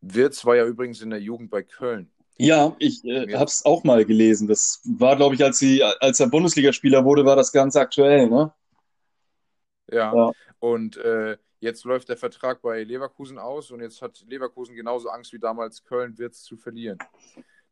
Wirtz 0.00 0.44
war 0.44 0.56
ja 0.56 0.66
übrigens 0.66 1.02
in 1.02 1.10
der 1.10 1.20
Jugend 1.20 1.50
bei 1.50 1.62
Köln. 1.62 2.10
Ja, 2.36 2.74
ich 2.78 3.04
äh, 3.04 3.34
habe 3.34 3.44
es 3.44 3.66
auch 3.66 3.84
mal 3.84 4.04
gelesen. 4.04 4.48
Das 4.48 4.80
war, 4.84 5.16
glaube 5.16 5.34
ich, 5.34 5.44
als, 5.44 5.58
sie, 5.58 5.82
als 5.82 6.20
er 6.20 6.28
Bundesligaspieler 6.28 7.04
wurde, 7.04 7.24
war 7.26 7.36
das 7.36 7.52
ganz 7.52 7.76
aktuell, 7.76 8.30
ne? 8.30 8.52
Ja, 9.92 10.14
ja. 10.14 10.32
und 10.60 10.96
äh, 10.96 11.36
jetzt 11.58 11.84
läuft 11.84 12.08
der 12.08 12.16
Vertrag 12.16 12.62
bei 12.62 12.82
Leverkusen 12.84 13.38
aus 13.38 13.70
und 13.72 13.80
jetzt 13.80 14.00
hat 14.00 14.24
Leverkusen 14.26 14.74
genauso 14.74 15.08
Angst 15.10 15.32
wie 15.32 15.38
damals 15.38 15.84
Köln, 15.84 16.16
Wirtz 16.16 16.42
zu 16.42 16.56
verlieren. 16.56 16.98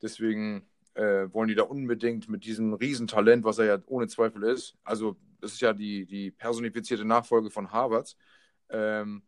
Deswegen 0.03 0.67
äh, 0.95 1.33
wollen 1.33 1.49
die 1.49 1.55
da 1.55 1.63
unbedingt 1.63 2.29
mit 2.29 2.45
diesem 2.45 2.75
Riesentalent, 2.75 3.45
was 3.45 3.59
er 3.59 3.65
ja 3.65 3.79
ohne 3.87 4.09
Zweifel 4.09 4.43
ist, 4.45 4.77
also 4.85 5.17
das 5.41 5.53
ist 5.53 5.61
ja 5.61 5.73
die, 5.73 6.07
die 6.07 6.31
personifizierte 6.31 7.05
Nachfolge 7.05 7.51
von 7.51 7.71
Harvards, 7.71 8.17
ähm, 8.71 9.23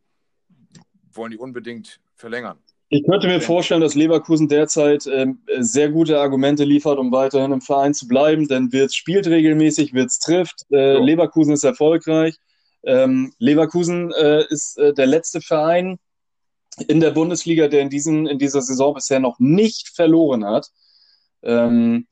wollen 1.13 1.31
die 1.31 1.37
unbedingt 1.37 1.99
verlängern. 2.15 2.57
Ich 2.93 3.05
könnte 3.05 3.27
mir 3.27 3.39
vorstellen, 3.39 3.79
dass 3.79 3.95
Leverkusen 3.95 4.49
derzeit 4.49 5.07
ähm, 5.07 5.39
sehr 5.59 5.89
gute 5.89 6.19
Argumente 6.19 6.65
liefert, 6.65 6.99
um 6.99 7.09
weiterhin 7.13 7.53
im 7.53 7.61
Verein 7.61 7.93
zu 7.93 8.05
bleiben, 8.05 8.49
denn 8.49 8.73
Wirtz 8.73 8.95
spielt 8.95 9.27
regelmäßig, 9.27 9.93
Wirtz 9.93 10.19
trifft, 10.19 10.65
äh, 10.71 10.95
so. 10.95 11.03
Leverkusen 11.03 11.53
ist 11.53 11.63
erfolgreich. 11.63 12.35
Ähm, 12.83 13.31
Leverkusen 13.39 14.11
äh, 14.11 14.43
ist 14.49 14.77
äh, 14.77 14.93
der 14.93 15.05
letzte 15.05 15.39
Verein, 15.39 15.99
in 16.87 16.99
der 16.99 17.11
Bundesliga, 17.11 17.67
der 17.67 17.81
in, 17.81 17.89
diesen, 17.89 18.27
in 18.27 18.39
dieser 18.39 18.61
Saison 18.61 18.93
bisher 18.93 19.19
noch 19.19 19.39
nicht 19.39 19.89
verloren 19.89 20.45
hat. 20.45 20.69
Ähm, 21.43 22.07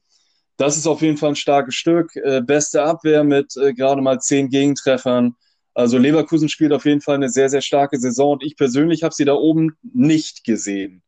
das 0.57 0.75
ist 0.75 0.87
auf 0.87 1.01
jeden 1.01 1.17
Fall 1.17 1.29
ein 1.29 1.35
starkes 1.35 1.75
Stück. 1.75 2.15
Äh, 2.15 2.41
beste 2.41 2.83
Abwehr 2.83 3.23
mit 3.23 3.55
äh, 3.55 3.73
gerade 3.73 4.01
mal 4.01 4.19
zehn 4.19 4.49
Gegentreffern. 4.49 5.35
Also 5.73 5.97
Leverkusen 5.97 6.49
spielt 6.49 6.73
auf 6.73 6.85
jeden 6.85 6.99
Fall 6.99 7.15
eine 7.15 7.29
sehr, 7.29 7.49
sehr 7.49 7.61
starke 7.61 7.97
Saison 7.97 8.33
und 8.33 8.43
ich 8.43 8.57
persönlich 8.57 9.03
habe 9.03 9.13
sie 9.13 9.23
da 9.23 9.33
oben 9.33 9.77
nicht 9.81 10.43
gesehen. 10.43 11.01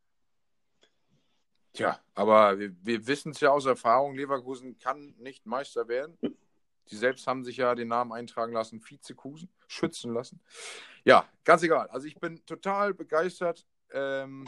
Tja, 1.74 2.00
aber 2.16 2.60
wir, 2.60 2.74
wir 2.82 3.08
wissen 3.08 3.32
es 3.32 3.42
ja 3.42 3.50
aus 3.50 3.66
Erfahrung, 3.66 4.16
Leverkusen 4.16 4.78
kann 4.78 5.16
nicht 5.20 5.46
Meister 5.46 5.88
werden. 5.88 6.18
Sie 6.86 6.98
selbst 6.98 7.28
haben 7.28 7.44
sich 7.44 7.58
ja 7.58 7.76
den 7.76 7.88
Namen 7.88 8.12
eintragen 8.12 8.54
lassen, 8.54 8.82
Vizekusen, 8.82 9.50
schützen 9.68 10.14
lassen. 10.14 10.42
Ja, 11.06 11.26
ganz 11.44 11.64
egal. 11.64 11.88
Also 11.90 12.08
ich 12.08 12.20
bin 12.20 12.46
total 12.46 12.94
begeistert. 12.94 13.66
Ähm, 13.94 14.48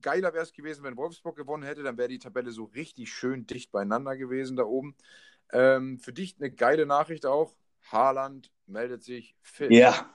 geiler 0.00 0.32
wäre 0.32 0.44
es 0.44 0.52
gewesen, 0.52 0.82
wenn 0.82 0.96
Wolfsburg 0.96 1.36
gewonnen 1.36 1.62
hätte, 1.62 1.82
dann 1.82 1.98
wäre 1.98 2.08
die 2.08 2.18
Tabelle 2.18 2.50
so 2.50 2.64
richtig 2.64 3.12
schön 3.12 3.46
dicht 3.46 3.70
beieinander 3.70 4.16
gewesen 4.16 4.56
da 4.56 4.64
oben. 4.64 4.94
Ähm, 5.52 5.98
für 5.98 6.12
dich 6.12 6.36
eine 6.38 6.50
geile 6.50 6.86
Nachricht 6.86 7.26
auch. 7.26 7.54
Haaland 7.90 8.50
meldet 8.66 9.02
sich 9.02 9.34
fit. 9.42 9.70
Ja. 9.70 10.08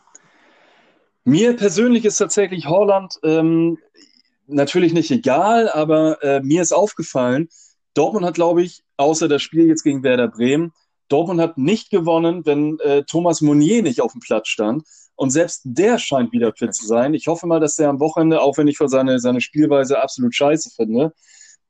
Mir 1.23 1.55
persönlich 1.55 2.05
ist 2.05 2.17
tatsächlich 2.17 2.67
Holland 2.67 3.19
ähm, 3.23 3.79
natürlich 4.47 4.93
nicht 4.93 5.09
egal, 5.09 5.69
aber 5.69 6.23
äh, 6.23 6.39
mir 6.41 6.61
ist 6.61 6.71
aufgefallen, 6.71 7.49
Dortmund 7.95 8.25
hat, 8.25 8.35
glaube 8.35 8.61
ich, 8.61 8.83
außer 8.97 9.27
das 9.27 9.41
Spiel 9.41 9.67
jetzt 9.67 9.83
gegen 9.83 10.03
Werder 10.03 10.27
Bremen, 10.27 10.71
Dortmund 11.07 11.39
hat 11.39 11.57
nicht 11.57 11.89
gewonnen, 11.89 12.45
wenn 12.45 12.79
äh, 12.79 13.03
Thomas 13.03 13.41
Monnier 13.41 13.83
nicht 13.83 14.01
auf 14.01 14.11
dem 14.11 14.21
Platz 14.21 14.47
stand. 14.47 14.83
Und 15.15 15.31
selbst 15.31 15.61
der 15.63 15.97
scheint 15.97 16.31
wieder 16.33 16.53
fit 16.53 16.73
zu 16.73 16.85
sein. 16.85 17.13
Ich 17.13 17.27
hoffe 17.27 17.47
mal, 17.47 17.59
dass 17.59 17.75
der 17.75 17.89
am 17.89 17.99
Wochenende, 17.99 18.41
auch 18.41 18.57
wenn 18.57 18.67
ich 18.67 18.77
für 18.77 18.89
seine, 18.89 19.19
seine 19.19 19.41
Spielweise 19.41 20.01
absolut 20.01 20.35
scheiße 20.35 20.71
finde, 20.75 21.13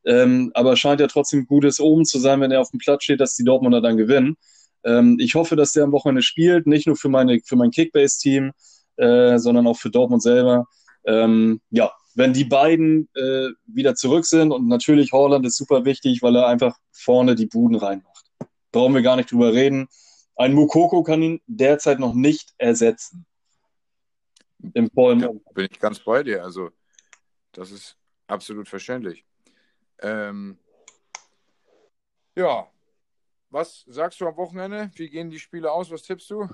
Ähm, 0.08 0.52
aber 0.54 0.76
scheint 0.78 1.02
ja 1.02 1.08
trotzdem 1.08 1.48
gutes 1.48 1.80
Omen 1.80 2.06
zu 2.06 2.20
sein, 2.20 2.40
wenn 2.40 2.52
er 2.52 2.62
auf 2.62 2.70
dem 2.70 2.80
Platz 2.80 3.04
steht, 3.04 3.20
dass 3.20 3.36
die 3.36 3.44
Dortmunder 3.44 3.82
dann 3.82 3.98
gewinnen. 3.98 4.38
Ähm, 4.84 5.18
ich 5.20 5.34
hoffe, 5.36 5.56
dass 5.56 5.74
der 5.74 5.84
am 5.84 5.92
Wochenende 5.92 6.22
spielt, 6.22 6.68
nicht 6.68 6.86
nur 6.88 6.96
für, 6.96 7.10
meine, 7.10 7.40
für 7.44 7.56
mein 7.56 7.72
Kickbase-Team, 7.72 8.52
äh, 8.98 9.40
sondern 9.40 9.68
auch 9.68 9.78
für 9.78 9.90
Dortmund 9.90 10.22
selber. 10.22 10.68
Ähm, 11.06 11.60
ja, 11.72 11.92
wenn 12.14 12.34
die 12.34 12.46
beiden 12.46 13.10
äh, 13.16 13.50
wieder 13.66 13.96
zurück 13.96 14.26
sind 14.26 14.52
und 14.52 14.68
natürlich 14.68 15.12
Holland 15.12 15.46
ist 15.46 15.58
super 15.58 15.86
wichtig, 15.86 16.22
weil 16.22 16.36
er 16.36 16.48
einfach 16.48 16.78
vorne 16.92 17.36
die 17.36 17.48
Buden 17.48 17.76
reinmacht. 17.76 18.26
Brauchen 18.72 18.94
wir 18.94 19.02
gar 19.02 19.16
nicht 19.18 19.32
drüber 19.32 19.54
reden. 19.54 19.88
Ein 20.36 20.54
Mukoko 20.54 21.04
kann 21.04 21.22
ihn 21.22 21.42
derzeit 21.48 22.00
noch 22.00 22.14
nicht 22.14 22.54
ersetzen. 22.58 23.26
Im 24.74 24.90
vollen 24.92 25.20
ja, 25.20 25.30
Bin 25.54 25.68
ich 25.72 25.80
ganz 25.80 26.00
bei 26.00 26.24
dir. 26.24 26.44
Also, 26.44 26.72
das 27.52 27.72
ist 27.72 27.98
absolut 28.28 28.68
verständlich. 28.68 29.26
Ähm, 30.00 30.58
ja, 32.36 32.68
was 33.50 33.86
sagst 33.88 34.20
du 34.20 34.28
am 34.28 34.36
Wochenende? 34.38 34.92
Wie 34.96 35.10
gehen 35.10 35.30
die 35.30 35.40
Spiele 35.40 35.72
aus? 35.72 35.92
Was 35.92 36.04
tippst 36.04 36.30
du? 36.30 36.50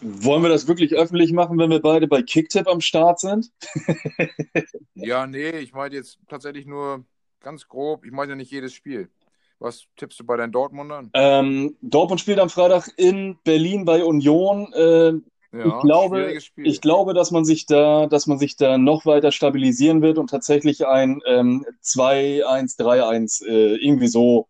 Wollen 0.00 0.42
wir 0.42 0.48
das 0.48 0.66
wirklich 0.68 0.94
öffentlich 0.94 1.32
machen, 1.32 1.58
wenn 1.58 1.70
wir 1.70 1.80
beide 1.80 2.08
bei 2.08 2.22
Kicktip 2.22 2.66
am 2.66 2.80
Start 2.80 3.20
sind? 3.20 3.50
ja, 4.94 5.26
nee, 5.26 5.58
ich 5.58 5.72
meine 5.72 5.94
jetzt 5.94 6.18
tatsächlich 6.28 6.66
nur 6.66 7.04
ganz 7.40 7.68
grob. 7.68 8.04
Ich 8.04 8.12
meine 8.12 8.32
ja 8.32 8.36
nicht 8.36 8.50
jedes 8.50 8.72
Spiel. 8.72 9.10
Was 9.58 9.86
tippst 9.96 10.18
du 10.18 10.24
bei 10.24 10.36
deinen 10.36 10.50
Dortmundern? 10.50 11.10
Ähm, 11.14 11.76
Dortmund 11.82 12.20
spielt 12.20 12.40
am 12.40 12.50
Freitag 12.50 12.88
in 12.96 13.38
Berlin 13.44 13.84
bei 13.84 14.04
Union. 14.04 14.72
Äh, 14.72 15.12
ja, 15.52 15.66
ich, 15.66 15.82
glaube, 15.82 16.38
ich 16.56 16.80
glaube, 16.80 17.12
dass 17.12 17.30
man 17.30 17.44
sich 17.44 17.66
da, 17.66 18.06
dass 18.06 18.26
man 18.26 18.38
sich 18.38 18.56
da 18.56 18.78
noch 18.78 19.04
weiter 19.04 19.32
stabilisieren 19.32 20.00
wird 20.00 20.16
und 20.16 20.30
tatsächlich 20.30 20.86
ein 20.86 21.20
ähm, 21.26 21.66
2-1, 21.82 22.78
3-1 22.78 23.46
äh, 23.46 23.76
irgendwie 23.76 24.08
so. 24.08 24.48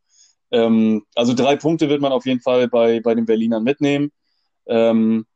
Ähm, 0.52 1.04
also 1.16 1.34
drei 1.34 1.56
Punkte 1.56 1.88
wird 1.88 2.00
man 2.00 2.12
auf 2.12 2.24
jeden 2.24 2.40
Fall 2.40 2.68
bei, 2.68 3.00
bei 3.00 3.16
den 3.16 3.26
Berlinern 3.26 3.64
mitnehmen. 3.64 4.12
Ähm, 4.66 5.26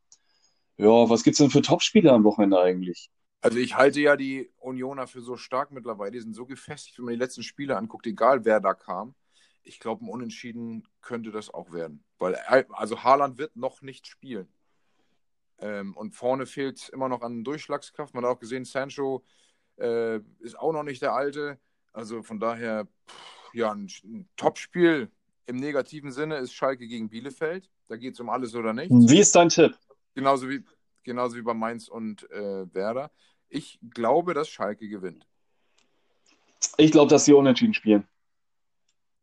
ja, 0.77 1.11
was 1.11 1.25
gibt 1.25 1.35
es 1.35 1.39
denn 1.39 1.51
für 1.51 1.63
Topspieler 1.63 2.13
am 2.13 2.23
Wochenende 2.23 2.61
eigentlich? 2.61 3.11
Also 3.41 3.59
ich 3.59 3.77
halte 3.77 4.01
ja 4.01 4.17
die 4.17 4.51
Unioner 4.59 5.07
für 5.09 5.21
so 5.21 5.37
stark 5.37 5.73
mittlerweile. 5.73 6.13
Die 6.13 6.21
sind 6.21 6.35
so 6.35 6.47
gefestigt, 6.47 6.99
wenn 6.99 7.07
man 7.07 7.15
die 7.15 7.21
letzten 7.21 7.43
Spiele 7.43 7.77
anguckt, 7.77 8.07
egal 8.07 8.45
wer 8.45 8.61
da 8.61 8.75
kam. 8.75 9.15
Ich 9.63 9.81
glaube, 9.81 10.05
ein 10.05 10.09
Unentschieden 10.09 10.87
könnte 11.01 11.33
das 11.33 11.53
auch 11.53 11.73
werden. 11.73 12.05
Weil, 12.19 12.37
also 12.71 13.03
Haaland 13.03 13.39
wird 13.39 13.57
noch 13.57 13.83
nicht 13.83 14.07
spielen. 14.07 14.49
Ähm, 15.59 15.97
und 15.97 16.13
vorne 16.13 16.47
fehlt 16.47 16.89
immer 16.91 17.09
noch 17.09 17.23
an 17.23 17.45
Durchschlagskraft. 17.45 18.15
Man 18.15 18.25
hat 18.25 18.33
auch 18.33 18.41
gesehen, 18.41 18.65
Sancho 18.65 19.25
äh, 19.79 20.19
ist 20.41 20.59
auch 20.59 20.73
noch 20.73 20.83
nicht 20.83 21.03
der 21.03 21.15
Alte. 21.15 21.59
Also 21.93 22.23
von 22.23 22.39
daher, 22.39 22.87
pff, 23.09 23.55
ja, 23.55 23.73
ein, 23.73 23.89
ein 24.05 24.29
Topspiel 24.37 25.11
im 25.47 25.57
negativen 25.57 26.13
Sinne 26.13 26.37
ist 26.37 26.53
Schalke 26.53 26.87
gegen 26.87 27.09
Bielefeld. 27.09 27.71
Da 27.89 27.97
geht 27.97 28.15
es 28.15 28.21
um 28.21 28.29
alles 28.29 28.55
oder 28.55 28.73
nichts. 28.73 28.93
Wie 28.93 29.21
ist 29.21 29.35
dein 29.35 29.49
Tipp? 29.49 29.79
Genauso 30.15 30.49
wie, 30.49 30.65
genauso 31.05 31.37
wie 31.37 31.43
bei 31.43 31.55
Mainz 31.55 31.89
und 31.89 32.29
äh, 32.31 32.73
Werder. 32.75 33.11
Ich 33.49 33.79
glaube, 33.95 34.35
dass 34.35 34.49
Schalke 34.49 34.89
gewinnt. 34.89 35.27
Ich 36.77 36.91
glaube, 36.91 37.11
dass 37.11 37.25
sie 37.25 37.33
unentschieden 37.33 37.75
spielen. 37.75 38.07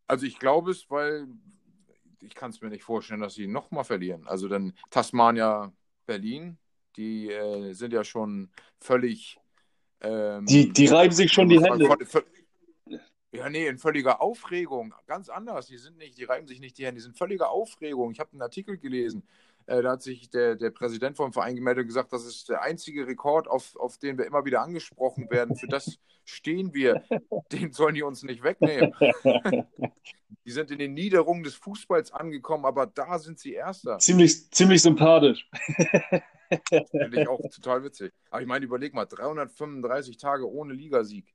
Also 0.08 0.26
ich 0.26 0.40
glaube 0.40 0.72
es, 0.72 0.90
weil 0.90 1.28
ich 2.22 2.36
kann 2.36 2.52
es 2.52 2.62
mir 2.62 2.70
nicht 2.70 2.84
vorstellen, 2.84 3.20
dass 3.20 3.34
sie 3.34 3.48
nochmal 3.48 3.84
verlieren. 3.84 4.28
Also 4.28 4.48
dann 4.48 4.74
Tasmania 4.90 5.74
Berlin, 6.06 6.58
die 6.95 7.32
äh, 7.32 7.74
sind 7.74 7.93
ja 7.93 8.04
schon 8.04 8.49
völlig. 8.80 9.39
Ähm, 10.01 10.45
die, 10.45 10.70
die 10.70 10.88
reiben 10.88 11.14
sich 11.14 11.32
schon 11.32 11.49
die 11.49 11.62
Hände. 11.62 11.88
Ja, 13.32 13.49
nee, 13.49 13.66
in 13.66 13.80
völliger 13.80 14.22
Aufregung. 14.22 14.93
Ganz 15.08 15.28
anders. 15.28 15.66
Die 15.66 15.78
sind 15.78 15.97
nicht, 15.97 16.18
die 16.20 16.24
reiben 16.24 16.45
sich 16.47 16.60
nicht 16.60 16.78
die 16.78 16.86
Hände, 16.86 16.99
die 16.99 17.04
sind 17.04 17.18
völliger 17.18 17.49
Aufregung. 17.49 18.12
Ich 18.12 18.20
habe 18.20 18.32
einen 18.32 18.43
Artikel 18.43 18.78
gelesen. 18.78 19.24
Äh, 19.66 19.82
da 19.82 19.91
hat 19.91 20.01
sich 20.01 20.30
der, 20.30 20.55
der 20.55 20.72
Präsident 20.72 21.18
vom 21.18 21.34
Verein 21.34 21.55
gemeldet 21.55 21.84
und 21.84 21.88
gesagt, 21.88 22.14
das 22.14 22.26
ist 22.26 22.49
der 22.49 22.61
einzige 22.61 23.07
Rekord, 23.07 23.47
auf, 23.47 23.76
auf 23.76 23.97
den 23.97 24.18
wir 24.18 24.26
immer 24.26 24.45
wieder 24.45 24.61
angesprochen 24.61 25.30
werden. 25.30 25.55
Für 25.55 25.68
das 25.68 25.97
stehen 26.26 26.74
wir. 26.74 27.03
Den 27.51 27.72
sollen 27.72 27.95
die 27.95 28.03
uns 28.03 28.24
nicht 28.24 28.43
wegnehmen. 28.43 28.93
die 30.45 30.51
sind 30.51 30.72
in 30.72 30.80
den 30.80 30.93
Niederungen 30.93 31.43
des 31.43 31.55
Fußballs 31.55 32.11
angekommen, 32.11 32.66
aber 32.66 32.86
da 32.86 33.20
sind 33.20 33.39
sie 33.39 33.53
Erster. 33.53 33.99
Ziemlich, 33.99 34.49
ziemlich 34.51 34.82
sympathisch. 34.82 35.49
Finde 36.70 37.22
ich 37.22 37.28
auch 37.28 37.41
total 37.53 37.84
witzig. 37.84 38.11
Aber 38.30 38.41
ich 38.41 38.47
meine, 38.47 38.66
überleg 38.66 38.93
mal, 38.93 39.05
335 39.05 40.18
Tage 40.18 40.49
ohne 40.49 40.74
Ligasieg. 40.74 41.34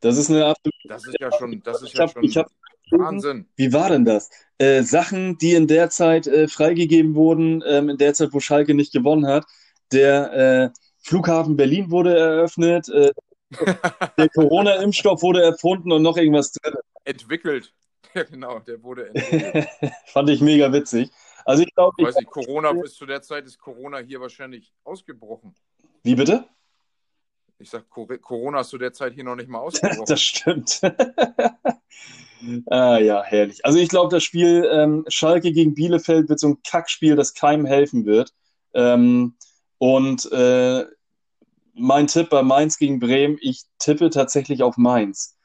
Das 0.00 0.16
ist 0.16 0.30
eine 0.30 0.46
absolute. 0.46 0.88
Das 0.88 1.06
ist 1.06 1.16
ja 1.18 1.30
schon, 1.32 1.62
das 1.62 1.82
ist 1.82 1.94
ja 1.94 2.04
hab, 2.04 2.12
schon 2.12 2.22
hab, 2.22 2.50
Wahnsinn. 2.90 3.48
Wie 3.56 3.72
war 3.72 3.90
denn 3.90 4.04
das? 4.04 4.30
Äh, 4.58 4.82
Sachen, 4.82 5.38
die 5.38 5.52
in 5.52 5.66
der 5.66 5.90
Zeit 5.90 6.26
äh, 6.26 6.48
freigegeben 6.48 7.14
wurden, 7.14 7.62
ähm, 7.66 7.88
in 7.88 7.98
der 7.98 8.14
Zeit, 8.14 8.30
wo 8.32 8.40
Schalke 8.40 8.74
nicht 8.74 8.92
gewonnen 8.92 9.26
hat. 9.26 9.44
Der 9.92 10.32
äh, 10.32 10.70
Flughafen 11.00 11.56
Berlin 11.56 11.90
wurde 11.90 12.16
eröffnet, 12.16 12.88
äh, 12.88 13.12
der 14.18 14.28
Corona-Impfstoff 14.30 15.22
wurde 15.22 15.42
erfunden 15.42 15.92
und 15.92 16.02
noch 16.02 16.16
irgendwas 16.16 16.52
drin. 16.52 16.74
Entwickelt. 17.04 17.72
Ja, 18.14 18.22
genau, 18.22 18.60
der 18.60 18.82
wurde 18.82 19.10
entwickelt. 19.14 19.68
Fand 20.06 20.30
ich 20.30 20.40
mega 20.40 20.72
witzig. 20.72 21.10
Also 21.44 21.64
ich 21.64 21.74
glaube. 21.74 21.94
Ich 21.98 22.06
weiß 22.06 22.16
nicht, 22.16 22.30
Corona 22.30 22.72
bis 22.72 22.94
zu 22.94 23.04
der 23.04 23.20
Zeit 23.20 23.44
ist 23.44 23.58
Corona 23.58 23.98
hier 23.98 24.20
wahrscheinlich 24.22 24.72
ausgebrochen. 24.84 25.54
Wie 26.02 26.14
bitte? 26.14 26.46
Ich 27.58 27.70
sag, 27.70 27.88
Corona 27.88 28.60
ist 28.60 28.68
zu 28.68 28.78
der 28.78 28.92
Zeit 28.92 29.14
hier 29.14 29.24
noch 29.24 29.36
nicht 29.36 29.48
mal 29.48 29.58
ausgebrochen. 29.60 30.04
das 30.06 30.20
stimmt. 30.20 30.80
ah, 32.66 32.98
ja, 32.98 33.22
herrlich. 33.22 33.64
Also 33.64 33.78
ich 33.78 33.88
glaube, 33.88 34.14
das 34.14 34.22
Spiel 34.22 34.68
ähm, 34.70 35.04
Schalke 35.08 35.52
gegen 35.52 35.74
Bielefeld 35.74 36.28
wird 36.28 36.38
so 36.38 36.48
ein 36.48 36.62
Kackspiel, 36.62 37.16
das 37.16 37.34
keinem 37.34 37.66
helfen 37.66 38.04
wird. 38.04 38.34
Ähm, 38.74 39.36
und 39.78 40.30
äh, 40.32 40.84
mein 41.74 42.06
Tipp 42.06 42.30
bei 42.30 42.42
Mainz 42.42 42.78
gegen 42.78 42.98
Bremen, 42.98 43.38
ich 43.40 43.64
tippe 43.78 44.10
tatsächlich 44.10 44.62
auf 44.62 44.76
Mainz. 44.76 45.36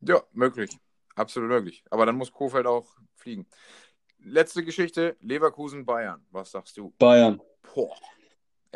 Ja, 0.00 0.22
möglich. 0.32 0.76
Absolut 1.14 1.50
möglich. 1.50 1.84
Aber 1.90 2.06
dann 2.06 2.16
muss 2.16 2.32
Kofeld 2.32 2.66
auch 2.66 2.86
fliegen. 3.16 3.46
Letzte 4.18 4.64
Geschichte: 4.64 5.16
Leverkusen-Bayern. 5.20 6.24
Was 6.30 6.50
sagst 6.50 6.76
du? 6.76 6.92
Bayern. 6.98 7.40
Boah. 7.74 7.94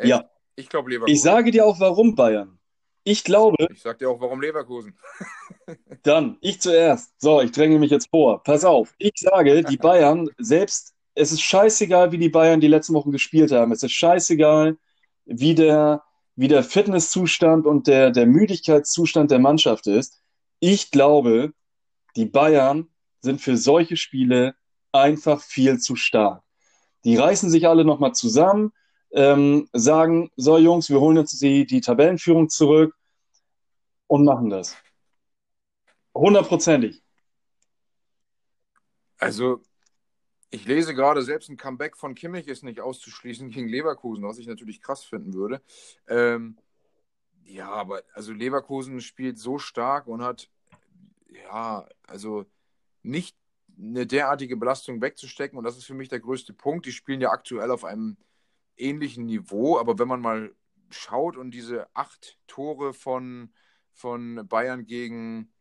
Ja. 0.01 0.29
Ich 0.57 0.69
glaube 0.69 0.89
Leverkusen. 0.89 1.15
Ich 1.15 1.21
sage 1.21 1.51
dir 1.51 1.65
auch, 1.65 1.79
warum 1.79 2.15
Bayern. 2.15 2.57
Ich 3.03 3.23
glaube. 3.23 3.67
Ich 3.71 3.81
sage 3.81 3.99
dir 3.99 4.09
auch, 4.09 4.19
warum 4.19 4.41
Leverkusen. 4.41 4.97
dann, 6.03 6.37
ich 6.41 6.59
zuerst. 6.59 7.13
So, 7.21 7.41
ich 7.41 7.51
dränge 7.51 7.79
mich 7.79 7.91
jetzt 7.91 8.09
vor. 8.09 8.43
Pass 8.43 8.65
auf. 8.65 8.93
Ich 8.97 9.13
sage, 9.17 9.63
die 9.63 9.77
Bayern, 9.77 10.27
selbst, 10.39 10.95
es 11.13 11.31
ist 11.31 11.41
scheißegal, 11.41 12.11
wie 12.11 12.17
die 12.17 12.29
Bayern 12.29 12.59
die 12.59 12.67
letzten 12.67 12.95
Wochen 12.95 13.11
gespielt 13.11 13.51
haben. 13.51 13.71
Es 13.71 13.83
ist 13.83 13.93
scheißegal, 13.93 14.77
wie 15.25 15.53
der, 15.53 16.03
wie 16.35 16.47
der 16.47 16.63
Fitnesszustand 16.63 17.67
und 17.67 17.87
der, 17.87 18.09
der 18.09 18.25
Müdigkeitszustand 18.25 19.29
der 19.29 19.39
Mannschaft 19.39 19.85
ist. 19.85 20.19
Ich 20.59 20.89
glaube, 20.89 21.53
die 22.15 22.25
Bayern 22.25 22.89
sind 23.21 23.41
für 23.41 23.57
solche 23.57 23.95
Spiele 23.95 24.55
einfach 24.91 25.41
viel 25.41 25.77
zu 25.77 25.95
stark. 25.95 26.41
Die 27.03 27.15
reißen 27.15 27.51
sich 27.51 27.67
alle 27.67 27.85
nochmal 27.85 28.13
zusammen 28.13 28.73
ähm, 29.11 29.69
sagen, 29.73 30.29
so 30.35 30.57
Jungs, 30.57 30.89
wir 30.89 30.99
holen 30.99 31.17
jetzt 31.17 31.41
die, 31.41 31.65
die 31.65 31.81
Tabellenführung 31.81 32.49
zurück 32.49 32.95
und 34.07 34.25
machen 34.25 34.49
das. 34.49 34.75
Hundertprozentig. 36.13 37.01
Also, 39.19 39.61
ich 40.49 40.65
lese 40.65 40.93
gerade, 40.95 41.21
selbst 41.21 41.49
ein 41.49 41.57
Comeback 41.57 41.97
von 41.97 42.15
Kimmich 42.15 42.47
ist 42.47 42.63
nicht 42.63 42.79
auszuschließen 42.79 43.49
gegen 43.49 43.67
Leverkusen, 43.67 44.23
was 44.23 44.37
ich 44.37 44.47
natürlich 44.47 44.81
krass 44.81 45.03
finden 45.03 45.33
würde. 45.33 45.61
Ähm, 46.07 46.57
ja, 47.43 47.69
aber 47.69 48.03
also 48.13 48.33
Leverkusen 48.33 49.01
spielt 49.01 49.39
so 49.39 49.57
stark 49.57 50.07
und 50.07 50.21
hat, 50.21 50.49
ja, 51.29 51.87
also 52.07 52.45
nicht 53.03 53.35
eine 53.77 54.05
derartige 54.05 54.57
Belastung 54.57 55.01
wegzustecken 55.01 55.57
und 55.57 55.63
das 55.63 55.77
ist 55.77 55.85
für 55.85 55.93
mich 55.93 56.09
der 56.09 56.19
größte 56.19 56.53
Punkt. 56.53 56.85
Die 56.85 56.91
spielen 56.91 57.21
ja 57.21 57.29
aktuell 57.29 57.71
auf 57.71 57.83
einem 57.83 58.17
ähnlichen 58.77 59.25
Niveau, 59.25 59.77
aber 59.77 59.99
wenn 59.99 60.07
man 60.07 60.21
mal 60.21 60.55
schaut 60.89 61.37
und 61.37 61.51
diese 61.51 61.87
acht 61.95 62.37
Tore 62.47 62.93
von, 62.93 63.51
von 63.91 64.47
Bayern 64.47 64.85
gegen 64.85 65.51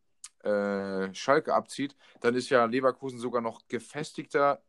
äh, 0.42 1.12
Schalke 1.14 1.54
abzieht, 1.54 1.96
dann 2.20 2.34
ist 2.34 2.50
ja 2.50 2.64
Leverkusen 2.64 3.18
sogar 3.18 3.40
noch 3.42 3.66
gefestigter 3.68 4.62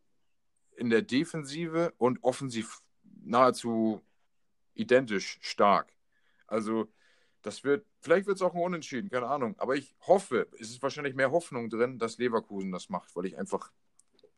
in 0.76 0.89
der 0.89 1.02
Defensive 1.02 1.93
und 1.98 2.24
offensiv 2.24 2.82
nahezu 3.24 4.02
identisch 4.74 5.39
stark. 5.41 5.91
Also 6.48 6.88
das 7.41 7.64
wird, 7.64 7.86
vielleicht 8.00 8.28
wird 8.28 8.38
es 8.38 8.41
auch 8.41 8.54
ein 8.54 8.62
Unentschieden, 8.62 9.10
keine 9.10 9.28
Ahnung. 9.28 9.56
Aber 9.58 9.76
ich 9.76 9.95
hoffe, 10.02 10.48
es 10.60 10.70
ist 10.70 10.82
wahrscheinlich 10.82 11.16
mehr 11.16 11.32
Hoffnung 11.32 11.70
drin, 11.70 12.00
dass 12.00 12.18
Leverkusen 12.18 12.72
das 12.72 12.89
macht, 12.89 13.16
weil 13.16 13.26
ich 13.26 13.38
einfach 13.38 13.72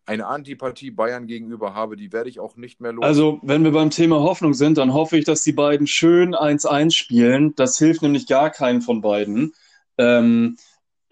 eine 0.10 0.26
Antipathie 0.26 0.90
Bayern 0.90 1.28
gegenüber 1.28 1.76
habe, 1.76 1.96
die 1.96 2.12
werde 2.12 2.30
ich 2.30 2.40
auch 2.40 2.56
nicht 2.56 2.82
mehr 2.82 2.92
los. 2.92 3.06
Also, 3.06 3.40
wenn 3.44 3.64
wir 3.64 3.72
beim 3.72 3.92
Thema 3.92 4.22
Hoffnung 4.22 4.56
sind, 4.56 4.80
dann 4.80 4.92
hoffe 4.92 5.18
ich, 5.18 5.24
dass 5.24 5.44
die 5.44 5.52
beiden 5.52 5.86
schön 5.86 6.34
1-1 6.34 6.92
spielen. 6.92 7.54
Das 7.56 7.78
hilft 7.78 8.02
nämlich 8.02 8.26
gar 8.26 8.50
keinen 8.50 8.82
von 8.82 9.02
beiden. 9.02 9.54
Ähm, 10.00 10.58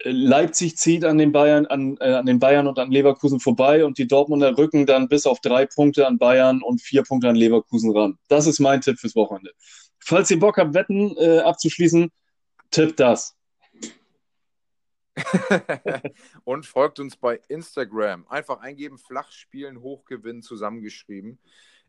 Leipzig 0.02 0.76
zieht 0.76 1.04
an 1.04 1.16
den 1.16 1.30
Bayern, 1.30 1.66
an, 1.66 1.96
äh, 2.00 2.12
an 2.12 2.26
den 2.26 2.40
Bayern 2.40 2.66
und 2.66 2.78
an 2.80 2.90
Leverkusen 2.90 3.38
vorbei 3.38 3.84
und 3.84 3.98
die 3.98 4.08
Dortmunder 4.08 4.58
rücken 4.58 4.84
dann 4.84 5.08
bis 5.08 5.26
auf 5.26 5.40
drei 5.40 5.66
Punkte 5.66 6.06
an 6.06 6.18
Bayern 6.18 6.60
und 6.62 6.82
vier 6.82 7.04
Punkte 7.04 7.28
an 7.28 7.36
Leverkusen 7.36 7.96
ran. 7.96 8.18
Das 8.28 8.48
ist 8.48 8.58
mein 8.58 8.80
Tipp 8.80 8.98
fürs 8.98 9.14
Wochenende. 9.14 9.52
Falls 10.00 10.30
ihr 10.30 10.40
Bock 10.40 10.58
habt, 10.58 10.74
Wetten 10.74 11.16
äh, 11.18 11.38
abzuschließen, 11.38 12.10
tipp 12.72 12.96
das. 12.96 13.37
und 16.44 16.66
folgt 16.66 17.00
uns 17.00 17.16
bei 17.16 17.40
Instagram. 17.48 18.26
Einfach 18.28 18.60
eingeben, 18.60 18.98
Flachspielen, 18.98 19.80
Hochgewinn 19.80 20.42
zusammengeschrieben. 20.42 21.38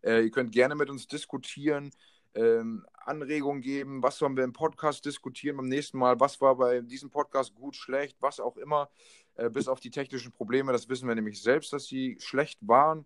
Äh, 0.01 0.23
ihr 0.23 0.31
könnt 0.31 0.51
gerne 0.51 0.75
mit 0.75 0.89
uns 0.89 1.07
diskutieren 1.07 1.91
ähm, 2.35 2.85
Anregungen 3.05 3.61
geben, 3.61 4.03
was 4.03 4.17
sollen 4.17 4.37
wir 4.37 4.43
im 4.43 4.53
Podcast 4.53 5.03
diskutieren 5.05 5.57
beim 5.57 5.67
nächsten 5.67 5.97
Mal, 5.97 6.19
was 6.19 6.39
war 6.41 6.55
bei 6.55 6.81
diesem 6.81 7.09
Podcast 7.09 7.55
gut, 7.55 7.75
schlecht, 7.75 8.17
was 8.19 8.39
auch 8.39 8.57
immer, 8.57 8.89
äh, 9.35 9.49
bis 9.49 9.67
auf 9.67 9.79
die 9.79 9.89
technischen 9.89 10.31
Probleme, 10.31 10.71
das 10.71 10.89
wissen 10.89 11.07
wir 11.07 11.15
nämlich 11.15 11.41
selbst, 11.41 11.73
dass 11.73 11.85
sie 11.85 12.17
schlecht 12.19 12.59
waren. 12.61 13.05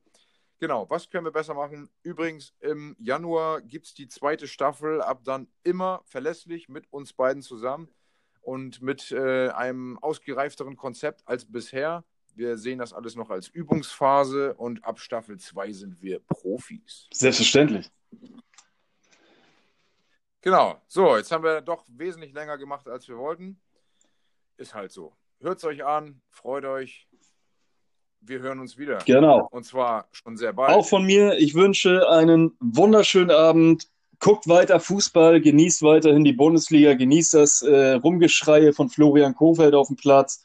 Genau, 0.60 0.90
was 0.90 1.10
können 1.10 1.26
wir 1.26 1.32
besser 1.32 1.54
machen? 1.54 1.90
Übrigens, 2.04 2.54
im 2.60 2.96
Januar 3.00 3.62
gibt 3.62 3.88
es 3.88 3.94
die 3.94 4.08
zweite 4.08 4.48
Staffel, 4.48 5.02
ab 5.02 5.22
dann 5.24 5.48
immer 5.64 6.02
verlässlich 6.06 6.70
mit 6.70 6.92
uns 6.92 7.14
beiden 7.14 7.42
zusammen 7.42 7.90
und 8.44 8.82
mit 8.82 9.12
äh, 9.12 9.50
einem 9.50 9.98
ausgereifteren 10.00 10.76
Konzept 10.76 11.22
als 11.26 11.46
bisher. 11.46 12.04
Wir 12.36 12.58
sehen 12.58 12.80
das 12.80 12.94
alles 12.94 13.16
noch 13.16 13.30
als 13.30 13.48
Übungsphase 13.48 14.54
und 14.56 14.84
ab 14.84 15.00
Staffel 15.00 15.38
2 15.38 15.72
sind 15.72 16.02
wir 16.02 16.20
Profis. 16.20 17.08
Selbstverständlich. 17.14 17.90
Genau. 20.42 20.82
So, 20.88 21.16
jetzt 21.16 21.32
haben 21.32 21.44
wir 21.44 21.62
doch 21.62 21.86
wesentlich 21.88 22.34
länger 22.34 22.58
gemacht, 22.58 22.88
als 22.88 23.08
wir 23.08 23.18
wollten. 23.18 23.60
Ist 24.58 24.74
halt 24.74 24.92
so. 24.92 25.14
Hört 25.40 25.58
es 25.58 25.64
euch 25.64 25.86
an, 25.86 26.22
freut 26.30 26.66
euch. 26.66 27.08
Wir 28.20 28.40
hören 28.40 28.60
uns 28.60 28.78
wieder. 28.78 29.00
Genau. 29.06 29.48
Und 29.52 29.64
zwar 29.66 30.08
schon 30.12 30.38
sehr 30.38 30.54
bald. 30.54 30.74
Auch 30.74 30.88
von 30.88 31.06
mir, 31.06 31.38
ich 31.38 31.56
wünsche 31.56 32.10
einen 32.10 32.56
wunderschönen 32.60 33.32
Abend. 33.32 33.88
Guckt 34.24 34.48
weiter 34.48 34.80
Fußball, 34.80 35.42
genießt 35.42 35.82
weiterhin 35.82 36.24
die 36.24 36.32
Bundesliga, 36.32 36.94
genießt 36.94 37.34
das 37.34 37.62
äh, 37.62 37.96
Rumgeschreie 37.96 38.72
von 38.72 38.90
Florian 38.90 39.36
Kofeld 39.36 39.76
auf 39.76 39.88
dem 39.88 39.98
Platz. 39.98 40.42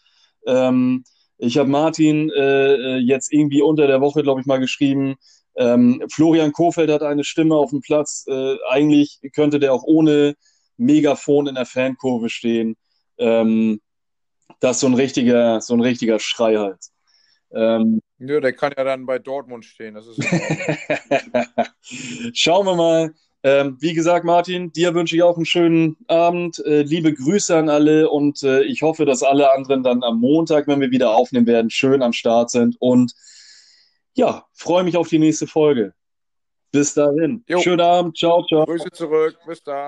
Ähm, 0.48 1.04
ich 1.36 1.58
habe 1.58 1.68
Martin 1.68 2.28
äh, 2.30 2.74
äh 2.74 2.96
jetzt 2.96 3.32
irgendwie 3.32 3.62
unter 3.62 3.86
der 3.86 4.00
Woche, 4.00 4.24
glaube 4.24 4.40
ich, 4.40 4.48
mal 4.48 4.58
geschrieben, 4.58 5.14
ähm, 5.54 6.02
Florian 6.10 6.50
Kofeld 6.50 6.90
hat 6.90 7.04
eine 7.04 7.22
Stimme 7.22 7.54
auf 7.54 7.70
dem 7.70 7.80
Platz. 7.80 8.24
Äh, 8.26 8.56
eigentlich 8.68 9.20
könnte 9.32 9.60
der 9.60 9.72
auch 9.72 9.84
ohne 9.84 10.34
Megafon 10.76 11.46
in 11.46 11.54
der 11.54 11.64
Fankurve 11.64 12.30
stehen. 12.30 12.76
Ähm, 13.16 13.80
das 14.58 14.78
ist 14.78 14.80
so 14.80 14.88
ein 14.88 14.94
richtiger, 14.94 15.60
so 15.60 15.74
ein 15.74 15.80
richtiger 15.80 16.18
Schrei 16.18 16.56
halt. 16.56 16.80
Ähm, 17.52 18.00
ja, 18.18 18.40
der 18.40 18.54
kann 18.54 18.74
ja 18.76 18.82
dann 18.82 19.06
bei 19.06 19.20
Dortmund 19.20 19.64
stehen. 19.64 19.94
Das 19.94 20.08
ist 20.08 20.20
Schauen 22.34 22.66
wir 22.66 22.74
mal. 22.74 23.14
Ähm, 23.44 23.76
wie 23.80 23.94
gesagt, 23.94 24.24
Martin, 24.24 24.72
dir 24.72 24.94
wünsche 24.94 25.14
ich 25.14 25.22
auch 25.22 25.36
einen 25.36 25.46
schönen 25.46 25.96
Abend. 26.08 26.58
Äh, 26.66 26.82
liebe 26.82 27.14
Grüße 27.14 27.56
an 27.56 27.68
alle 27.68 28.10
und 28.10 28.42
äh, 28.42 28.62
ich 28.62 28.82
hoffe, 28.82 29.04
dass 29.04 29.22
alle 29.22 29.52
anderen 29.52 29.84
dann 29.84 30.02
am 30.02 30.18
Montag, 30.18 30.66
wenn 30.66 30.80
wir 30.80 30.90
wieder 30.90 31.14
aufnehmen 31.14 31.46
werden, 31.46 31.70
schön 31.70 32.02
am 32.02 32.12
Start 32.12 32.50
sind 32.50 32.76
und 32.80 33.14
ja, 34.14 34.44
freue 34.52 34.82
mich 34.82 34.96
auf 34.96 35.08
die 35.08 35.20
nächste 35.20 35.46
Folge. 35.46 35.94
Bis 36.72 36.92
dahin. 36.94 37.44
Jo. 37.48 37.60
Schönen 37.60 37.80
Abend. 37.80 38.18
Ciao, 38.18 38.44
ciao. 38.46 38.64
Grüße 38.66 38.90
zurück. 38.90 39.38
Bis 39.46 39.62
dann. 39.62 39.86